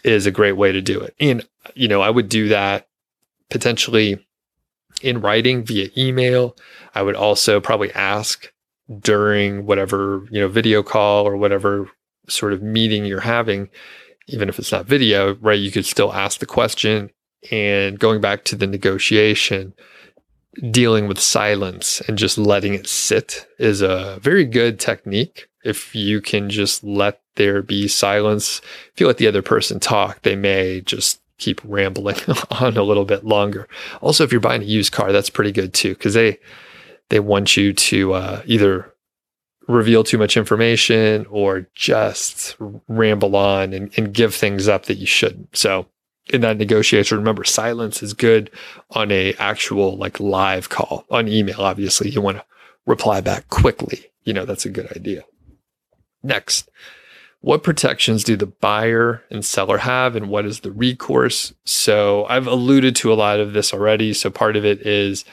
is 0.05 0.27
a 0.27 0.31
great 0.31 0.53
way 0.53 0.71
to 0.73 0.83
do 0.83 1.01
it. 1.01 1.15
And, 1.19 1.47
you 1.75 1.89
know, 1.89 2.03
I 2.03 2.11
would 2.11 2.29
do 2.29 2.49
that 2.49 2.89
potentially 3.51 4.25
in 5.03 5.21
writing 5.21 5.65
via 5.65 5.89
email. 5.97 6.57
I 6.95 7.03
would 7.03 7.17
also 7.17 7.61
probably 7.61 7.93
ask 7.93 8.53
during 9.01 9.65
whatever, 9.67 10.27
you 10.31 10.41
know, 10.41 10.49
video 10.49 10.83
call 10.83 11.27
or 11.27 11.37
whatever 11.37 11.89
sort 12.29 12.53
of 12.53 12.63
meeting 12.63 13.05
you're 13.05 13.21
having, 13.21 13.69
even 14.29 14.49
if 14.49 14.59
it's 14.59 14.73
not 14.73 14.87
video, 14.87 15.35
right? 15.37 15.59
You 15.59 15.71
could 15.71 15.87
still 15.87 16.13
ask 16.13 16.41
the 16.41 16.47
question. 16.47 17.11
And 17.51 17.99
going 17.99 18.21
back 18.21 18.45
to 18.45 18.57
the 18.57 18.67
negotiation, 18.67 19.75
dealing 20.71 21.09
with 21.09 21.19
silence 21.19 22.01
and 22.03 22.17
just 22.17 22.39
letting 22.39 22.75
it 22.75 22.87
sit 22.87 23.47
is 23.59 23.83
a 23.83 24.19
very 24.23 24.45
good 24.45 24.79
technique. 24.79 25.49
If 25.65 25.95
you 25.95 26.21
can 26.21 26.51
just 26.51 26.85
let 26.85 27.21
there 27.37 27.63
be 27.63 27.89
silence, 27.89 28.61
if 28.93 29.01
you 29.01 29.07
let 29.07 29.19
the 29.19 29.27
other 29.27 29.43
person 29.43 29.81
talk, 29.81 30.23
they 30.23 30.37
may 30.37 30.81
just 30.81 31.21
keep 31.39 31.61
rambling 31.65 32.17
on 32.61 32.77
a 32.77 32.83
little 32.83 33.05
bit 33.05 33.25
longer. 33.25 33.69
Also, 34.01 34.25
if 34.25 34.33
you're 34.33 34.41
buying 34.41 34.63
a 34.63 34.67
used 34.67 34.93
car, 34.93 35.13
that's 35.13 35.31
pretty 35.31 35.53
good 35.53 35.75
too, 35.75 35.95
because 35.95 36.15
they 36.15 36.39
they 37.11 37.21
want 37.21 37.57
you 37.57 37.73
to 37.73 38.15
uh, 38.15 38.43
either 38.47 38.94
reveal 39.69 40.05
too 40.05 40.19
much 40.19 40.37
information 40.37 41.27
or 41.31 41.67
just 41.75 42.57
ramble 42.89 43.37
on 43.37 43.73
and, 43.73 43.93
and 43.97 44.13
give 44.13 44.35
things 44.35 44.69
up 44.69 44.87
that 44.87 44.97
you 44.97 45.07
shouldn't. 45.07 45.57
So 45.57 45.87
in 46.33 46.41
that 46.43 46.59
negotiation, 46.59 47.19
remember 47.19 47.45
silence 47.45 48.03
is 48.03 48.13
good 48.13 48.51
on 48.91 49.11
a 49.11 49.35
actual 49.35 49.97
like 49.97 50.21
live 50.21 50.69
call 50.69 51.05
on 51.11 51.29
email. 51.29 51.61
Obviously, 51.61 52.11
you 52.11 52.21
want 52.21 52.39
to 52.39 52.45
reply 52.87 53.21
back 53.21 53.49
quickly. 53.49 54.07
You 54.25 54.33
know, 54.33 54.45
that's 54.45 54.65
a 54.65 54.71
good 54.71 54.91
idea. 54.97 55.25
Next, 56.23 56.71
what 57.41 57.63
protections 57.63 58.25
do 58.25 58.37
the 58.37 58.47
buyer 58.47 59.23
and 59.31 59.45
seller 59.45 59.79
have 59.79 60.17
and 60.17 60.31
what 60.31 60.47
is 60.47 60.61
the 60.61 60.73
recourse? 60.73 61.53
So 61.67 62.25
I've 62.25 62.47
alluded 62.47 62.97
to 62.97 63.13
a 63.13 63.15
lot 63.15 63.39
of 63.39 63.53
this 63.53 63.75
already. 63.75 64.15
So 64.15 64.31
part 64.31 64.57
of 64.57 64.65
it 64.65 64.87
is 64.87 65.27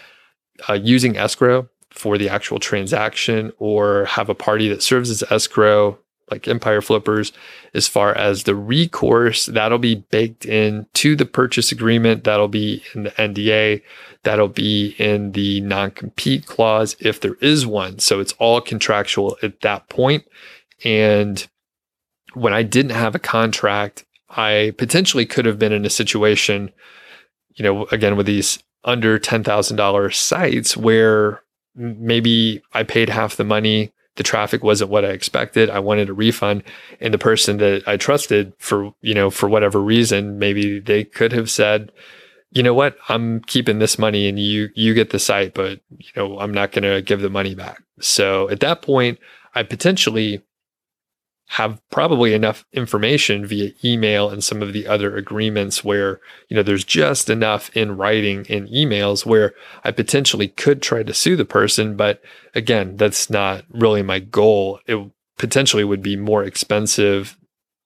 uh, 0.68 0.74
using 0.74 1.16
escrow 1.16 1.70
for 1.92 2.18
the 2.18 2.30
actual 2.30 2.60
transaction 2.60 3.52
or 3.60 4.06
have 4.06 4.30
a 4.30 4.36
party 4.36 4.68
that 4.70 4.82
serves 4.82 5.10
as 5.10 5.24
escrow 5.32 5.98
like 6.32 6.48
Empire 6.48 6.82
Flippers, 6.82 7.34
as 7.74 7.88
far 7.88 8.18
as 8.18 8.44
the 8.44 8.56
recourse, 8.56 9.48
that'll 9.48 9.78
be 9.78 9.96
baked 9.96 10.46
in 10.46 10.88
to 10.94 11.16
the 11.16 11.26
purchase 11.26 11.72
agreement. 11.72 12.24
That'll 12.24 12.48
be 12.48 12.82
in 12.96 13.04
the 13.04 13.12
NDA. 13.12 13.82
That'll 14.24 14.48
be 14.48 14.96
in 14.98 15.34
the 15.34 15.60
non 15.62 15.92
compete 15.92 16.46
clause 16.46 16.96
if 17.00 17.20
there 17.20 17.36
is 17.42 17.66
one. 17.66 18.00
So 18.00 18.22
it's 18.22 18.34
all 18.40 18.62
contractual 18.62 19.38
at 19.44 19.60
that 19.62 19.90
point. 19.90 20.24
And 20.86 21.46
when 22.34 22.54
I 22.54 22.64
didn't 22.64 22.92
have 22.92 23.14
a 23.14 23.20
contract, 23.20 24.06
I 24.30 24.74
potentially 24.78 25.26
could 25.26 25.46
have 25.46 25.60
been 25.60 25.74
in 25.74 25.86
a 25.86 25.90
situation, 25.90 26.72
you 27.56 27.64
know, 27.64 27.86
again, 27.92 28.16
with 28.16 28.26
these 28.26 28.64
under 28.86 29.20
$10,000 29.20 30.14
sites 30.16 30.78
where 30.78 31.44
maybe 31.76 32.62
I 32.74 32.84
paid 32.84 33.10
half 33.10 33.36
the 33.36 33.44
money 33.44 33.92
the 34.16 34.24
traffic 34.24 34.64
wasn't 34.64 34.92
what 34.92 35.06
I 35.06 35.10
expected. 35.10 35.70
I 35.70 35.80
wanted 35.80 36.10
a 36.10 36.14
refund. 36.14 36.64
And 37.00 37.14
the 37.14 37.18
person 37.18 37.58
that 37.58 37.88
I 37.88 37.98
trusted 37.98 38.54
for, 38.60 38.94
you 39.02 39.14
know, 39.14 39.30
for 39.30 39.48
whatever 39.48 39.80
reason, 39.82 40.38
maybe 40.38 40.80
they 40.80 41.04
could 41.04 41.32
have 41.32 41.50
said, 41.50 41.92
you 42.52 42.62
know 42.62 42.74
what, 42.74 42.98
I'm 43.08 43.40
keeping 43.42 43.80
this 43.80 43.98
money 43.98 44.28
and 44.28 44.38
you, 44.38 44.70
you 44.76 44.94
get 44.94 45.12
the 45.12 45.20
site, 45.20 45.54
but 45.54 45.80
you 45.98 46.12
know, 46.18 46.40
I'm 46.40 46.54
not 46.54 46.74
going 46.74 46.84
to 46.84 47.02
give 47.02 47.22
the 47.22 47.30
money 47.30 47.56
back. 47.56 47.82
So 48.02 48.50
at 48.50 48.60
that 48.60 48.82
point, 48.82 49.20
I 49.56 49.64
potentially 49.64 50.42
have 51.52 51.82
probably 51.90 52.34
enough 52.34 52.64
information 52.72 53.46
via 53.46 53.72
email 53.84 54.30
and 54.30 54.42
some 54.42 54.62
of 54.62 54.72
the 54.72 54.88
other 54.88 55.18
agreements 55.18 55.84
where 55.84 56.22
you 56.48 56.56
know 56.56 56.64
there's 56.64 56.86
just 56.86 57.30
enough 57.30 57.70
in 57.76 57.98
writing 57.98 58.46
in 58.46 58.70
emails 58.70 59.26
where 59.26 59.54
I 59.84 59.92
potentially 59.92 60.48
could 60.48 60.82
try 60.82 61.04
to 61.04 61.14
sue 61.14 61.36
the 61.36 61.44
person 61.44 61.98
but 61.98 62.22
again 62.56 62.96
that's 62.96 63.30
not 63.30 63.66
really 63.70 64.02
my 64.02 64.20
goal. 64.20 64.80
It 64.88 65.12
potentially 65.38 65.84
would 65.84 66.02
be 66.02 66.16
more 66.16 66.42
expensive 66.42 67.38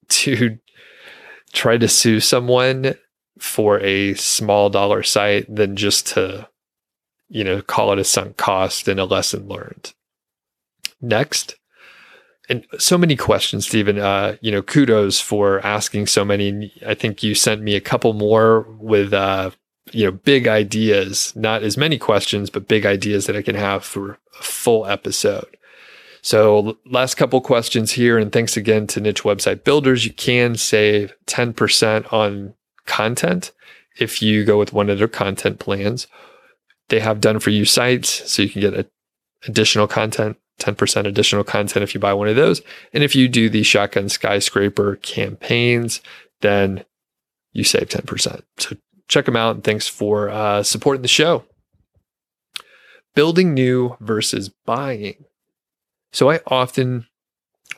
to 0.09 0.59
try 1.51 1.79
to 1.79 1.87
sue 1.87 2.19
someone 2.19 2.93
for 3.39 3.79
a 3.79 4.13
small 4.13 4.69
dollar 4.69 5.01
site 5.01 5.53
than 5.53 5.75
just 5.75 6.05
to 6.09 6.47
you 7.29 7.43
know 7.43 7.63
call 7.63 7.91
it 7.93 7.97
a 7.97 8.03
sunk 8.03 8.37
cost 8.37 8.87
and 8.87 8.99
a 8.99 9.05
lesson 9.05 9.47
learned. 9.47 9.95
Next 11.01 11.55
and 12.49 12.65
so 12.77 12.97
many 12.97 13.15
questions, 13.15 13.67
Stephen. 13.67 13.99
Uh, 13.99 14.35
you 14.41 14.51
know, 14.51 14.61
kudos 14.61 15.19
for 15.19 15.65
asking 15.65 16.07
so 16.07 16.23
many. 16.23 16.71
I 16.85 16.93
think 16.93 17.23
you 17.23 17.35
sent 17.35 17.61
me 17.61 17.75
a 17.75 17.81
couple 17.81 18.13
more 18.13 18.61
with, 18.79 19.13
uh, 19.13 19.51
you 19.91 20.05
know, 20.05 20.11
big 20.11 20.47
ideas. 20.47 21.33
Not 21.35 21.63
as 21.63 21.77
many 21.77 21.97
questions, 21.97 22.49
but 22.49 22.67
big 22.67 22.85
ideas 22.85 23.25
that 23.25 23.35
I 23.35 23.41
can 23.41 23.55
have 23.55 23.83
for 23.83 24.19
a 24.39 24.43
full 24.43 24.85
episode. 24.85 25.57
So, 26.21 26.77
last 26.85 27.15
couple 27.15 27.39
questions 27.41 27.91
here, 27.91 28.17
and 28.17 28.31
thanks 28.31 28.57
again 28.57 28.87
to 28.87 28.99
Niche 28.99 29.23
Website 29.23 29.63
Builders. 29.63 30.05
You 30.05 30.13
can 30.13 30.55
save 30.55 31.13
ten 31.25 31.53
percent 31.53 32.11
on 32.11 32.55
content 32.85 33.51
if 33.97 34.21
you 34.21 34.43
go 34.43 34.57
with 34.57 34.73
one 34.73 34.89
of 34.89 34.97
their 34.97 35.07
content 35.07 35.59
plans. 35.59 36.07
They 36.89 36.99
have 36.99 37.21
done 37.21 37.39
for 37.39 37.49
you 37.49 37.65
sites, 37.65 38.31
so 38.31 38.41
you 38.41 38.49
can 38.49 38.61
get 38.61 38.73
a, 38.73 38.87
additional 39.47 39.87
content 39.87 40.37
10% 40.59 41.05
additional 41.05 41.43
content 41.43 41.83
if 41.83 41.93
you 41.93 41.99
buy 41.99 42.13
one 42.13 42.27
of 42.27 42.35
those. 42.35 42.61
And 42.93 43.03
if 43.03 43.15
you 43.15 43.27
do 43.27 43.49
the 43.49 43.63
shotgun 43.63 44.09
skyscraper 44.09 44.97
campaigns, 44.97 46.01
then 46.41 46.85
you 47.51 47.63
save 47.63 47.89
10%. 47.89 48.41
So 48.57 48.75
check 49.07 49.25
them 49.25 49.35
out 49.35 49.55
and 49.55 49.63
thanks 49.63 49.87
for 49.87 50.29
uh, 50.29 50.63
supporting 50.63 51.01
the 51.01 51.07
show. 51.07 51.45
Building 53.13 53.53
new 53.53 53.95
versus 53.99 54.49
buying. 54.65 55.25
So 56.11 56.29
I 56.29 56.39
often 56.47 57.07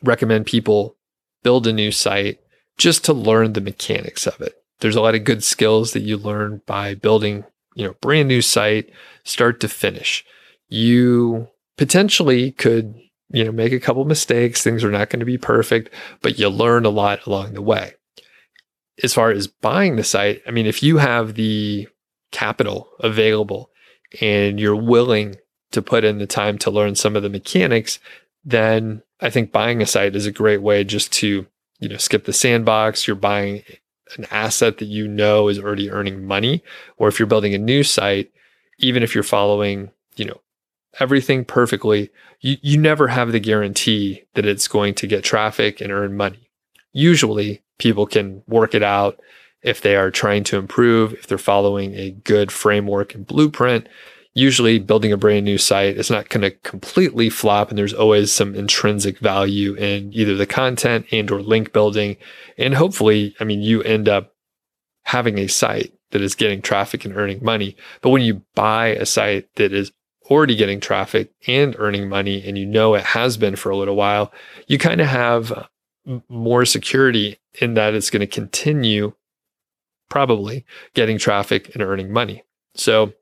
recommend 0.04 0.46
people 0.46 0.96
build 1.44 1.68
a 1.68 1.74
new 1.74 1.92
site 1.92 2.40
just 2.78 3.04
to 3.06 3.14
learn 3.14 3.54
the 3.54 3.62
mechanics 3.62 4.28
of 4.28 4.42
it. 4.42 4.54
There's 4.80 4.96
a 4.96 5.02
lot 5.02 5.16
of 5.16 5.24
good 5.24 5.44
skills 5.44 5.94
that 5.94 6.02
you 6.02 6.18
learn 6.18 6.62
by 6.68 6.94
building, 6.94 7.46
you 7.74 7.86
know, 7.86 7.96
brand 8.02 8.28
new 8.28 8.42
site 8.42 8.92
start 9.24 9.60
to 9.62 9.68
finish. 9.68 10.24
You 10.70 11.48
potentially 11.78 12.52
could, 12.52 12.96
you 13.30 13.44
know, 13.44 13.52
make 13.52 13.72
a 13.72 13.80
couple 13.80 14.04
mistakes. 14.06 14.64
Things 14.64 14.84
are 14.84 14.92
not 14.92 15.10
going 15.10 15.20
to 15.20 15.26
be 15.26 15.38
perfect, 15.38 15.94
but 16.22 16.38
you 16.38 16.50
learn 16.50 16.86
a 16.86 16.90
lot 16.90 17.26
along 17.26 17.54
the 17.54 17.62
way. 17.62 17.94
As 19.04 19.14
far 19.14 19.30
as 19.30 19.48
buying 19.48 19.96
the 19.96 20.04
site, 20.04 20.42
I 20.48 20.52
mean, 20.52 20.66
if 20.66 20.82
you 20.82 20.98
have 20.98 21.36
the 21.36 21.88
capital 22.32 22.90
available 23.00 23.70
and 24.22 24.60
you're 24.60 24.76
willing 24.76 25.36
to 25.72 25.82
put 25.82 26.04
in 26.04 26.18
the 26.18 26.28
time 26.28 26.58
to 26.60 26.72
learn 26.72 26.96
some 26.96 27.16
of 27.16 27.24
the 27.24 27.30
mechanics, 27.30 28.00
then 28.44 29.04
I 29.20 29.30
think 29.30 29.52
buying 29.52 29.82
a 29.82 29.86
site 29.86 30.16
is 30.16 30.26
a 30.26 30.32
great 30.32 30.62
way 30.62 30.84
just 30.84 31.12
to, 31.14 31.46
you 31.80 31.90
know, 31.90 31.98
skip 31.98 32.26
the 32.26 32.34
sandbox. 32.34 33.06
You're 33.06 33.16
buying 33.16 33.64
an 34.18 34.26
asset 34.32 34.78
that 34.78 34.86
you 34.86 35.08
know 35.08 35.48
is 35.48 35.60
already 35.60 35.92
earning 35.92 36.26
money. 36.26 36.64
Or 36.98 37.08
if 37.08 37.20
you're 37.20 37.28
building 37.28 37.54
a 37.54 37.60
new 37.60 37.84
site, 37.84 38.32
even 38.80 39.04
if 39.04 39.14
you're 39.14 39.24
following, 39.24 39.92
you 40.16 40.26
know, 40.26 40.40
everything 41.00 41.46
perfectly, 41.46 42.10
you, 42.42 42.58
you 42.62 42.78
never 42.78 43.08
have 43.08 43.32
the 43.32 43.40
guarantee 43.40 44.24
that 44.34 44.46
it's 44.46 44.68
going 44.68 44.94
to 44.96 45.08
get 45.08 45.24
traffic 45.24 45.82
and 45.82 45.92
earn 45.92 46.16
money. 46.16 46.50
Usually, 46.94 47.64
people 47.80 48.06
can 48.06 48.44
work 48.48 48.74
it 48.74 48.84
out 48.84 49.20
if 49.62 49.82
they 49.82 49.96
are 49.96 50.12
trying 50.12 50.44
to 50.46 50.58
improve, 50.58 51.14
if 51.14 51.28
they're 51.28 51.38
following 51.38 51.94
a 51.96 52.12
good 52.12 52.52
framework 52.52 53.16
and 53.16 53.26
blueprint. 53.26 53.88
Usually, 54.34 54.78
building 54.78 55.12
a 55.12 55.18
brand 55.18 55.46
new 55.46 55.58
site 55.58 55.98
is 55.98 56.12
not 56.12 56.30
going 56.30 56.42
to 56.42 56.52
completely 56.52 57.30
flop, 57.30 57.70
and 57.70 57.78
there's 57.78 57.94
always 57.94 58.32
some 58.32 58.54
intrinsic 58.54 59.18
value 59.18 59.74
in 59.74 60.14
either 60.14 60.36
the 60.36 60.46
content 60.46 61.08
and 61.12 61.32
or 61.32 61.42
link 61.42 61.74
building. 61.74 62.18
And 62.58 62.76
hopefully, 62.76 63.36
I 63.40 63.46
mean, 63.46 63.64
you 63.64 63.82
end 63.82 64.08
up 64.08 64.36
having 65.06 65.40
a 65.40 65.48
site 65.48 65.94
that 66.12 66.22
is 66.22 66.36
getting 66.36 66.62
traffic 66.62 67.04
and 67.04 67.16
earning 67.16 67.44
money. 67.44 67.76
But 68.02 68.12
when 68.12 68.22
you 68.22 68.44
buy 68.56 68.88
a 68.90 69.06
site 69.06 69.54
that 69.56 69.74
is 69.74 69.92
already 70.30 70.56
getting 70.56 70.80
traffic 70.80 71.32
and 71.48 71.76
earning 71.80 72.10
money 72.10 72.44
and 72.46 72.58
you 72.58 72.66
know 72.66 72.96
it 72.96 73.04
has 73.04 73.38
been 73.38 73.56
for 73.56 73.70
a 73.70 73.78
little 73.78 73.96
while, 73.96 74.32
you 74.68 74.78
kind 74.78 75.02
of 75.02 75.08
have 75.08 75.52
uh, 75.52 75.66
more 76.30 76.66
security 76.66 77.40
in 77.62 77.74
that 77.76 77.94
it's 77.94 78.10
going 78.10 78.22
to 78.22 78.28
continue 78.28 79.14
probably 80.10 80.66
getting 80.94 81.18
traffic 81.18 81.74
and 81.74 81.84
earning 81.84 82.12
money. 82.12 82.44
So 82.76 83.14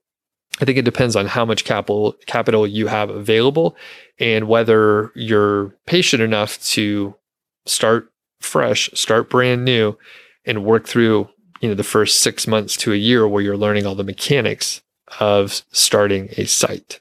I 0.62 0.66
think 0.66 0.78
it 0.78 0.86
depends 0.86 1.16
on 1.16 1.26
how 1.26 1.46
much 1.46 1.66
capital 1.66 2.16
capital 2.28 2.66
you 2.66 2.88
have 2.88 3.10
available 3.10 3.76
and 4.20 4.48
whether 4.48 5.12
you're 5.16 5.76
patient 5.86 6.22
enough 6.22 6.62
to 6.66 7.16
start 7.66 8.12
fresh, 8.40 8.90
start 8.94 9.30
brand 9.30 9.66
new 9.66 9.98
and 10.46 10.64
work 10.64 10.88
through, 10.88 11.28
you 11.60 11.70
know, 11.70 11.76
the 11.76 11.84
first 11.84 12.22
6 12.22 12.48
months 12.48 12.78
to 12.78 12.94
a 12.94 12.98
year 12.98 13.28
where 13.28 13.42
you're 13.42 13.58
learning 13.58 13.86
all 13.86 13.96
the 13.96 14.04
mechanics 14.04 14.82
of 15.20 15.62
starting 15.72 16.30
a 16.38 16.46
site. 16.46 17.00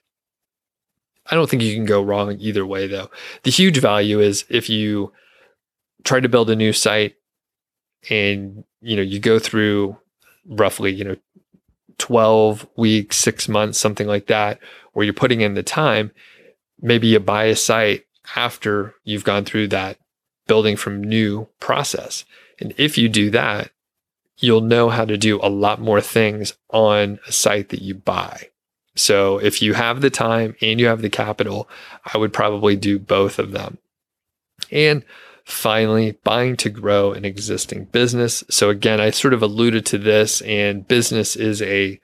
I 1.27 1.35
don't 1.35 1.49
think 1.49 1.63
you 1.63 1.75
can 1.75 1.87
go 1.87 2.03
wrong 2.03 2.37
either 2.39 2.67
way 2.67 2.87
though. 2.87 3.11
The 3.43 3.51
huge 3.51 3.79
value 3.79 4.21
is 4.21 4.45
if 4.49 4.69
you 4.69 5.13
try 6.05 6.21
to 6.21 6.29
build 6.29 6.51
a 6.51 6.57
new 6.57 6.73
site 6.73 7.17
and 8.11 8.65
you 8.81 8.97
know 8.97 9.03
you 9.03 9.19
go 9.19 9.39
through 9.39 9.97
roughly 10.47 10.93
you 10.93 11.05
know 11.05 11.17
12 11.99 12.67
weeks 12.77 13.17
6 13.19 13.49
months 13.49 13.79
something 13.79 14.07
like 14.07 14.27
that 14.27 14.59
where 14.93 15.05
you're 15.05 15.15
putting 15.15 15.41
in 15.41 15.55
the 15.55 15.63
time 15.63 16.11
maybe 16.81 17.07
you 17.07 17.21
buy 17.21 17.45
a 17.45 17.57
site 17.57 18.05
after 18.37 18.95
you've 19.05 19.25
gone 19.25 19.45
through 19.45 19.69
that 19.69 19.99
building 20.47 20.77
from 20.77 21.03
new 21.03 21.49
process 21.61 22.25
and 22.61 22.75
if 22.77 22.99
you 22.99 23.09
do 23.09 23.31
that 23.31 23.71
you'll 24.39 24.61
know 24.61 24.89
how 24.89 25.05
to 25.05 25.17
do 25.17 25.39
a 25.43 25.49
lot 25.49 25.81
more 25.81 26.01
things 26.01 26.55
on 26.71 27.19
a 27.27 27.33
site 27.33 27.69
that 27.71 27.83
you 27.83 27.95
buy 27.95 28.49
so 28.97 29.39
if 29.39 29.61
you 29.61 29.75
have 29.75 30.01
the 30.01 30.11
time 30.11 30.55
and 30.61 30.81
you 30.81 30.87
have 30.87 31.03
the 31.03 31.11
capital 31.11 31.69
i 32.13 32.19
would 32.19 32.33
probably 32.33 32.77
do 32.77 32.99
both 32.99 33.39
of 33.39 33.53
them 33.53 33.79
and 34.71 35.05
Finally, 35.45 36.13
buying 36.25 36.57
to 36.57 36.71
grow 36.71 37.13
an 37.13 37.27
existing 37.27 37.85
business. 37.85 38.43
So 38.49 38.71
again, 38.71 38.99
I 38.99 39.11
sort 39.11 39.35
of 39.35 39.43
alluded 39.43 39.85
to 39.87 39.99
this 39.99 40.41
and 40.43 40.89
business 40.89 41.37
is 41.37 41.61
a 41.61 42.01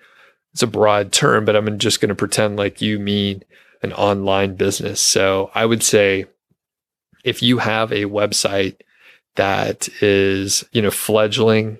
it's 0.52 0.62
a 0.62 0.66
broad 0.66 1.10
term, 1.10 1.46
but 1.46 1.56
I'm 1.56 1.78
just 1.78 2.00
going 2.00 2.10
to 2.10 2.14
pretend 2.14 2.56
like 2.56 2.82
you 2.82 2.98
mean 2.98 3.42
an 3.82 3.94
online 3.94 4.56
business. 4.56 5.00
So 5.00 5.50
I 5.54 5.64
would 5.64 5.82
say 5.82 6.26
if 7.24 7.42
you 7.42 7.58
have 7.58 7.92
a 7.92 8.04
website 8.04 8.76
that 9.36 9.88
is, 10.02 10.64
you 10.72 10.82
know, 10.82 10.90
fledgling, 10.90 11.78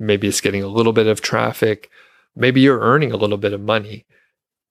maybe 0.00 0.26
it's 0.26 0.40
getting 0.40 0.62
a 0.62 0.68
little 0.68 0.92
bit 0.92 1.06
of 1.06 1.20
traffic, 1.20 1.90
maybe 2.34 2.60
you're 2.60 2.80
earning 2.80 3.12
a 3.12 3.16
little 3.16 3.36
bit 3.36 3.52
of 3.52 3.60
money, 3.60 4.06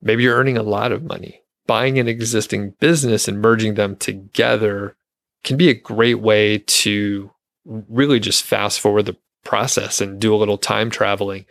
maybe 0.02 0.24
you're 0.24 0.36
earning 0.36 0.58
a 0.58 0.64
lot 0.64 0.92
of 0.92 1.04
money. 1.04 1.42
Buying 1.68 2.00
an 2.00 2.08
existing 2.08 2.72
business 2.80 3.28
and 3.28 3.42
merging 3.42 3.76
them 3.76 3.96
together 3.96 4.96
can 5.44 5.56
be 5.56 5.70
a 5.70 5.76
great 5.76 6.20
way 6.20 6.58
to 6.58 7.32
really 7.64 8.20
just 8.20 8.44
fast 8.44 8.80
forward 8.80 9.06
the 9.06 9.16
process 9.44 10.02
and 10.02 10.20
do 10.20 10.34
a 10.34 10.38
little 10.38 10.58
time 10.58 10.90
traveling. 10.90 11.46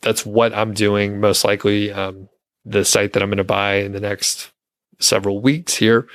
That's 0.00 0.24
what 0.24 0.54
I'm 0.54 0.74
doing 0.74 1.18
most 1.18 1.44
likely. 1.44 1.92
Um, 1.92 2.28
the 2.64 2.84
site 2.84 3.12
that 3.12 3.22
I'm 3.22 3.30
going 3.30 3.38
to 3.38 3.44
buy 3.44 3.74
in 3.76 3.92
the 3.92 4.00
next 4.00 4.52
several 5.00 5.40
weeks 5.40 5.74
here, 5.74 6.06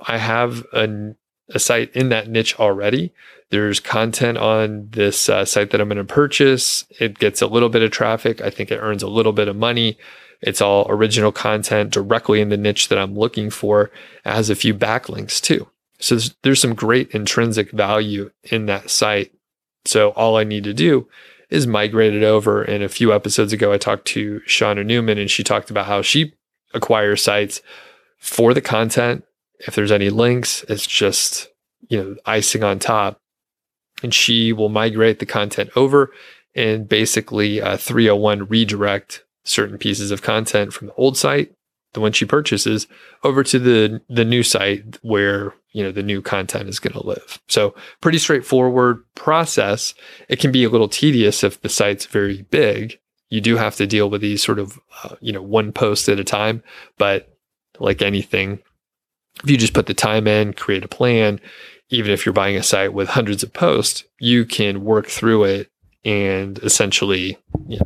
I 0.00 0.16
have 0.16 0.64
a, 0.72 1.14
a 1.54 1.58
site 1.58 1.94
in 1.94 2.08
that 2.10 2.28
niche 2.28 2.58
already. 2.58 3.12
There's 3.50 3.80
content 3.80 4.38
on 4.38 4.88
this 4.90 5.28
uh, 5.28 5.44
site 5.44 5.70
that 5.70 5.80
I'm 5.80 5.88
going 5.88 5.98
to 5.98 6.04
purchase. 6.04 6.84
It 7.00 7.18
gets 7.18 7.42
a 7.42 7.48
little 7.48 7.68
bit 7.68 7.82
of 7.82 7.90
traffic. 7.90 8.40
I 8.40 8.50
think 8.50 8.70
it 8.70 8.78
earns 8.78 9.02
a 9.02 9.08
little 9.08 9.32
bit 9.32 9.48
of 9.48 9.56
money. 9.56 9.98
It's 10.40 10.60
all 10.60 10.86
original 10.88 11.32
content 11.32 11.90
directly 11.92 12.40
in 12.40 12.48
the 12.48 12.56
niche 12.56 12.88
that 12.88 12.98
I'm 12.98 13.18
looking 13.18 13.50
for. 13.50 13.90
It 14.24 14.30
has 14.30 14.50
a 14.50 14.54
few 14.54 14.74
backlinks 14.74 15.40
too. 15.40 15.68
So 15.98 16.14
there's, 16.14 16.34
there's 16.42 16.60
some 16.60 16.74
great 16.74 17.10
intrinsic 17.10 17.72
value 17.72 18.30
in 18.44 18.66
that 18.66 18.88
site. 18.88 19.32
So 19.84 20.10
all 20.10 20.36
I 20.36 20.44
need 20.44 20.64
to 20.64 20.72
do 20.72 21.08
is 21.50 21.66
migrate 21.66 22.14
it 22.14 22.22
over. 22.22 22.62
And 22.62 22.82
a 22.82 22.88
few 22.88 23.12
episodes 23.12 23.52
ago, 23.52 23.72
I 23.72 23.78
talked 23.78 24.06
to 24.08 24.40
Shauna 24.46 24.86
Newman 24.86 25.18
and 25.18 25.30
she 25.30 25.42
talked 25.42 25.70
about 25.70 25.86
how 25.86 26.00
she 26.00 26.32
acquires 26.72 27.22
sites 27.22 27.60
for 28.18 28.54
the 28.54 28.60
content. 28.60 29.24
If 29.66 29.74
there's 29.74 29.92
any 29.92 30.10
links, 30.10 30.64
it's 30.68 30.86
just, 30.86 31.48
you 31.88 32.02
know, 32.02 32.16
icing 32.26 32.64
on 32.64 32.78
top. 32.78 33.18
And 34.02 34.14
she 34.14 34.52
will 34.52 34.70
migrate 34.70 35.18
the 35.18 35.26
content 35.26 35.70
over 35.76 36.12
and 36.54 36.88
basically 36.88 37.60
uh, 37.60 37.76
301 37.76 38.46
redirect 38.46 39.24
certain 39.44 39.78
pieces 39.78 40.10
of 40.10 40.22
content 40.22 40.72
from 40.72 40.88
the 40.88 40.94
old 40.94 41.16
site 41.16 41.52
the 41.92 42.00
one 42.00 42.12
she 42.12 42.24
purchases 42.24 42.86
over 43.24 43.42
to 43.44 43.58
the 43.58 44.00
the 44.08 44.24
new 44.24 44.42
site 44.42 44.98
where 45.02 45.54
you 45.72 45.82
know 45.82 45.92
the 45.92 46.02
new 46.02 46.22
content 46.22 46.68
is 46.68 46.78
going 46.78 46.92
to 46.92 47.06
live. 47.06 47.40
So 47.48 47.74
pretty 48.00 48.18
straightforward 48.18 49.04
process. 49.14 49.94
It 50.28 50.40
can 50.40 50.52
be 50.52 50.64
a 50.64 50.70
little 50.70 50.88
tedious 50.88 51.42
if 51.42 51.60
the 51.60 51.68
site's 51.68 52.06
very 52.06 52.42
big. 52.42 52.98
You 53.28 53.40
do 53.40 53.56
have 53.56 53.76
to 53.76 53.86
deal 53.86 54.10
with 54.10 54.20
these 54.20 54.42
sort 54.42 54.58
of 54.58 54.78
uh, 55.04 55.16
you 55.20 55.32
know 55.32 55.42
one 55.42 55.72
post 55.72 56.08
at 56.08 56.20
a 56.20 56.24
time. 56.24 56.62
But 56.98 57.36
like 57.78 58.02
anything 58.02 58.60
if 59.42 59.50
you 59.50 59.56
just 59.56 59.74
put 59.74 59.86
the 59.86 59.94
time 59.94 60.26
in 60.26 60.52
create 60.52 60.84
a 60.84 60.88
plan 60.88 61.40
even 61.88 62.12
if 62.12 62.24
you're 62.24 62.32
buying 62.32 62.56
a 62.56 62.62
site 62.62 62.92
with 62.92 63.08
hundreds 63.08 63.42
of 63.42 63.52
posts 63.52 64.04
you 64.18 64.44
can 64.44 64.84
work 64.84 65.06
through 65.06 65.44
it 65.44 65.70
and 66.04 66.58
essentially, 66.60 67.36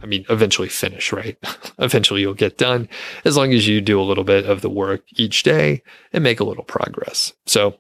I 0.00 0.06
mean, 0.06 0.24
eventually 0.28 0.68
finish, 0.68 1.12
right? 1.12 1.36
eventually 1.78 2.20
you'll 2.20 2.34
get 2.34 2.58
done 2.58 2.88
as 3.24 3.36
long 3.36 3.52
as 3.52 3.66
you 3.66 3.80
do 3.80 4.00
a 4.00 4.04
little 4.04 4.24
bit 4.24 4.46
of 4.46 4.60
the 4.60 4.70
work 4.70 5.02
each 5.16 5.42
day 5.42 5.82
and 6.12 6.22
make 6.22 6.40
a 6.40 6.44
little 6.44 6.64
progress. 6.64 7.32
So 7.46 7.78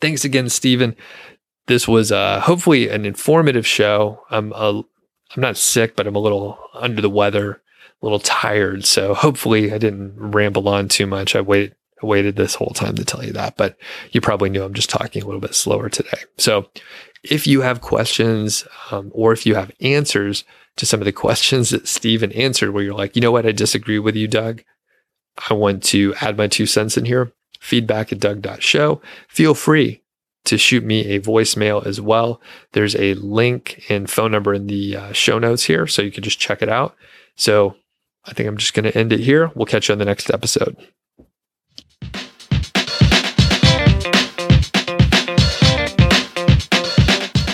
thanks 0.00 0.24
again, 0.24 0.48
Stephen. 0.48 0.94
This 1.66 1.88
was 1.88 2.12
uh, 2.12 2.40
hopefully 2.40 2.88
an 2.88 3.04
informative 3.04 3.66
show. 3.66 4.22
I'm 4.30 4.52
a, 4.52 4.82
I'm 5.34 5.42
not 5.42 5.56
sick, 5.56 5.96
but 5.96 6.06
I'm 6.06 6.16
a 6.16 6.20
little 6.20 6.58
under 6.74 7.02
the 7.02 7.10
weather, 7.10 7.60
a 8.02 8.06
little 8.06 8.20
tired. 8.20 8.84
So 8.84 9.14
hopefully 9.14 9.72
I 9.72 9.78
didn't 9.78 10.14
ramble 10.16 10.68
on 10.68 10.88
too 10.88 11.06
much. 11.06 11.34
I 11.34 11.40
waited 11.40 11.74
I 12.02 12.06
waited 12.06 12.36
this 12.36 12.54
whole 12.54 12.72
time 12.74 12.94
to 12.96 13.04
tell 13.04 13.24
you 13.24 13.32
that, 13.32 13.56
but 13.56 13.76
you 14.12 14.20
probably 14.20 14.50
knew 14.50 14.62
I'm 14.62 14.74
just 14.74 14.90
talking 14.90 15.22
a 15.22 15.26
little 15.26 15.40
bit 15.40 15.54
slower 15.54 15.88
today. 15.88 16.18
So 16.38 16.68
if 17.22 17.46
you 17.46 17.60
have 17.60 17.80
questions 17.80 18.66
um, 18.90 19.10
or 19.14 19.32
if 19.32 19.44
you 19.46 19.54
have 19.54 19.72
answers 19.80 20.44
to 20.76 20.86
some 20.86 21.00
of 21.00 21.04
the 21.04 21.12
questions 21.26 21.70
that 21.70 21.88
Stephen 21.88 22.32
answered, 22.32 22.70
where 22.70 22.82
you're 22.82 22.94
like, 22.94 23.16
you 23.16 23.22
know 23.22 23.32
what, 23.32 23.46
I 23.46 23.52
disagree 23.52 23.98
with 23.98 24.16
you, 24.16 24.28
Doug. 24.28 24.62
I 25.48 25.54
want 25.54 25.82
to 25.84 26.14
add 26.20 26.36
my 26.36 26.48
two 26.48 26.66
cents 26.66 26.96
in 26.96 27.04
here. 27.04 27.32
Feedback 27.60 28.12
at 28.12 28.20
doug.show. 28.20 29.00
Feel 29.28 29.54
free 29.54 30.02
to 30.44 30.56
shoot 30.56 30.82
me 30.82 31.06
a 31.06 31.20
voicemail 31.20 31.84
as 31.84 32.00
well. 32.00 32.40
There's 32.72 32.96
a 32.96 33.14
link 33.14 33.84
and 33.88 34.08
phone 34.08 34.32
number 34.32 34.54
in 34.54 34.66
the 34.66 34.96
uh, 34.96 35.12
show 35.12 35.38
notes 35.38 35.64
here, 35.64 35.86
so 35.86 36.02
you 36.02 36.10
can 36.10 36.22
just 36.22 36.40
check 36.40 36.62
it 36.62 36.68
out. 36.68 36.96
So 37.36 37.76
I 38.24 38.32
think 38.32 38.48
I'm 38.48 38.56
just 38.56 38.74
going 38.74 38.90
to 38.90 38.96
end 38.96 39.12
it 39.12 39.20
here. 39.20 39.50
We'll 39.54 39.66
catch 39.66 39.88
you 39.88 39.92
on 39.92 39.98
the 39.98 40.04
next 40.04 40.30
episode. 40.30 40.76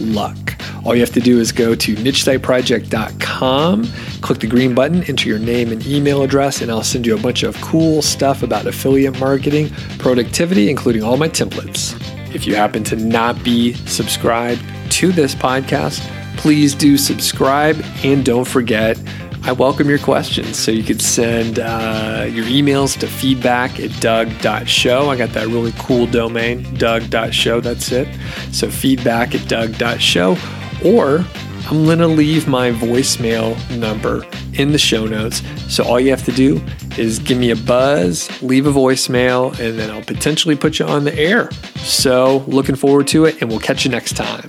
luck. 0.00 0.54
All 0.84 0.94
you 0.94 1.00
have 1.00 1.12
to 1.12 1.20
do 1.20 1.38
is 1.38 1.52
go 1.52 1.74
to 1.74 1.94
nichesiteproject.com, 1.94 3.84
click 4.20 4.38
the 4.40 4.46
green 4.46 4.74
button, 4.74 5.04
enter 5.04 5.28
your 5.28 5.38
name 5.38 5.70
and 5.70 5.86
email 5.86 6.22
address, 6.22 6.60
and 6.60 6.70
I'll 6.70 6.82
send 6.82 7.06
you 7.06 7.14
a 7.16 7.20
bunch 7.20 7.44
of 7.44 7.60
cool 7.60 8.02
stuff 8.02 8.42
about 8.42 8.66
affiliate 8.66 9.18
marketing, 9.20 9.70
productivity, 9.98 10.70
including 10.70 11.04
all 11.04 11.16
my 11.16 11.28
templates. 11.28 11.94
If 12.34 12.46
you 12.46 12.56
happen 12.56 12.82
to 12.84 12.96
not 12.96 13.44
be 13.44 13.74
subscribed 13.86 14.62
to 14.92 15.12
this 15.12 15.34
podcast, 15.34 16.00
please 16.36 16.74
do 16.74 16.96
subscribe 16.98 17.80
and 18.02 18.24
don't 18.24 18.48
forget 18.48 18.98
I 19.44 19.50
welcome 19.50 19.88
your 19.88 19.98
questions. 19.98 20.56
So 20.56 20.70
you 20.70 20.84
could 20.84 21.02
send 21.02 21.58
uh, 21.58 22.26
your 22.30 22.44
emails 22.44 22.96
to 23.00 23.08
feedback 23.08 23.80
at 23.80 23.90
doug.show. 24.00 25.10
I 25.10 25.16
got 25.16 25.30
that 25.30 25.48
really 25.48 25.72
cool 25.78 26.06
domain, 26.06 26.62
doug.show. 26.74 27.60
That's 27.60 27.90
it. 27.90 28.08
So 28.52 28.70
feedback 28.70 29.34
at 29.34 29.48
doug.show. 29.48 30.36
Or 30.84 31.24
I'm 31.70 31.84
going 31.84 31.98
to 31.98 32.06
leave 32.06 32.46
my 32.46 32.70
voicemail 32.70 33.56
number 33.76 34.24
in 34.54 34.70
the 34.70 34.78
show 34.78 35.06
notes. 35.06 35.42
So 35.68 35.84
all 35.84 35.98
you 35.98 36.10
have 36.10 36.24
to 36.26 36.32
do 36.32 36.62
is 36.96 37.18
give 37.18 37.38
me 37.38 37.50
a 37.50 37.56
buzz, 37.56 38.30
leave 38.42 38.66
a 38.66 38.72
voicemail, 38.72 39.58
and 39.58 39.78
then 39.78 39.90
I'll 39.90 40.02
potentially 40.02 40.56
put 40.56 40.78
you 40.78 40.86
on 40.86 41.04
the 41.04 41.14
air. 41.18 41.50
So 41.78 42.44
looking 42.46 42.76
forward 42.76 43.08
to 43.08 43.24
it, 43.24 43.40
and 43.40 43.50
we'll 43.50 43.60
catch 43.60 43.84
you 43.84 43.90
next 43.90 44.16
time. 44.16 44.48